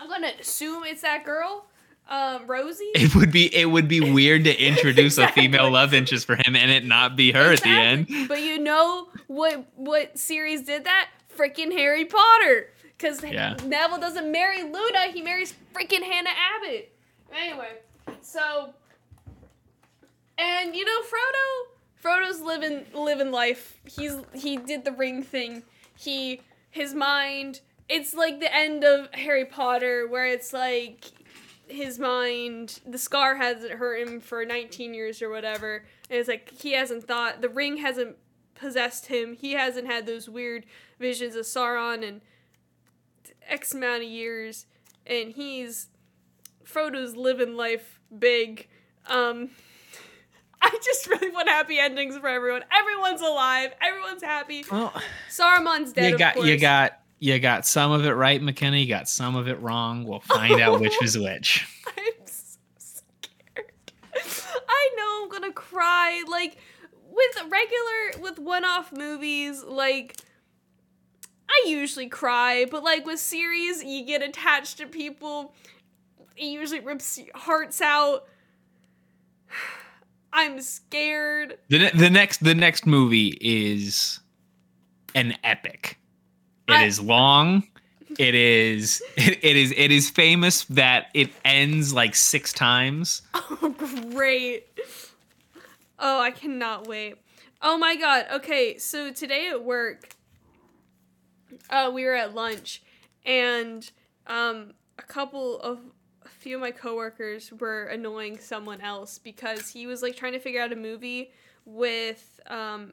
I'm 0.00 0.08
gonna 0.08 0.32
assume 0.40 0.84
it's 0.84 1.02
that 1.02 1.24
girl, 1.24 1.66
um, 2.08 2.46
Rosie. 2.46 2.84
It 2.94 3.14
would 3.14 3.32
be 3.32 3.54
it 3.54 3.66
would 3.66 3.88
be 3.88 4.00
weird 4.00 4.44
to 4.44 4.54
introduce 4.62 5.14
Exactly. 5.18 5.42
a 5.42 5.48
female 5.48 5.70
love 5.70 5.94
interest 5.94 6.26
for 6.26 6.36
him 6.36 6.54
and 6.56 6.70
it 6.70 6.84
not 6.84 7.16
be 7.16 7.32
her 7.32 7.52
at 7.52 7.62
the 7.62 7.70
end. 7.70 8.06
But 8.28 8.42
you 8.42 8.58
know 8.58 9.08
what 9.26 9.66
what 9.76 10.18
series 10.18 10.62
did 10.62 10.84
that? 10.84 11.08
Freaking 11.36 11.72
Harry 11.72 12.04
Potter. 12.04 12.70
Because 12.96 13.22
Yeah. 13.22 13.56
Neville 13.64 13.98
doesn't 13.98 14.30
marry 14.32 14.62
Luna, 14.62 15.08
he 15.12 15.20
marries 15.22 15.52
freaking 15.74 16.02
Hannah 16.02 16.30
Abbott. 16.56 16.92
Anyway, 17.34 17.68
so 18.22 18.70
and 20.38 20.74
you 20.76 20.84
know 20.84 21.00
Frodo 21.02 21.72
Frodo's 22.02 22.40
living 22.40 22.84
living 22.94 23.30
life. 23.32 23.78
He's 23.84 24.16
he 24.34 24.56
did 24.56 24.84
the 24.84 24.92
ring 24.92 25.22
thing. 25.22 25.62
He 25.96 26.40
his 26.70 26.94
mind 26.94 27.60
it's 27.88 28.14
like 28.14 28.40
the 28.40 28.54
end 28.54 28.84
of 28.84 29.08
Harry 29.14 29.44
Potter 29.44 30.06
where 30.08 30.26
it's 30.26 30.52
like 30.52 31.04
his 31.68 31.98
mind 31.98 32.80
the 32.86 32.98
scar 32.98 33.36
hasn't 33.36 33.72
hurt 33.72 34.06
him 34.06 34.20
for 34.20 34.44
19 34.44 34.94
years 34.94 35.20
or 35.20 35.28
whatever 35.28 35.84
and 36.08 36.18
it's 36.18 36.28
like 36.28 36.50
he 36.50 36.72
hasn't 36.72 37.04
thought 37.04 37.40
the 37.40 37.48
ring 37.48 37.78
hasn't 37.78 38.16
possessed 38.54 39.06
him 39.06 39.34
he 39.34 39.52
hasn't 39.52 39.86
had 39.86 40.06
those 40.06 40.28
weird 40.28 40.64
visions 41.00 41.34
of 41.34 41.44
sauron 41.44 42.06
and 42.06 42.20
x 43.48 43.74
amount 43.74 44.02
of 44.02 44.08
years 44.08 44.66
and 45.06 45.32
he's 45.32 45.88
frodo's 46.64 47.16
living 47.16 47.56
life 47.56 48.00
big 48.16 48.68
um 49.06 49.50
i 50.62 50.70
just 50.84 51.08
really 51.08 51.30
want 51.30 51.48
happy 51.48 51.78
endings 51.78 52.16
for 52.16 52.28
everyone. 52.28 52.64
Everyone's 52.72 53.20
alive 53.20 53.72
everyone's 53.80 54.22
happy. 54.22 54.64
Well, 54.70 54.92
saruman's 55.30 55.92
dead 55.92 56.12
you 56.12 56.18
got 56.18 56.44
you 56.44 56.58
got 56.58 57.00
you 57.18 57.38
got 57.38 57.66
some 57.66 57.92
of 57.92 58.04
it 58.04 58.12
right, 58.12 58.40
Makenna. 58.40 58.80
You 58.80 58.88
got 58.88 59.08
some 59.08 59.36
of 59.36 59.48
it 59.48 59.60
wrong. 59.60 60.04
We'll 60.04 60.20
find 60.20 60.60
out 60.60 60.80
which 60.80 61.02
is 61.02 61.18
which. 61.18 61.66
I'm 61.86 62.26
so 62.26 62.58
scared. 62.78 63.72
I 64.68 64.90
know 64.96 65.22
I'm 65.22 65.28
gonna 65.30 65.52
cry. 65.52 66.22
Like 66.28 66.58
with 67.10 67.50
regular 67.50 68.22
with 68.22 68.38
one-off 68.38 68.92
movies, 68.92 69.62
like 69.64 70.16
I 71.48 71.64
usually 71.68 72.08
cry, 72.08 72.66
but 72.70 72.82
like 72.82 73.06
with 73.06 73.18
series, 73.20 73.82
you 73.82 74.04
get 74.04 74.22
attached 74.22 74.78
to 74.78 74.86
people. 74.86 75.54
It 76.36 76.44
usually 76.46 76.80
rips 76.80 77.18
hearts 77.34 77.80
out. 77.80 78.24
I'm 80.32 80.60
scared. 80.60 81.56
The 81.70 81.78
ne- 81.78 81.90
the 81.92 82.10
next 82.10 82.44
the 82.44 82.54
next 82.54 82.84
movie 82.84 83.38
is 83.40 84.20
an 85.14 85.34
epic. 85.42 85.98
It 86.68 86.82
is 86.82 86.98
I- 87.00 87.02
long. 87.02 87.64
It 88.18 88.34
is 88.34 89.02
it, 89.16 89.44
it 89.44 89.56
is 89.56 89.72
it 89.76 89.90
is 89.90 90.08
famous 90.10 90.64
that 90.64 91.08
it 91.14 91.30
ends 91.44 91.92
like 91.92 92.14
six 92.14 92.52
times. 92.52 93.22
Oh, 93.62 93.74
great. 94.12 94.66
Oh, 95.98 96.20
I 96.20 96.30
cannot 96.30 96.86
wait. 96.86 97.16
Oh 97.62 97.78
my 97.78 97.96
god. 97.96 98.26
Okay, 98.34 98.76
so 98.78 99.12
today 99.12 99.48
at 99.48 99.64
work, 99.64 100.10
uh, 101.70 101.90
we 101.92 102.04
were 102.04 102.14
at 102.14 102.34
lunch, 102.34 102.82
and 103.24 103.90
um, 104.26 104.74
a 104.98 105.02
couple 105.02 105.58
of 105.60 105.80
a 106.24 106.28
few 106.28 106.56
of 106.56 106.60
my 106.60 106.70
coworkers 106.70 107.50
were 107.52 107.84
annoying 107.84 108.38
someone 108.38 108.80
else 108.80 109.18
because 109.18 109.68
he 109.70 109.86
was 109.86 110.02
like 110.02 110.16
trying 110.16 110.32
to 110.32 110.38
figure 110.40 110.60
out 110.60 110.72
a 110.72 110.76
movie 110.76 111.30
with 111.64 112.40
um, 112.46 112.92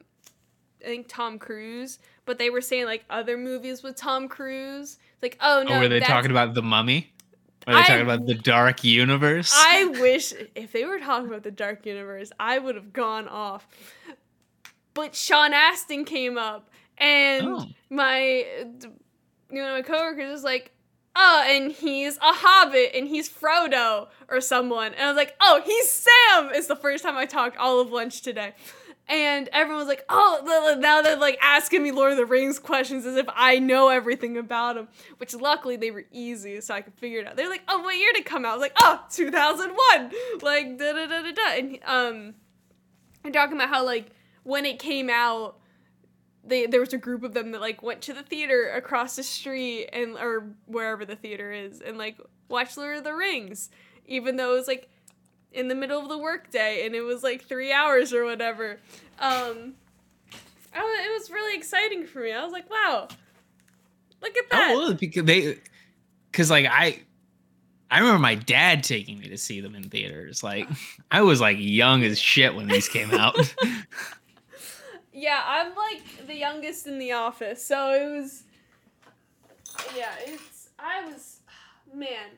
I 0.82 0.86
think 0.86 1.08
Tom 1.08 1.40
Cruise, 1.40 2.00
but 2.26 2.38
they 2.40 2.50
were 2.50 2.62
saying 2.62 2.86
like 2.86 3.04
other 3.10 3.38
movies 3.38 3.84
with 3.84 3.96
Tom 3.96 4.28
Cruise. 4.28 4.98
It's 5.14 5.24
like, 5.24 5.38
oh, 5.42 5.60
oh 5.60 5.64
no, 5.64 5.76
or 5.76 5.80
were 5.82 5.88
they 5.90 6.00
talking 6.00 6.32
about 6.32 6.54
the 6.54 6.62
mummy? 6.64 7.12
Are 7.68 7.74
they 7.74 7.80
I- 7.80 7.84
talking 7.88 8.02
about 8.04 8.26
the 8.26 8.36
dark 8.36 8.84
universe? 8.84 9.54
I 9.56 9.86
wish 10.02 10.34
if 10.56 10.72
they 10.74 10.86
were 10.86 11.00
talking 11.00 11.28
about 11.30 11.44
the 11.44 11.52
Dark 11.52 11.86
Universe, 11.86 12.32
I 12.40 12.60
would 12.60 12.76
have 12.76 12.92
gone 12.92 13.28
off. 13.30 13.66
But 14.94 15.16
Sean 15.16 15.54
Astin 15.54 16.06
came 16.06 16.38
up, 16.38 16.70
and 16.98 17.48
Oh. 17.48 17.66
my 17.90 18.46
you 19.50 19.62
know 19.62 19.74
my 19.76 19.82
coworker 19.82 20.28
was 20.30 20.44
like, 20.44 20.72
"Oh, 21.16 21.44
and 21.48 21.72
he's 21.72 22.18
a 22.18 22.20
Hobbit, 22.34 22.92
and 22.94 23.08
he's 23.08 23.30
Frodo 23.30 24.08
or 24.30 24.40
someone," 24.42 24.94
and 24.94 25.02
I 25.04 25.08
was 25.08 25.16
like, 25.18 25.36
"Oh, 25.42 25.62
he's 25.66 25.90
Sam." 25.90 26.50
It's 26.54 26.68
the 26.68 26.76
first 26.76 27.04
time 27.04 27.16
I 27.18 27.26
talked 27.26 27.58
all 27.58 27.80
of 27.80 27.92
lunch 27.92 28.22
today. 28.22 28.54
And 29.08 29.50
everyone 29.52 29.80
was 29.80 29.88
like, 29.90 30.06
"Oh, 30.08 30.78
now 30.80 31.02
they're 31.02 31.18
like 31.18 31.38
asking 31.42 31.84
me 31.84 31.92
Lord 31.92 32.12
of 32.12 32.18
the 32.18 32.26
Rings 32.26 32.58
questions 32.58 33.06
as 33.06 33.18
if 33.18 33.26
I 33.36 33.60
know 33.60 33.90
everything 33.90 34.38
about 34.38 34.76
them." 34.76 34.88
Which 35.18 35.34
luckily 35.34 35.76
they 35.76 35.92
were 35.92 36.06
easy, 36.12 36.62
so 36.62 36.74
I 36.74 36.82
could 36.82 36.94
figure 36.96 37.20
it 37.20 37.28
out. 37.28 37.36
They're 37.36 37.50
like, 37.50 37.64
"Oh, 37.68 37.82
what 37.82 37.98
year 37.98 38.12
did 38.14 38.22
it 38.22 38.26
come 38.26 38.46
out?" 38.46 38.52
I 38.52 38.56
was 38.56 38.62
like, 38.62 38.78
"Oh, 38.80 39.04
2001." 39.12 40.12
Like 40.42 40.78
da 40.78 40.94
da 40.94 41.06
da 41.06 41.22
da 41.22 41.32
da. 41.32 41.58
And 41.58 41.80
um, 41.86 42.36
they're 43.24 43.32
talking 43.32 43.58
about 43.58 43.70
how 43.70 43.86
like 43.86 44.12
when 44.44 44.66
it 44.66 44.80
came 44.80 45.10
out, 45.10 45.60
they 46.44 46.66
there 46.66 46.80
was 46.80 46.94
a 46.94 46.98
group 46.98 47.24
of 47.24 47.34
them 47.34 47.52
that 47.52 47.62
like 47.62 47.82
went 47.82 48.02
to 48.04 48.14
the 48.14 48.24
theater 48.24 48.72
across 48.72 49.16
the 49.16 49.24
street 49.24 49.90
and 49.92 50.18
or 50.18 50.56
wherever 50.66 51.06
the 51.06 51.16
theater 51.16 51.52
is 51.52 51.82
and 51.82 51.98
like 51.98 52.18
watched 52.50 52.78
Lord 52.78 52.98
of 52.98 53.04
the 53.04 53.14
Rings, 53.14 53.70
even 54.06 54.36
though 54.36 54.54
it 54.54 54.58
was 54.58 54.68
like 54.68 54.90
in 55.54 55.68
the 55.68 55.76
middle 55.76 56.02
of 56.02 56.10
the 56.10 56.18
workday 56.18 56.86
and 56.86 56.96
it 56.96 57.02
was 57.02 57.24
like 57.24 57.44
three 57.44 57.72
hours 57.72 58.14
or 58.14 58.26
whatever. 58.26 58.80
Um, 59.20 59.76
I, 60.74 61.06
it 61.08 61.20
was 61.20 61.30
really 61.30 61.56
exciting 61.56 62.06
for 62.06 62.20
me. 62.20 62.32
I 62.32 62.44
was 62.44 62.52
like, 62.52 62.70
wow, 62.70 63.08
look 64.22 64.36
at 64.38 64.50
that. 64.50 64.72
Oh, 64.76 64.94
because 64.94 65.24
they, 65.26 65.58
because 66.32 66.50
like 66.50 66.66
I, 66.66 67.02
I 67.92 68.00
remember 68.00 68.20
my 68.20 68.36
dad 68.36 68.84
taking 68.84 69.20
me 69.20 69.30
to 69.30 69.38
see 69.38 69.62
them 69.62 69.76
in 69.76 69.84
theaters. 69.84 70.44
Like 70.44 70.68
I 71.12 71.22
was 71.22 71.40
like 71.40 71.58
young 71.60 72.04
as 72.04 72.20
shit 72.20 72.56
when 72.56 72.68
these 72.68 72.90
came 72.90 73.12
out. 73.12 73.54
Yeah, 75.14 75.42
I'm 75.46 75.76
like 75.76 76.26
the 76.26 76.36
youngest 76.36 76.88
in 76.88 76.98
the 76.98 77.12
office, 77.12 77.64
so 77.64 77.94
it 77.94 78.20
was. 78.20 78.44
Yeah, 79.96 80.12
it's. 80.26 80.70
I 80.80 81.06
was, 81.06 81.40
man. 81.94 82.32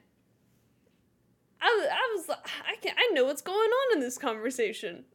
I. 1.62 1.88
I 1.91 2.16
was. 2.16 2.30
I 2.30 2.76
can. 2.82 2.95
I 2.97 3.12
know 3.14 3.26
what's 3.26 3.41
going 3.41 3.70
on 3.70 3.97
in 3.97 3.99
this 3.99 4.18
conversation. 4.18 5.06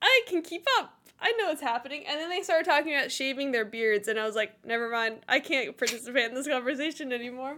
I 0.00 0.22
can 0.26 0.42
keep 0.42 0.66
up. 0.78 0.92
I 1.20 1.32
know 1.32 1.46
what's 1.46 1.62
happening. 1.62 2.04
And 2.06 2.20
then 2.20 2.28
they 2.28 2.42
started 2.42 2.66
talking 2.66 2.94
about 2.94 3.10
shaving 3.10 3.52
their 3.52 3.64
beards, 3.64 4.08
and 4.08 4.18
I 4.18 4.26
was 4.26 4.36
like, 4.36 4.64
never 4.64 4.90
mind. 4.90 5.20
I 5.28 5.40
can't 5.40 5.76
participate 5.76 6.26
in 6.26 6.34
this 6.34 6.46
conversation 6.46 7.12
anymore. 7.12 7.56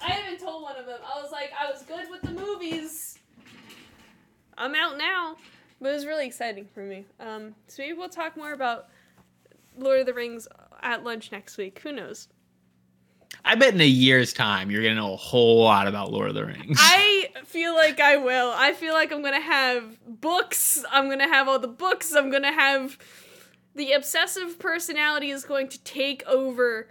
I 0.00 0.20
even 0.26 0.38
told 0.38 0.62
one 0.62 0.76
of 0.76 0.86
them. 0.86 0.98
I 1.04 1.20
was 1.20 1.30
like, 1.32 1.50
I 1.58 1.70
was 1.70 1.82
good 1.82 2.10
with 2.10 2.22
the 2.22 2.30
movies. 2.30 3.18
I'm 4.56 4.74
out 4.74 4.98
now. 4.98 5.36
But 5.80 5.90
it 5.90 5.94
was 5.94 6.06
really 6.06 6.26
exciting 6.26 6.66
for 6.66 6.80
me. 6.80 7.04
Um, 7.20 7.54
so 7.68 7.82
maybe 7.82 7.96
we'll 7.96 8.08
talk 8.08 8.36
more 8.36 8.52
about 8.52 8.88
Lord 9.76 10.00
of 10.00 10.06
the 10.06 10.14
Rings 10.14 10.48
at 10.82 11.04
lunch 11.04 11.30
next 11.30 11.56
week. 11.56 11.78
Who 11.80 11.92
knows? 11.92 12.28
I 13.48 13.54
bet 13.54 13.72
in 13.74 13.80
a 13.80 13.86
year's 13.86 14.32
time 14.32 14.70
you're 14.70 14.82
gonna 14.82 14.94
know 14.96 15.14
a 15.14 15.16
whole 15.16 15.62
lot 15.64 15.88
about 15.88 16.12
Lord 16.12 16.28
of 16.28 16.34
the 16.34 16.44
Rings. 16.44 16.78
I 16.80 17.28
feel 17.44 17.74
like 17.74 17.98
I 17.98 18.16
will. 18.18 18.52
I 18.54 18.74
feel 18.74 18.92
like 18.94 19.10
I'm 19.10 19.22
gonna 19.22 19.40
have 19.40 19.98
books. 20.06 20.84
I'm 20.92 21.08
gonna 21.08 21.28
have 21.28 21.48
all 21.48 21.58
the 21.58 21.66
books. 21.68 22.14
I'm 22.14 22.30
gonna 22.30 22.52
have 22.52 22.98
the 23.74 23.92
obsessive 23.92 24.58
personality 24.58 25.30
is 25.30 25.44
going 25.44 25.68
to 25.68 25.78
take 25.82 26.22
over, 26.26 26.88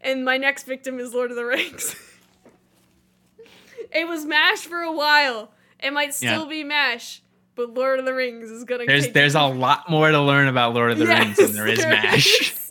and 0.00 0.24
my 0.24 0.36
next 0.38 0.64
victim 0.64 0.98
is 0.98 1.14
Lord 1.14 1.30
of 1.30 1.36
the 1.36 1.44
Rings. 1.44 1.94
it 3.92 4.08
was 4.08 4.24
Mash 4.24 4.60
for 4.60 4.80
a 4.80 4.92
while. 4.92 5.52
It 5.82 5.92
might 5.92 6.14
still 6.14 6.44
Yeah. 6.44 6.48
be 6.48 6.64
Mash, 6.64 7.22
but 7.54 7.74
Lord 7.74 7.98
of 7.98 8.06
the 8.06 8.14
Rings 8.14 8.50
is 8.50 8.64
gonna. 8.64 8.86
there's 8.86 9.08
there's 9.12 9.34
a 9.34 9.42
lot 9.42 9.88
more 9.90 10.10
to 10.10 10.20
learn 10.20 10.48
about 10.48 10.74
Lord 10.74 10.90
of 10.92 10.98
the 10.98 11.06
Rings 11.14 11.36
than 11.36 11.52
there 11.52 11.66
is 11.68 11.78
there 11.78 11.90
Mash. 11.90 12.40
is. 12.40 12.65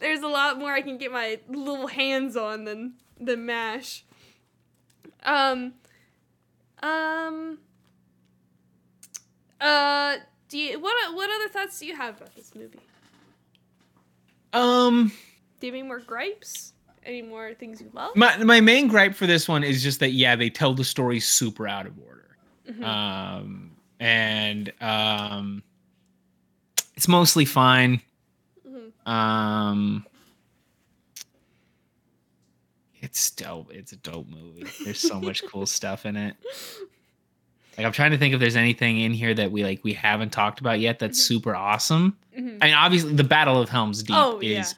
There's 0.00 0.20
a 0.20 0.28
lot 0.28 0.58
more 0.58 0.72
I 0.72 0.80
can 0.82 0.98
get 0.98 1.12
my 1.12 1.38
little 1.48 1.86
hands 1.88 2.36
on 2.36 2.64
than 2.64 2.94
than 3.20 3.46
Mash. 3.46 4.04
Um. 5.22 5.74
Um. 6.82 7.58
Uh. 9.60 10.16
Do 10.48 10.58
you 10.58 10.80
what 10.80 11.14
what 11.14 11.28
other 11.30 11.48
thoughts 11.48 11.78
do 11.78 11.86
you 11.86 11.96
have 11.96 12.16
about 12.16 12.34
this 12.34 12.54
movie? 12.54 12.78
Um, 14.52 15.12
Do 15.60 15.66
you 15.66 15.72
have 15.72 15.78
any 15.78 15.86
more 15.86 15.98
gripes? 16.00 16.72
Any 17.04 17.22
more 17.22 17.54
things 17.54 17.80
you 17.80 17.90
love? 17.92 18.16
my 18.16 18.36
my 18.44 18.60
main 18.60 18.88
gripe 18.88 19.14
for 19.14 19.26
this 19.26 19.48
one 19.48 19.62
is 19.64 19.82
just 19.82 20.00
that 20.00 20.12
yeah, 20.12 20.36
they 20.36 20.48
tell 20.50 20.74
the 20.74 20.84
story 20.84 21.20
super 21.20 21.66
out 21.68 21.86
of 21.86 21.92
order. 21.98 22.36
Mhm. 22.70 22.84
Um, 22.84 23.72
and 24.00 24.72
um, 24.80 25.62
it's 26.96 27.08
mostly 27.08 27.44
fine. 27.44 28.00
Um, 29.08 30.04
it's 33.00 33.30
dope. 33.30 33.72
It's 33.72 33.92
a 33.92 33.96
dope 33.96 34.26
movie. 34.28 34.64
There's 34.84 34.98
so 35.00 35.20
much 35.20 35.44
cool 35.46 35.66
stuff 35.78 36.04
in 36.04 36.16
it. 36.16 36.36
Like 37.76 37.86
I'm 37.86 37.92
trying 37.92 38.10
to 38.10 38.18
think 38.18 38.34
if 38.34 38.40
there's 38.40 38.56
anything 38.56 38.98
in 39.00 39.12
here 39.12 39.32
that 39.34 39.52
we 39.52 39.62
like 39.62 39.84
we 39.84 39.92
haven't 39.92 40.30
talked 40.30 40.58
about 40.60 40.80
yet 40.80 40.98
that's 40.98 41.18
Mhm. 41.20 41.26
super 41.26 41.54
awesome. 41.54 42.16
Mhm. 42.36 42.58
I 42.60 42.66
mean, 42.66 42.74
obviously, 42.74 43.12
the 43.14 43.24
Battle 43.24 43.60
of 43.60 43.68
Helm's 43.68 44.02
Deep 44.02 44.16
Oh, 44.16 44.40
is 44.40 44.74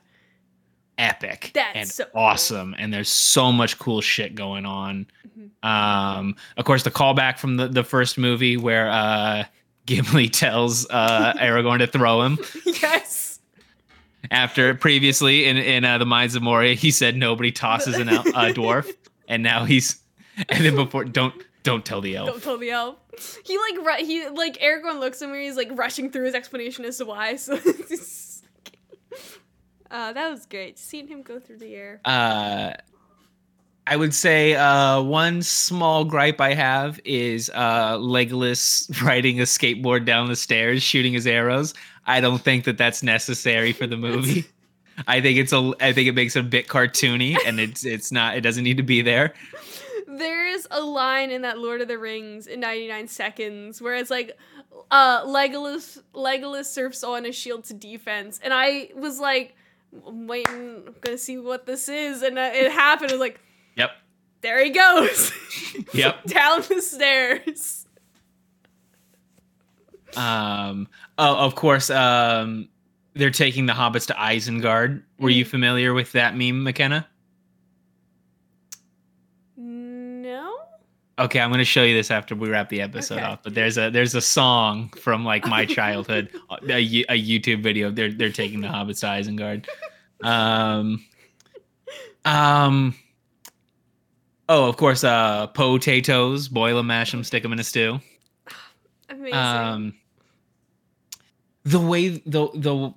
yeah. 0.98 1.08
epic 1.10 1.50
That's 1.54 1.76
and 1.76 1.88
so 1.88 2.04
cool. 2.04 2.20
awesome, 2.20 2.74
and 2.78 2.92
there's 2.92 3.08
so 3.08 3.50
much 3.52 3.78
cool 3.78 4.02
shit 4.02 4.34
going 4.34 4.66
on. 4.66 5.06
Mhm. 5.26 5.66
Um, 5.66 6.36
of 6.58 6.66
course, 6.66 6.82
the 6.82 6.90
callback 6.90 7.38
from 7.38 7.56
the 7.56 7.68
the 7.68 7.84
first 7.84 8.18
movie 8.18 8.58
where 8.58 8.90
uh, 8.90 9.44
Gimli 9.86 10.28
tells 10.28 10.86
uh, 10.90 11.32
Aragorn 11.38 11.78
to 11.78 11.86
throw 11.86 12.20
him 12.22 12.38
yes. 12.66 13.29
After 14.30 14.74
previously 14.74 15.46
in 15.46 15.56
in 15.56 15.84
uh, 15.84 15.98
the 15.98 16.06
Mines 16.06 16.36
of 16.36 16.42
Moria, 16.42 16.74
he 16.74 16.92
said 16.92 17.16
nobody 17.16 17.50
tosses 17.50 17.96
an 17.96 18.08
el- 18.08 18.20
a 18.28 18.54
dwarf, 18.54 18.88
and 19.28 19.42
now 19.42 19.64
he's 19.64 20.00
and 20.48 20.64
then 20.64 20.76
before 20.76 21.04
don't 21.04 21.34
don't 21.64 21.84
tell 21.84 22.00
the 22.00 22.16
elf. 22.16 22.28
Don't 22.30 22.42
tell 22.42 22.58
the 22.58 22.70
elf. 22.70 22.96
He 23.44 23.58
like 23.58 23.76
ru- 23.84 24.06
he 24.06 24.28
like 24.28 24.58
Aragorn 24.60 25.00
looks 25.00 25.20
at 25.20 25.30
me. 25.30 25.44
He's 25.44 25.56
like 25.56 25.68
rushing 25.72 26.10
through 26.12 26.26
his 26.26 26.34
explanation 26.34 26.84
as 26.84 26.98
to 26.98 27.06
why. 27.06 27.36
So, 27.36 27.54
uh, 29.90 30.12
that 30.12 30.30
was 30.30 30.46
great. 30.46 30.78
Seeing 30.78 31.08
him 31.08 31.22
go 31.22 31.40
through 31.40 31.58
the 31.58 31.74
air. 31.74 32.00
uh 32.04 32.72
I 33.86 33.96
would 33.96 34.14
say 34.14 34.54
uh 34.54 35.00
one 35.02 35.42
small 35.42 36.04
gripe 36.04 36.40
I 36.40 36.54
have 36.54 37.00
is 37.04 37.50
uh 37.54 37.96
Legolas 37.96 39.02
riding 39.02 39.40
a 39.40 39.44
skateboard 39.44 40.04
down 40.04 40.28
the 40.28 40.36
stairs 40.36 40.82
shooting 40.82 41.12
his 41.12 41.26
arrows. 41.26 41.74
I 42.06 42.20
don't 42.20 42.40
think 42.40 42.64
that 42.64 42.78
that's 42.78 43.02
necessary 43.02 43.72
for 43.72 43.86
the 43.86 43.96
movie. 43.96 44.46
I 45.08 45.20
think 45.20 45.38
it's 45.38 45.52
a 45.52 45.72
I 45.80 45.92
think 45.92 46.08
it 46.08 46.14
makes 46.14 46.36
it 46.36 46.40
a 46.40 46.44
bit 46.44 46.68
cartoony 46.68 47.36
and 47.46 47.58
it's 47.58 47.84
it's 47.84 48.12
not 48.12 48.36
it 48.36 48.42
doesn't 48.42 48.64
need 48.64 48.76
to 48.76 48.82
be 48.82 49.02
there. 49.02 49.34
There 50.06 50.48
is 50.48 50.66
a 50.70 50.80
line 50.80 51.30
in 51.30 51.42
that 51.42 51.58
Lord 51.58 51.80
of 51.80 51.88
the 51.88 51.98
Rings 51.98 52.46
in 52.46 52.60
99 52.60 53.06
seconds 53.08 53.80
where 53.80 53.94
it's 53.94 54.10
like, 54.10 54.36
uh, 54.90 55.24
Legolas 55.24 56.02
Legolas 56.14 56.66
surfs 56.66 57.04
on 57.04 57.24
a 57.26 57.32
shield 57.32 57.64
to 57.64 57.74
defense, 57.74 58.40
and 58.42 58.52
I 58.52 58.90
was 58.94 59.20
like, 59.20 59.54
I'm 60.06 60.26
waiting, 60.26 60.82
I'm 60.86 60.94
gonna 61.00 61.16
see 61.16 61.38
what 61.38 61.66
this 61.66 61.88
is, 61.88 62.22
and 62.22 62.38
uh, 62.38 62.50
it 62.52 62.72
happened. 62.72 63.10
I 63.10 63.14
was 63.14 63.20
like, 63.20 63.40
Yep. 63.76 63.90
there 64.42 64.64
he 64.64 64.70
goes, 64.70 65.32
Yep. 65.94 66.24
down 66.24 66.62
the 66.68 66.80
stairs. 66.82 67.86
Um 70.16 70.88
oh 71.18 71.36
of 71.36 71.54
course 71.54 71.88
um 71.90 72.68
they're 73.14 73.30
taking 73.30 73.66
the 73.66 73.72
hobbits 73.72 74.06
to 74.08 74.14
Isengard. 74.14 75.02
Were 75.18 75.30
you 75.30 75.44
Mhm. 75.44 75.48
familiar 75.48 75.94
with 75.94 76.12
that 76.12 76.34
meme, 76.36 76.64
Makenna? 76.64 77.06
No. 79.56 80.56
Okay, 81.18 81.38
I'm 81.40 81.50
gonna 81.50 81.64
show 81.64 81.82
you 81.82 81.94
this 81.94 82.10
after 82.10 82.34
we 82.34 82.48
wrap 82.48 82.68
the 82.70 82.80
episode 82.80 83.16
Okay. 83.16 83.24
off. 83.24 83.42
But 83.42 83.54
there's 83.54 83.76
a 83.78 83.90
there's 83.90 84.14
a 84.14 84.20
song 84.20 84.88
from 85.00 85.24
like 85.24 85.46
my 85.46 85.64
childhood, 85.76 86.30
a, 86.50 86.76
a 86.76 87.18
YouTube 87.22 87.62
video. 87.62 87.90
They're 87.90 88.12
they're 88.12 88.30
taking 88.32 88.60
the 88.60 88.68
hobbits 88.68 89.00
to 89.00 89.06
Isengard. 89.06 89.66
Um, 90.22 91.02
um. 92.26 92.94
Oh, 94.52 94.68
of 94.68 94.76
course. 94.76 95.04
Uh, 95.04 95.46
potatoes. 95.46 96.48
Boil 96.48 96.76
them, 96.78 96.88
mash 96.88 97.12
them, 97.12 97.22
stick 97.22 97.44
them 97.44 97.52
in 97.52 97.60
a 97.60 97.64
stew. 97.64 98.00
Amazing. 99.08 99.34
Um, 99.34 99.94
the 101.62 101.78
way 101.78 102.08
the 102.08 102.48
the 102.54 102.92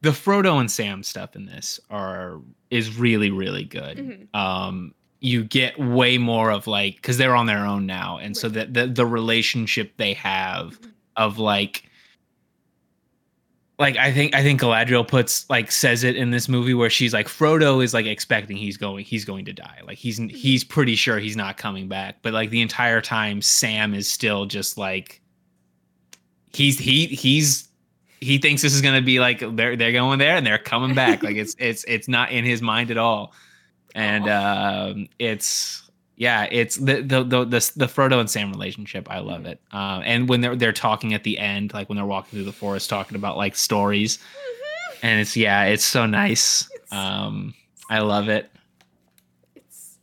the 0.00 0.10
Frodo 0.10 0.60
and 0.60 0.70
Sam 0.70 1.02
stuff 1.02 1.36
in 1.36 1.44
this 1.44 1.78
are 1.90 2.40
is 2.70 2.96
really 2.96 3.30
really 3.30 3.64
good. 3.64 3.98
Mhm. 3.98 4.34
Um, 4.34 4.94
you 5.20 5.44
get 5.44 5.78
way 5.78 6.16
more 6.16 6.50
of 6.50 6.66
like 6.66 6.96
because 6.96 7.18
they're 7.18 7.34
on 7.36 7.44
their 7.46 7.66
own 7.66 7.84
now, 7.84 8.16
and 8.18 8.34
so 8.36 8.48
that 8.48 8.72
the 8.72 8.86
the 8.86 9.04
relationship 9.04 9.92
they 9.98 10.14
have 10.14 10.80
Mhm. 10.80 10.90
of 11.16 11.38
like 11.38 11.87
like 13.78 13.96
I 13.96 14.12
think 14.12 14.34
I 14.34 14.42
think 14.42 14.60
Galadriel 14.60 15.06
puts 15.06 15.48
like 15.48 15.70
says 15.70 16.02
it 16.02 16.16
in 16.16 16.30
this 16.30 16.48
movie 16.48 16.74
where 16.74 16.90
she's 16.90 17.14
like 17.14 17.28
Frodo 17.28 17.82
is 17.82 17.94
like 17.94 18.06
expecting 18.06 18.56
he's 18.56 18.76
going 18.76 19.04
he's 19.04 19.24
going 19.24 19.44
to 19.44 19.52
die. 19.52 19.78
Like 19.86 19.98
he's 19.98 20.16
he's 20.16 20.64
pretty 20.64 20.96
sure 20.96 21.18
he's 21.18 21.36
not 21.36 21.56
coming 21.56 21.86
back. 21.86 22.16
But 22.22 22.32
like 22.32 22.50
the 22.50 22.60
entire 22.60 23.00
time 23.00 23.40
Sam 23.40 23.94
is 23.94 24.08
still 24.08 24.46
just 24.46 24.78
like 24.78 25.22
he's 26.52 26.78
he 26.78 27.06
he's 27.06 27.68
he 28.20 28.38
thinks 28.38 28.62
this 28.62 28.74
is 28.74 28.82
gonna 28.82 29.00
be 29.00 29.20
like 29.20 29.44
they're 29.54 29.76
they're 29.76 29.92
going 29.92 30.18
there 30.18 30.36
and 30.36 30.44
they're 30.44 30.58
coming 30.58 30.94
back. 30.94 31.22
like 31.22 31.36
it's 31.36 31.54
it's 31.58 31.84
it's 31.84 32.08
not 32.08 32.32
in 32.32 32.44
his 32.44 32.60
mind 32.60 32.90
at 32.90 32.98
all. 32.98 33.32
And 33.94 34.28
um 34.28 35.08
it's 35.20 35.87
yeah, 36.18 36.46
it's 36.50 36.76
the 36.76 37.00
the 37.00 37.22
the 37.24 37.44
the, 37.44 37.72
the 37.76 37.86
Frodo 37.86 38.20
and 38.20 38.28
Sam 38.28 38.50
relationship. 38.50 39.10
I 39.10 39.20
love 39.20 39.46
it. 39.46 39.60
Um, 39.72 40.02
and 40.04 40.28
when 40.28 40.40
they're 40.42 40.56
they're 40.56 40.72
talking 40.72 41.14
at 41.14 41.22
the 41.24 41.38
end, 41.38 41.72
like 41.72 41.88
when 41.88 41.96
they're 41.96 42.04
walking 42.04 42.30
through 42.38 42.44
the 42.44 42.52
forest, 42.52 42.90
talking 42.90 43.16
about 43.16 43.36
like 43.36 43.56
stories, 43.56 44.18
Mm-hmm. 44.18 45.06
and 45.06 45.20
it's 45.20 45.36
yeah, 45.36 45.64
it's 45.64 45.84
so 45.84 46.04
nice. 46.06 46.68
Um, 46.90 47.54
I 47.88 48.00
love 48.00 48.28
it. 48.28 48.50
It's 49.54 49.98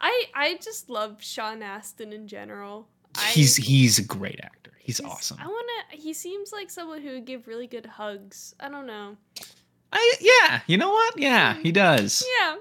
I 0.00 0.24
I 0.34 0.58
just 0.62 0.88
love 0.88 1.16
Sean 1.22 1.62
Astin 1.62 2.12
in 2.12 2.28
general. 2.28 2.88
I, 3.16 3.26
He's 3.30 3.56
he's 3.56 3.98
a 3.98 4.04
great 4.04 4.40
actor. 4.42 4.70
He's 4.78 4.98
he's- 4.98 5.10
awesome. 5.10 5.38
I 5.40 5.46
want 5.46 5.66
to. 5.90 5.96
He 5.96 6.12
seems 6.12 6.52
like 6.52 6.70
someone 6.70 7.00
who 7.02 7.10
would 7.12 7.24
give 7.24 7.46
really 7.46 7.66
good 7.66 7.86
hugs. 7.86 8.54
I 8.60 8.68
don't 8.68 8.86
know. 8.86 9.16
I 9.92 10.14
yeah, 10.20 10.60
you 10.66 10.76
know 10.76 10.90
what? 10.90 11.18
Yeah, 11.18 11.54
he 11.54 11.70
does. 11.72 12.24
Yeah. 12.40 12.56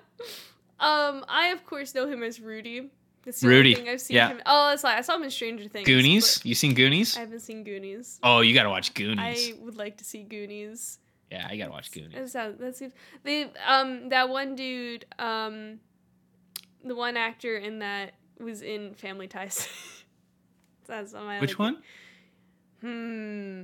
Um, 0.83 1.25
I 1.27 1.47
of 1.47 1.65
course 1.65 1.95
know 1.95 2.07
him 2.07 2.23
as 2.23 2.39
Rudy. 2.39 2.89
That's 3.23 3.39
the 3.39 3.47
Rudy, 3.47 3.73
Only 3.73 3.85
thing 3.85 3.93
I've 3.93 4.01
seen 4.01 4.15
yeah. 4.15 4.27
him. 4.29 4.41
Oh, 4.45 4.69
that's 4.69 4.83
like 4.83 4.97
I 4.97 5.01
saw 5.01 5.15
him 5.15 5.23
in 5.23 5.31
Stranger 5.31 5.69
Things. 5.69 5.87
Goonies. 5.87 6.41
You 6.43 6.55
seen 6.55 6.73
Goonies? 6.73 7.15
I 7.15 7.21
haven't 7.21 7.39
seen 7.39 7.63
Goonies. 7.63 8.19
Oh, 8.21 8.41
you 8.41 8.53
gotta 8.53 8.69
watch 8.69 8.93
Goonies. 8.93 9.51
I 9.51 9.53
would 9.61 9.77
like 9.77 9.97
to 9.97 10.03
see 10.03 10.23
Goonies. 10.23 10.99
yeah, 11.31 11.47
I 11.49 11.55
gotta 11.55 11.71
watch 11.71 11.91
Goonies. 11.91 12.13
That 12.15 12.29
sounds. 12.29 12.59
That 12.59 12.75
seems. 12.75 12.91
They 13.23 13.49
um 13.65 14.09
that 14.09 14.27
one 14.27 14.55
dude 14.55 15.05
um, 15.19 15.79
the 16.83 16.95
one 16.95 17.15
actor 17.15 17.55
in 17.55 17.79
that 17.79 18.13
was 18.39 18.61
in 18.61 18.93
Family 18.95 19.27
Ties. 19.27 19.67
That's 20.85 21.13
on 21.13 21.25
my. 21.25 21.39
Which 21.39 21.57
one? 21.57 21.77
Hmm. 22.81 23.63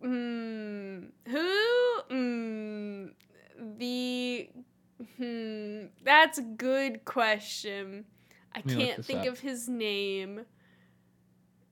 Hmm. 0.00 0.98
Who? 1.26 2.00
Hmm. 2.08 3.06
The. 3.78 4.50
Hmm. 5.16 5.86
That's 6.04 6.38
a 6.38 6.42
good 6.42 7.04
question. 7.04 8.04
I 8.54 8.58
Let 8.58 8.66
me 8.66 8.74
look 8.74 8.84
can't 8.84 9.04
think 9.04 9.20
up. 9.20 9.26
of 9.28 9.40
his 9.40 9.68
name. 9.68 10.40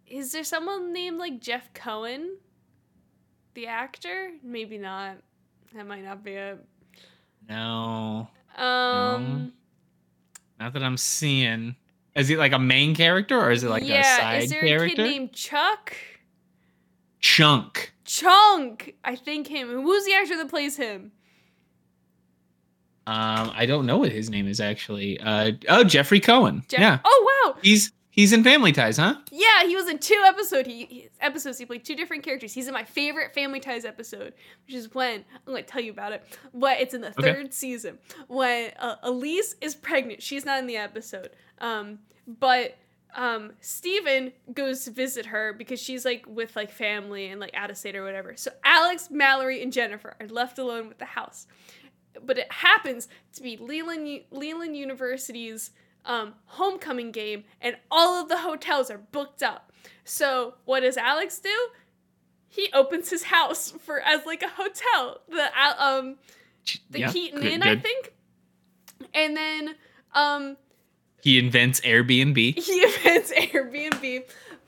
Is 0.07 0.33
there 0.33 0.45
someone 0.45 0.93
named 0.93 1.19
like 1.19 1.41
Jeff 1.41 1.73
Cohen? 1.75 2.37
The 3.55 3.67
actor? 3.67 4.31
Maybe 4.45 4.79
not. 4.79 5.17
That 5.75 5.87
might 5.87 6.05
not 6.05 6.23
be 6.23 6.33
it. 6.33 6.65
No, 7.49 8.29
Um. 8.57 9.53
not 10.59 10.73
that 10.73 10.83
I'm 10.83 10.97
seeing. 10.97 11.77
Is 12.15 12.29
he 12.29 12.37
like 12.37 12.53
a 12.53 12.59
main 12.59 12.95
character 12.95 13.39
or 13.39 13.51
is 13.51 13.63
it 13.63 13.69
like 13.71 13.85
yeah. 13.87 14.01
a 14.01 14.21
side 14.21 14.43
is 14.45 14.51
there 14.51 14.63
character? 14.63 15.03
a 15.03 15.05
kid 15.05 15.11
named 15.11 15.33
Chuck? 15.33 15.95
Chunk. 17.21 17.93
Chunk. 18.05 18.95
I 19.05 19.17
think 19.17 19.49
him. 19.49 19.69
Who's 19.69 20.05
the 20.07 20.15
actor 20.15 20.37
that 20.37 20.49
plays 20.49 20.77
him? 20.77 21.13
Um, 23.07 23.53
I 23.55 23.67
don't 23.67 23.87
know 23.87 23.99
what 23.99 24.11
his 24.13 24.31
name 24.31 24.49
is 24.49 24.61
actually. 24.61 25.21
Uh, 25.21 25.53
oh, 25.69 25.85
Jeffrey 25.85 26.21
Cohen. 26.21 26.65
Jeff- 26.69 26.81
yeah, 26.81 26.99
Oh 27.05 27.43
wow. 27.45 27.57
he's 27.63 27.93
he's 28.11 28.33
in 28.33 28.43
Family 28.43 28.73
Ties, 28.73 28.97
huh? 28.97 29.17
Yeah, 29.31 29.65
he 29.65 29.77
was 29.77 29.89
in 29.89 29.99
two 29.99 30.21
episode. 30.27 30.67
He, 30.67 31.09
episodes. 31.21 31.59
He 31.59 31.67
played 31.67 31.85
two 31.85 31.95
different 31.95 32.25
characters. 32.25 32.53
He's 32.53 32.67
in 32.67 32.75
my 32.75 32.83
favorite 32.85 33.33
Family 33.35 33.61
Ties 33.61 33.85
episode, 33.85 34.33
which 34.67 34.75
is 34.75 34.93
when 34.95 35.25
I'm 35.47 35.53
going 35.53 35.63
to 35.63 35.69
tell 35.71 35.83
you 35.83 35.93
about 35.93 36.13
it. 36.13 36.25
But 36.53 36.81
it's 36.81 36.95
in 36.95 37.01
the 37.03 37.11
Okay. 37.11 37.33
third 37.33 37.55
season 37.55 37.99
when 38.29 38.73
uh, 38.79 38.97
Elyse 39.05 39.55
is 39.61 39.75
pregnant. 39.77 40.23
She's 40.23 40.45
not 40.45 40.59
in 40.59 40.67
the 40.67 40.77
episode. 40.79 41.31
Um, 41.61 42.01
but 42.27 42.77
um, 43.15 43.53
Steven 43.61 44.33
goes 44.53 44.85
to 44.85 44.91
visit 44.91 45.27
her 45.27 45.53
because 45.53 45.81
she's 45.81 46.05
like 46.05 46.25
with 46.27 46.57
like 46.57 46.71
family 46.73 47.29
and 47.29 47.41
like 47.41 47.55
out 47.55 47.71
of 47.71 47.77
state 47.77 47.95
or 47.97 48.03
whatever. 48.03 48.35
So 48.37 48.51
Alex, 48.65 49.11
Mallory, 49.11 49.63
and 49.63 49.73
Jennifer 49.73 50.17
are 50.21 50.27
left 50.27 50.59
alone 50.59 50.89
with 50.89 50.99
the 50.99 51.05
house. 51.05 51.47
But 52.25 52.39
it 52.39 52.51
happens 52.53 53.09
to 53.35 53.43
be 53.43 53.57
Leland 53.57 54.23
Leland 54.31 54.77
University's 54.77 55.71
um, 56.05 56.35
homecoming 56.47 57.11
game, 57.13 57.45
and 57.61 57.77
all 57.91 58.23
of 58.23 58.29
the 58.29 58.39
hotels 58.39 58.91
are 58.91 58.99
booked 58.99 59.43
up. 59.43 59.73
So 60.05 60.55
what 60.65 60.81
does 60.81 60.97
Alex 60.97 61.39
do? 61.39 61.69
He 62.49 62.71
opens 62.73 63.11
his 63.11 63.25
house 63.25 63.73
for 63.73 64.01
as 64.01 64.25
like 64.25 64.43
a 64.43 64.49
hotel. 64.49 65.21
The 65.29 65.49
uh, 65.59 65.75
um 65.79 66.17
the 66.91 67.01
Yeah, 67.01 67.13
Keaton 67.13 67.41
good- 67.43 67.53
Inn, 67.53 67.63
I 67.63 67.77
think. 67.77 68.13
And 69.13 69.37
then 69.37 69.75
um 70.15 70.57
He 71.23 71.39
invents 71.39 71.81
Airbnb. 71.81 72.37
he 72.59 72.83
invents 72.85 73.33
Airbnb, 73.33 74.25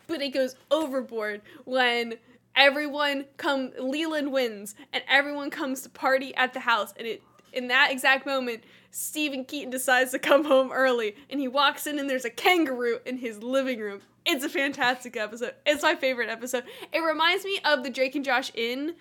but 0.07 0.21
it 0.21 0.31
goes 0.31 0.55
overboard 0.71 1.41
when 1.65 2.15
everyone 2.57 3.25
come 3.37 3.71
Leland 3.79 4.33
wins 4.33 4.75
and 4.93 5.03
everyone 5.09 5.49
comes 5.51 5.83
to 5.83 5.89
party 5.89 6.35
at 6.35 6.53
the 6.55 6.61
house 6.61 6.93
and 6.97 7.07
it 7.07 7.23
in 7.53 7.69
that 7.69 7.91
exact 7.91 8.27
moment 8.27 8.63
Steven 8.91 9.45
Keaton 9.45 9.71
decides 9.71 10.11
to 10.13 10.19
come 10.19 10.45
home 10.45 10.73
early 10.73 11.15
and 11.31 11.41
he 11.41 11.49
walks 11.49 11.87
in 11.87 11.99
and 11.99 12.09
there's 12.09 12.25
a 12.25 12.31
kangaroo 12.31 12.99
in 13.05 13.19
his 13.19 13.43
living 13.43 13.81
room. 13.81 14.01
It's 14.27 14.45
a 14.45 14.49
fantastic 14.49 15.17
episode. 15.17 15.55
It's 15.65 15.83
my 15.83 15.95
favorite 15.95 16.29
episode. 16.29 16.65
It 16.93 17.01
reminds 17.01 17.45
me 17.45 17.61
of 17.65 17.83
the 17.83 17.91
Drake 17.91 18.15
and 18.15 18.25
Josh 18.25 18.51
Inn 18.55 18.95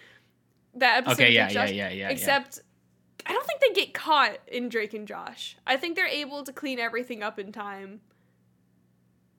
that 0.76 1.00
episode 1.00 1.14
Okay, 1.14 1.28
of 1.28 1.34
yeah, 1.34 1.48
yeah, 1.48 1.54
Josh, 1.54 1.72
yeah, 1.72 1.90
yeah. 1.90 1.96
yeah. 1.96 2.10
Except 2.10 2.60
I 3.26 3.34
don't 3.34 3.46
think 3.46 3.60
they 3.62 3.74
get 3.74 3.94
caught 3.94 4.38
in 4.48 4.70
Drake 4.70 4.94
and 4.94 5.08
Josh. 5.08 5.58
I 5.66 5.76
think 5.76 5.96
they're 5.96 6.08
able 6.08 6.44
to 6.44 6.54
clean 6.54 6.80
everything 6.80 7.24
up 7.24 7.40
in 7.40 7.52
time 7.52 8.00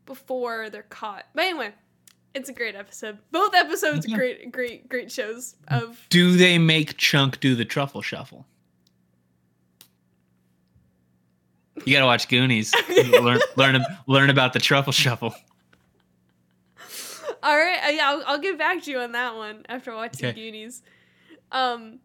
before 0.04 0.68
they're 0.68 0.82
caught. 0.82 1.24
But 1.34 1.44
anyway, 1.44 1.72
it's 2.34 2.48
a 2.48 2.52
great 2.52 2.74
episode. 2.74 3.18
Both 3.30 3.54
episodes 3.54 4.11
are 4.12 4.16
great, 4.16 4.52
great, 4.52 4.88
great 4.88 5.11
shows 5.11 5.56
of 5.68 6.04
Do 6.11 6.36
they 6.36 6.59
make 6.59 6.96
Chunk 6.98 7.40
do 7.40 7.54
the 7.54 7.64
truffle 7.64 8.02
shuffle? 8.02 8.46
You 11.85 11.93
gotta 11.93 12.07
watch 12.07 12.29
Goonies. 12.29 12.72
learn 13.20 13.41
learn 13.57 13.85
learn 14.07 14.31
about 14.31 14.53
the 14.53 14.59
truffle 14.59 14.93
shuffle. 14.93 15.35
All 17.43 17.57
right, 17.57 17.79
uh, 17.87 17.91
yeah, 17.91 18.09
I'll, 18.11 18.22
I'll 18.26 18.39
get 18.41 18.59
back 18.59 18.83
to 18.83 18.91
you 18.91 18.99
on 18.99 19.12
that 19.12 19.37
one 19.37 19.64
after 19.68 19.95
watching 19.95 20.26
Okay. 20.26 20.35
Goonies. 20.41 20.83
Um, 21.53 22.01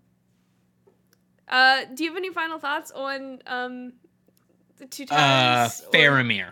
uh, 1.48 1.86
do 1.94 2.04
you 2.04 2.12
have 2.12 2.18
any 2.18 2.32
final 2.32 2.60
thoughts 2.60 2.92
on 2.92 3.40
um 3.48 3.94
the 4.78 4.86
two 4.86 5.04
Uh, 5.10 5.68
towers? 5.68 5.82
or- 5.82 5.92
Faramir. 5.92 6.52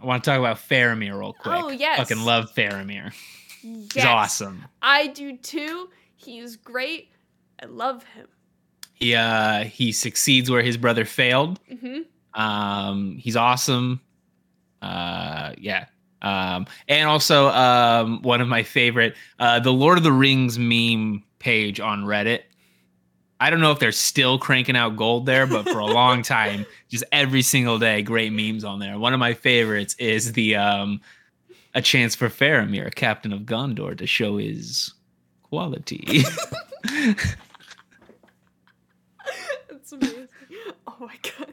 I 0.00 0.06
want 0.06 0.24
to 0.24 0.30
talk 0.30 0.38
about 0.40 0.56
Faramir 0.56 1.16
real 1.18 1.32
quick. 1.32 1.54
Oh, 1.56 1.70
yes. 1.70 1.98
Fucking 1.98 2.24
love 2.24 2.52
Faramir. 2.54 3.12
He's 3.60 4.04
awesome. 4.04 4.64
I 4.82 5.06
do 5.08 5.36
too. 5.36 5.90
He's 6.16 6.56
great. 6.56 7.10
I 7.62 7.66
love 7.66 8.02
him. 8.04 8.26
He 8.94 9.14
uh 9.14 9.64
he 9.64 9.92
succeeds 9.92 10.50
where 10.50 10.62
his 10.62 10.76
brother 10.76 11.04
failed. 11.04 11.60
hmm 11.68 11.98
Um, 12.34 13.16
he's 13.18 13.36
awesome. 13.36 14.00
Uh, 14.80 15.52
yeah. 15.58 15.86
Um, 16.22 16.66
and 16.88 17.08
also 17.08 17.48
um, 17.48 18.22
one 18.22 18.40
of 18.40 18.48
my 18.48 18.62
favorite, 18.62 19.16
uh, 19.38 19.60
the 19.60 19.72
Lord 19.72 19.98
of 19.98 20.04
the 20.04 20.12
Rings 20.12 20.58
meme 20.58 21.24
page 21.38 21.80
on 21.80 22.04
Reddit. 22.04 22.42
I 23.40 23.50
don't 23.50 23.60
know 23.60 23.72
if 23.72 23.80
they're 23.80 23.90
still 23.90 24.38
cranking 24.38 24.76
out 24.76 24.96
gold 24.96 25.26
there, 25.26 25.48
but 25.48 25.68
for 25.68 25.80
a 25.80 25.86
long 25.86 26.22
time, 26.36 26.64
just 26.88 27.02
every 27.10 27.42
single 27.42 27.78
day, 27.78 28.02
great 28.02 28.32
memes 28.32 28.62
on 28.62 28.78
there. 28.78 28.96
One 28.98 29.12
of 29.12 29.18
my 29.18 29.34
favorites 29.34 29.96
is 29.98 30.32
the 30.34 30.54
um, 30.54 31.00
a 31.74 31.82
chance 31.82 32.14
for 32.14 32.28
Faramir, 32.28 32.94
captain 32.94 33.32
of 33.32 33.40
Gondor, 33.40 33.98
to 33.98 34.06
show 34.06 34.36
his 34.36 34.94
quality. 35.42 36.22
That's 39.68 39.92
amazing. 39.92 40.28
Oh 40.86 40.96
my 41.00 41.16
god. 41.38 41.52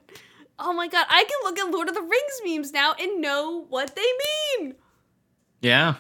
Oh 0.59 0.73
my 0.73 0.87
god. 0.87 1.05
I 1.09 1.23
can 1.23 1.37
look 1.43 1.57
at 1.59 1.71
Lord 1.71 1.87
of 1.89 1.95
the 1.95 2.01
Rings 2.01 2.41
memes 2.45 2.71
now 2.73 2.93
and 2.99 3.21
know 3.21 3.65
what 3.69 3.95
they 3.95 4.05
mean. 4.59 4.75
yeah, 5.61 5.95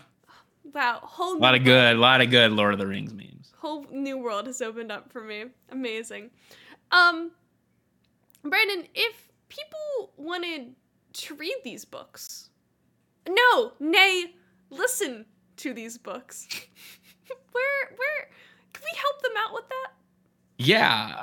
Wow. 0.73 0.99
Whole 1.01 1.37
a 1.37 1.39
lot 1.39 1.55
of 1.55 1.63
good, 1.63 1.95
a 1.95 1.99
lot 1.99 2.21
of 2.21 2.29
good 2.29 2.51
Lord 2.51 2.73
of 2.73 2.79
the 2.79 2.85
Rings 2.87 3.13
memes. 3.13 3.53
whole 3.57 3.85
new 3.91 4.17
world 4.17 4.45
has 4.47 4.61
opened 4.61 4.91
up 4.91 5.11
for 5.11 5.21
me. 5.23 5.45
Amazing. 5.71 6.29
Um 6.91 7.31
Brandon, 8.43 8.85
if 8.95 9.29
people 9.49 10.13
wanted 10.17 10.75
to 11.13 11.35
read 11.35 11.55
these 11.63 11.83
books, 11.85 12.49
no, 13.27 13.73
nay, 13.79 14.35
listen 14.69 15.25
to 15.57 15.73
these 15.73 15.97
books. 15.97 16.47
where 17.51 17.95
where 17.97 18.29
can 18.73 18.83
we 18.83 18.97
help 18.97 19.21
them 19.21 19.31
out 19.37 19.53
with 19.53 19.67
that? 19.69 19.91
Yeah, 20.61 21.15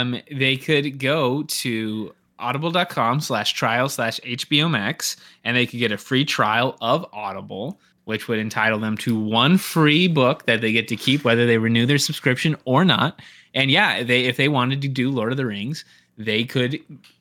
um, 0.00 0.20
they 0.30 0.56
could 0.56 0.98
go 0.98 1.42
to 1.42 2.14
audible.com 2.38 3.20
slash 3.20 3.52
trial 3.52 3.88
slash 3.88 4.18
HBO 4.24 4.70
Mak's 4.70 5.16
and 5.44 5.56
they 5.56 5.66
could 5.66 5.78
get 5.78 5.92
a 5.92 5.98
free 5.98 6.24
trial 6.24 6.76
of 6.80 7.06
Audible. 7.12 7.80
which 8.04 8.28
would 8.28 8.38
entitle 8.38 8.78
them 8.78 8.96
to 8.98 9.18
one 9.18 9.56
free 9.56 10.08
book 10.08 10.44
that 10.46 10.60
they 10.60 10.72
get 10.72 10.88
to 10.88 10.96
keep 10.96 11.24
whether 11.24 11.46
they 11.46 11.56
renew 11.58 11.86
their 11.86 11.96
subscription 11.98 12.54
or 12.66 12.84
not. 12.84 13.22
And 13.54 13.70
yeah, 13.70 14.02
they 14.02 14.24
if 14.26 14.36
they 14.36 14.48
wanted 14.48 14.82
to 14.82 14.88
do 14.88 15.10
Lord 15.10 15.30
of 15.32 15.38
the 15.38 15.46
Rings, 15.46 15.84
they 16.18 16.44
could 16.44 16.78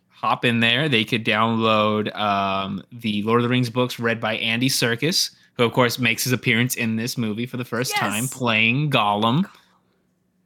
hop 0.09 0.43
in 0.43 0.59
there. 0.59 0.89
They 0.89 1.05
could 1.05 1.24
download 1.26 2.14
um, 2.18 2.84
the 2.91 3.22
Lord 3.24 3.39
of 3.39 3.43
the 3.43 3.49
Rings 3.49 3.70
books 3.70 3.97
read 3.99 4.20
by 4.20 4.36
Andy 4.38 4.68
Serkis, 4.68 5.32
who 5.53 5.64
of 5.64 5.72
course 5.74 5.99
makes 5.99 6.24
his 6.26 6.34
appearance 6.34 6.76
in 6.76 6.95
this 6.97 7.18
movie 7.18 7.45
for 7.45 7.57
the 7.57 7.66
first 7.66 7.91
Yes. 7.91 7.99
time, 7.99 8.28
playing 8.28 8.89
Gollum. 8.89 9.45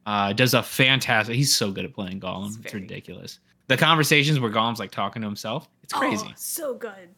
Uh, 0.05 0.33
does 0.33 0.53
a 0.53 0.61
fantastic. 0.63 1.35
He's 1.35 1.55
so 1.55 1.71
good 1.71 1.83
at 1.85 1.93
playing 1.93 2.19
Gollum. 2.19 2.47
It's 2.57 2.57
It's, 2.65 2.73
ridiculous. 2.73 3.39
The 3.67 3.77
conversations 3.77 4.39
where 4.39 4.51
Gollum's 4.51 4.79
like 4.79 4.91
talking 4.91 5.21
to 5.21 5.27
himself. 5.27 5.67
It's 5.83 5.93
crazy. 5.93 6.25
Oh, 6.29 6.33
so 6.35 6.73
good. 6.75 7.09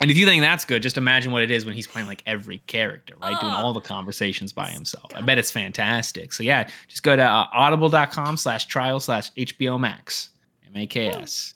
And 0.00 0.10
if 0.10 0.16
you 0.16 0.24
think 0.24 0.40
that's 0.40 0.64
good, 0.64 0.82
just 0.82 0.96
imagine 0.96 1.30
what 1.30 1.42
it 1.42 1.50
is 1.50 1.66
when 1.66 1.74
he's 1.74 1.86
playing 1.86 2.08
like 2.08 2.22
every 2.26 2.58
character, 2.66 3.14
right? 3.20 3.38
Doing 3.40 3.52
Oh. 3.52 3.56
all 3.56 3.72
the 3.74 3.80
conversations 3.82 4.50
by 4.52 4.68
himself. 4.70 5.10
I 5.14 5.20
bet 5.20 5.36
it's 5.36 5.50
fantastic. 5.50 6.32
So 6.32 6.42
yeah, 6.42 6.68
just 6.88 7.02
go 7.02 7.16
to 7.16 7.22
uh, 7.22 7.46
audible.com 7.52 8.36
slash 8.38 8.64
trial 8.66 8.98
slash 9.00 9.30
HBO 9.32 9.78
Mak's. 9.78 10.30
M-A-K-S. 10.74 11.54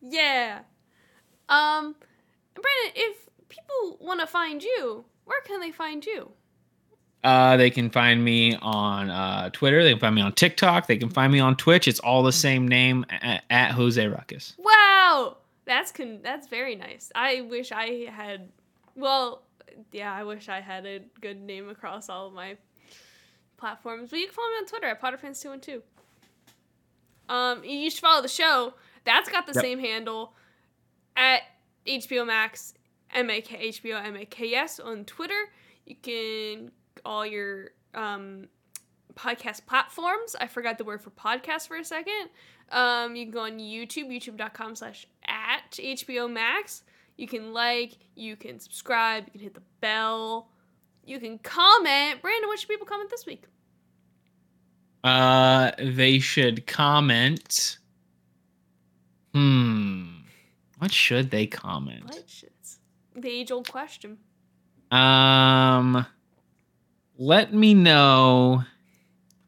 Yeah. 0.00 0.60
Um, 1.48 1.94
Brandon, 2.54 2.92
if 2.94 3.16
people 3.48 3.98
want 4.00 4.20
to 4.20 4.26
find 4.26 4.62
you, 4.62 5.04
where 5.24 5.40
can 5.42 5.60
they 5.60 5.72
find 5.72 6.04
you? 6.06 6.30
Uh, 7.24 7.56
they 7.56 7.70
can 7.70 7.88
find 7.88 8.24
me 8.24 8.56
on 8.56 9.08
uh, 9.08 9.48
Twitter. 9.50 9.84
They 9.84 9.90
can 9.92 10.00
find 10.00 10.14
me 10.14 10.22
on 10.22 10.32
TikTok. 10.32 10.88
They 10.88 10.96
can 10.96 11.08
find 11.08 11.32
me 11.32 11.38
on 11.38 11.56
Twitch. 11.56 11.86
It's 11.86 12.00
all 12.00 12.22
the 12.24 12.32
same 12.32 12.66
name 12.66 13.06
at, 13.10 13.44
at 13.48 13.70
Jose 13.72 14.04
Ruckus. 14.06 14.56
Wow, 14.58 15.36
that's 15.64 15.92
con- 15.92 16.18
that's 16.22 16.48
very 16.48 16.74
nice. 16.74 17.12
I 17.14 17.42
wish 17.42 17.70
I 17.70 18.06
had. 18.10 18.48
Well, 18.96 19.42
yeah, 19.92 20.12
I 20.12 20.24
wish 20.24 20.48
I 20.48 20.60
had 20.60 20.84
a 20.84 21.00
good 21.20 21.40
name 21.40 21.68
across 21.68 22.08
all 22.08 22.26
of 22.26 22.32
my 22.32 22.56
platforms. 23.56 24.10
But 24.10 24.18
you 24.18 24.26
can 24.26 24.34
follow 24.34 24.48
me 24.48 24.56
on 24.56 24.66
Twitter 24.66 24.86
at 24.88 25.00
PotterPants212. 25.00 25.82
Um, 27.28 27.64
you 27.64 27.88
should 27.90 28.00
follow 28.00 28.20
the 28.22 28.28
show. 28.28 28.74
That's 29.04 29.28
got 29.30 29.46
the 29.46 29.52
Yep. 29.54 29.62
same 29.62 29.78
handle 29.78 30.34
at 31.16 31.42
HBO 31.86 32.26
Mak's, 32.26 32.74
M 33.14 33.30
A 33.30 33.40
K 33.40 33.68
HBO 33.68 34.04
M 34.04 34.16
A 34.16 34.24
K 34.24 34.54
S 34.54 34.80
on 34.80 35.04
Twitter. 35.04 35.50
You 35.86 35.96
can 36.02 36.70
all 37.04 37.26
your 37.26 37.70
um 37.94 38.48
podcast 39.14 39.66
platforms. 39.66 40.34
I 40.40 40.46
forgot 40.46 40.78
the 40.78 40.84
word 40.84 41.02
for 41.02 41.10
podcast 41.10 41.68
for 41.68 41.76
a 41.76 41.84
second. 41.84 42.30
Um, 42.70 43.16
you 43.16 43.26
can 43.26 43.32
go 43.32 43.40
on 43.40 43.58
YouTube, 43.58 44.08
youtube.com 44.08 44.76
slash 44.76 45.06
at 45.26 45.70
HBO 45.72 46.30
Mak's. 46.30 46.82
You 47.16 47.28
can 47.28 47.52
like, 47.52 47.98
you 48.14 48.36
can 48.36 48.58
subscribe, 48.58 49.24
you 49.26 49.32
can 49.32 49.40
hit 49.42 49.54
the 49.54 49.62
bell, 49.80 50.48
you 51.04 51.20
can 51.20 51.38
comment. 51.38 52.22
Brandon, 52.22 52.48
what 52.48 52.58
should 52.58 52.70
people 52.70 52.86
comment 52.86 53.10
this 53.10 53.26
week? 53.26 53.44
Uh, 55.04 55.72
they 55.78 56.18
should 56.18 56.66
comment. 56.66 57.78
Hmm. 59.34 60.06
What 60.78 60.92
should 60.92 61.30
they 61.30 61.46
comment? 61.46 62.04
What 62.04 62.28
should 62.28 62.50
the 63.14 63.28
age 63.28 63.50
old 63.50 63.68
question? 63.68 64.18
Um, 64.90 66.06
let 67.18 67.52
me 67.52 67.74
know 67.74 68.64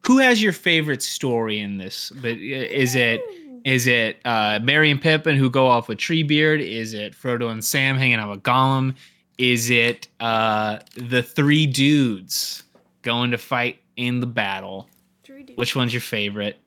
who 0.05 0.19
has 0.19 0.41
your 0.41 0.53
favorite 0.53 1.01
story 1.01 1.59
in 1.59 1.77
this. 1.77 2.11
But 2.21 2.37
is 2.37 2.95
it 2.95 3.21
is 3.65 3.87
it 3.87 4.19
uh, 4.25 4.59
Merry 4.61 4.91
and 4.91 5.01
Pippin 5.01 5.35
who 5.35 5.49
go 5.49 5.67
off 5.67 5.87
with 5.87 5.97
Treebeard? 5.97 6.61
Is 6.61 6.93
it 6.93 7.13
Frodo 7.13 7.51
and 7.51 7.63
Sam 7.63 7.97
hanging 7.97 8.17
out 8.17 8.29
with 8.29 8.43
Gollum? 8.43 8.95
Is 9.37 9.69
it 9.69 10.07
uh, 10.19 10.79
the 10.95 11.23
three 11.23 11.65
dudes 11.65 12.63
going 13.01 13.31
to 13.31 13.37
fight 13.37 13.81
in 13.97 14.19
the 14.19 14.27
battle? 14.27 14.87
Three 15.23 15.43
dudes. 15.43 15.57
Which 15.57 15.75
one's 15.75 15.93
your 15.93 16.01
favorite? 16.01 16.59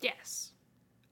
Yes. 0.00 0.52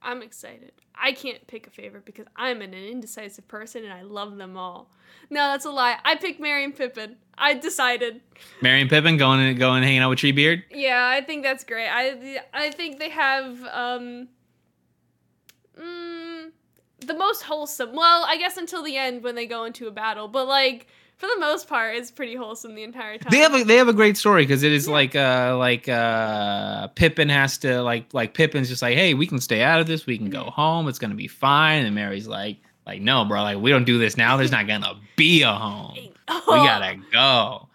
I'm 0.01 0.21
excited. 0.21 0.71
I 1.01 1.11
can't 1.13 1.45
pick 1.47 1.67
a 1.67 1.69
favorite 1.69 2.05
because 2.05 2.25
I'm 2.35 2.61
an 2.61 2.73
indecisive 2.73 3.47
person 3.47 3.83
and 3.83 3.93
I 3.93 4.01
love 4.01 4.37
them 4.37 4.57
all. 4.57 4.89
No, 5.29 5.51
that's 5.51 5.65
a 5.65 5.71
lie. 5.71 5.97
I 6.03 6.15
picked 6.15 6.39
Merry 6.39 6.63
and 6.63 6.75
Pippin. 6.75 7.17
I 7.37 7.53
decided. 7.53 8.21
And 8.63 8.89
Pippin 8.89 9.17
going 9.17 9.39
and 9.39 9.57
going 9.57 9.83
hanging 9.83 9.99
out 9.99 10.09
with 10.09 10.19
Treebeard? 10.19 10.63
Yeah, 10.71 11.07
I 11.07 11.21
think 11.21 11.43
that's 11.43 11.63
great. 11.63 11.87
I 11.87 12.41
I 12.53 12.71
think 12.71 12.99
they 12.99 13.09
have 13.09 13.63
um 13.71 14.27
mm, 15.79 16.51
the 16.99 17.13
most 17.13 17.43
wholesome. 17.43 17.95
Well, 17.95 18.25
I 18.27 18.37
guess 18.37 18.57
until 18.57 18.83
the 18.83 18.97
end 18.97 19.23
when 19.23 19.35
they 19.35 19.45
go 19.45 19.63
into 19.63 19.87
a 19.87 19.91
battle, 19.91 20.27
but 20.27 20.47
like 20.47 20.87
for 21.19 21.27
the 21.27 21.37
most 21.39 21.67
part, 21.67 21.95
it's 21.95 22.09
pretty 22.09 22.33
wholesome 22.35 22.73
the 22.75 22.81
entire 22.83 23.17
time. 23.19 23.29
They 23.29 23.37
have 23.39 23.53
a 23.53 23.63
they 23.63 23.75
have 23.75 23.87
a 23.89 23.93
great 23.93 24.17
story 24.17 24.43
because 24.43 24.63
it 24.63 24.71
is 24.71 24.87
Yeah. 24.87 24.93
like 24.93 25.15
uh 25.15 25.55
like 25.57 25.87
uh 25.87 26.87
Pippin 26.95 27.29
has 27.29 27.57
to 27.59 27.81
like 27.83 28.11
like 28.13 28.33
Pippin's 28.33 28.69
just 28.69 28.81
like 28.81 28.95
hey 28.95 29.13
we 29.13 29.27
can 29.27 29.39
stay 29.39 29.61
out 29.61 29.79
of 29.79 29.85
this 29.87 30.05
we 30.07 30.17
can 30.17 30.29
go 30.31 30.45
Mhm. 30.45 30.53
home 30.53 30.87
it's 30.87 30.97
gonna 30.97 31.13
be 31.15 31.27
fine 31.27 31.85
and 31.85 31.93
Merry's 31.93 32.27
like 32.27 32.57
like 32.87 33.01
no 33.01 33.23
bro 33.25 33.43
like 33.43 33.57
we 33.59 33.69
don't 33.69 33.83
do 33.85 33.99
this 33.99 34.17
now 34.17 34.37
there's 34.37 34.51
not 34.51 34.65
gonna 34.65 34.95
be 35.15 35.43
a 35.43 35.51
home 35.51 35.93
we 35.95 36.11
Oh, 36.29 36.63
gotta 36.65 36.97
go. 37.11 37.67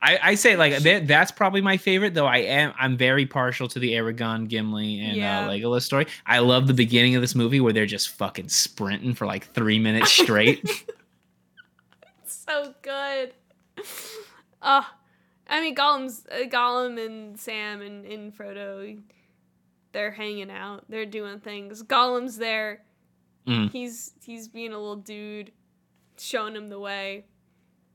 I, 0.00 0.18
I 0.22 0.34
say 0.36 0.54
like 0.56 0.76
that, 0.78 1.08
that's 1.08 1.32
probably 1.32 1.60
my 1.60 1.76
favorite 1.76 2.14
though 2.14 2.26
I 2.26 2.38
am 2.38 2.72
I'm 2.78 2.96
very 2.96 3.26
partial 3.26 3.66
to 3.68 3.78
the 3.80 3.92
Aragorn 3.94 4.46
Gimli 4.48 5.00
and 5.00 5.16
Yeah. 5.16 5.40
uh, 5.40 5.48
Legolas 5.48 5.82
story 5.82 6.06
I 6.26 6.38
love 6.38 6.66
the 6.68 6.74
beginning 6.74 7.16
of 7.16 7.20
this 7.22 7.34
movie 7.34 7.58
where 7.60 7.72
they're 7.72 7.86
just 7.86 8.10
fucking 8.10 8.48
sprinting 8.48 9.14
for 9.14 9.26
like 9.26 9.52
three 9.54 9.78
minutes 9.80 10.12
straight 10.22 10.62
so 12.48 12.74
good. 12.82 13.34
Uh, 14.60 14.82
I 15.48 15.60
mean, 15.60 15.74
Gollum's 15.74 16.26
uh, 16.30 16.48
Gollum 16.48 17.04
and 17.04 17.38
Sam 17.38 17.80
and, 17.80 18.04
and 18.04 18.36
Frodo, 18.36 19.00
they're 19.92 20.10
hanging 20.10 20.50
out. 20.50 20.84
They're 20.88 21.06
doing 21.06 21.40
things. 21.40 21.82
Gollum's 21.82 22.36
there. 22.36 22.82
Mm. 23.46 23.70
He's 23.70 24.12
he's 24.24 24.48
being 24.48 24.72
a 24.72 24.78
little 24.78 24.96
dude, 24.96 25.52
showing 26.18 26.54
him 26.54 26.68
the 26.68 26.78
way. 26.78 27.24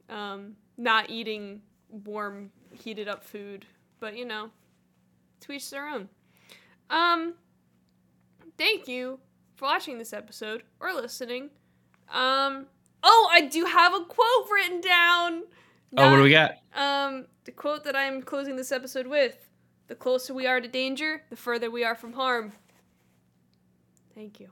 Um, 0.10 0.56
not 0.78 1.10
eating 1.10 1.62
warm, 1.89 2.51
heated 2.72 3.08
up 3.08 3.24
food, 3.24 3.66
but 3.99 4.18
you 4.18 4.26
know, 4.26 4.49
to 5.41 5.51
each 5.51 5.70
their 5.70 5.88
own. 5.88 6.10
Um, 6.89 7.36
thank 8.58 8.88
you 8.88 9.20
for 9.56 9.66
watching 9.66 9.97
this 9.97 10.14
episode 10.14 10.64
or 10.80 10.93
listening. 10.93 11.49
Um, 12.12 12.68
oh, 13.04 13.30
I 13.32 13.41
do 13.41 13.66
have 13.66 13.93
a 13.93 14.06
quote 14.06 14.49
written 14.51 14.82
down. 14.82 15.43
oh 15.97 16.10
what 16.12 16.18
do 16.18 16.24
we 16.24 16.32
got 16.32 16.56
um, 16.76 17.26
the 17.45 17.51
quote 17.51 17.84
that 17.84 17.95
I'm 17.95 18.22
closing 18.22 18.56
this 18.56 18.72
episode 18.72 19.08
with 19.08 19.49
The 19.88 19.95
closer 19.95 20.34
we 20.34 20.47
are 20.47 20.60
to 20.62 20.68
danger, 20.68 21.22
the 21.30 21.36
further 21.36 21.70
we 21.70 21.84
are 21.84 21.95
from 21.95 22.14
harm. 22.14 22.54
Thank 24.16 24.39
you. 24.39 24.49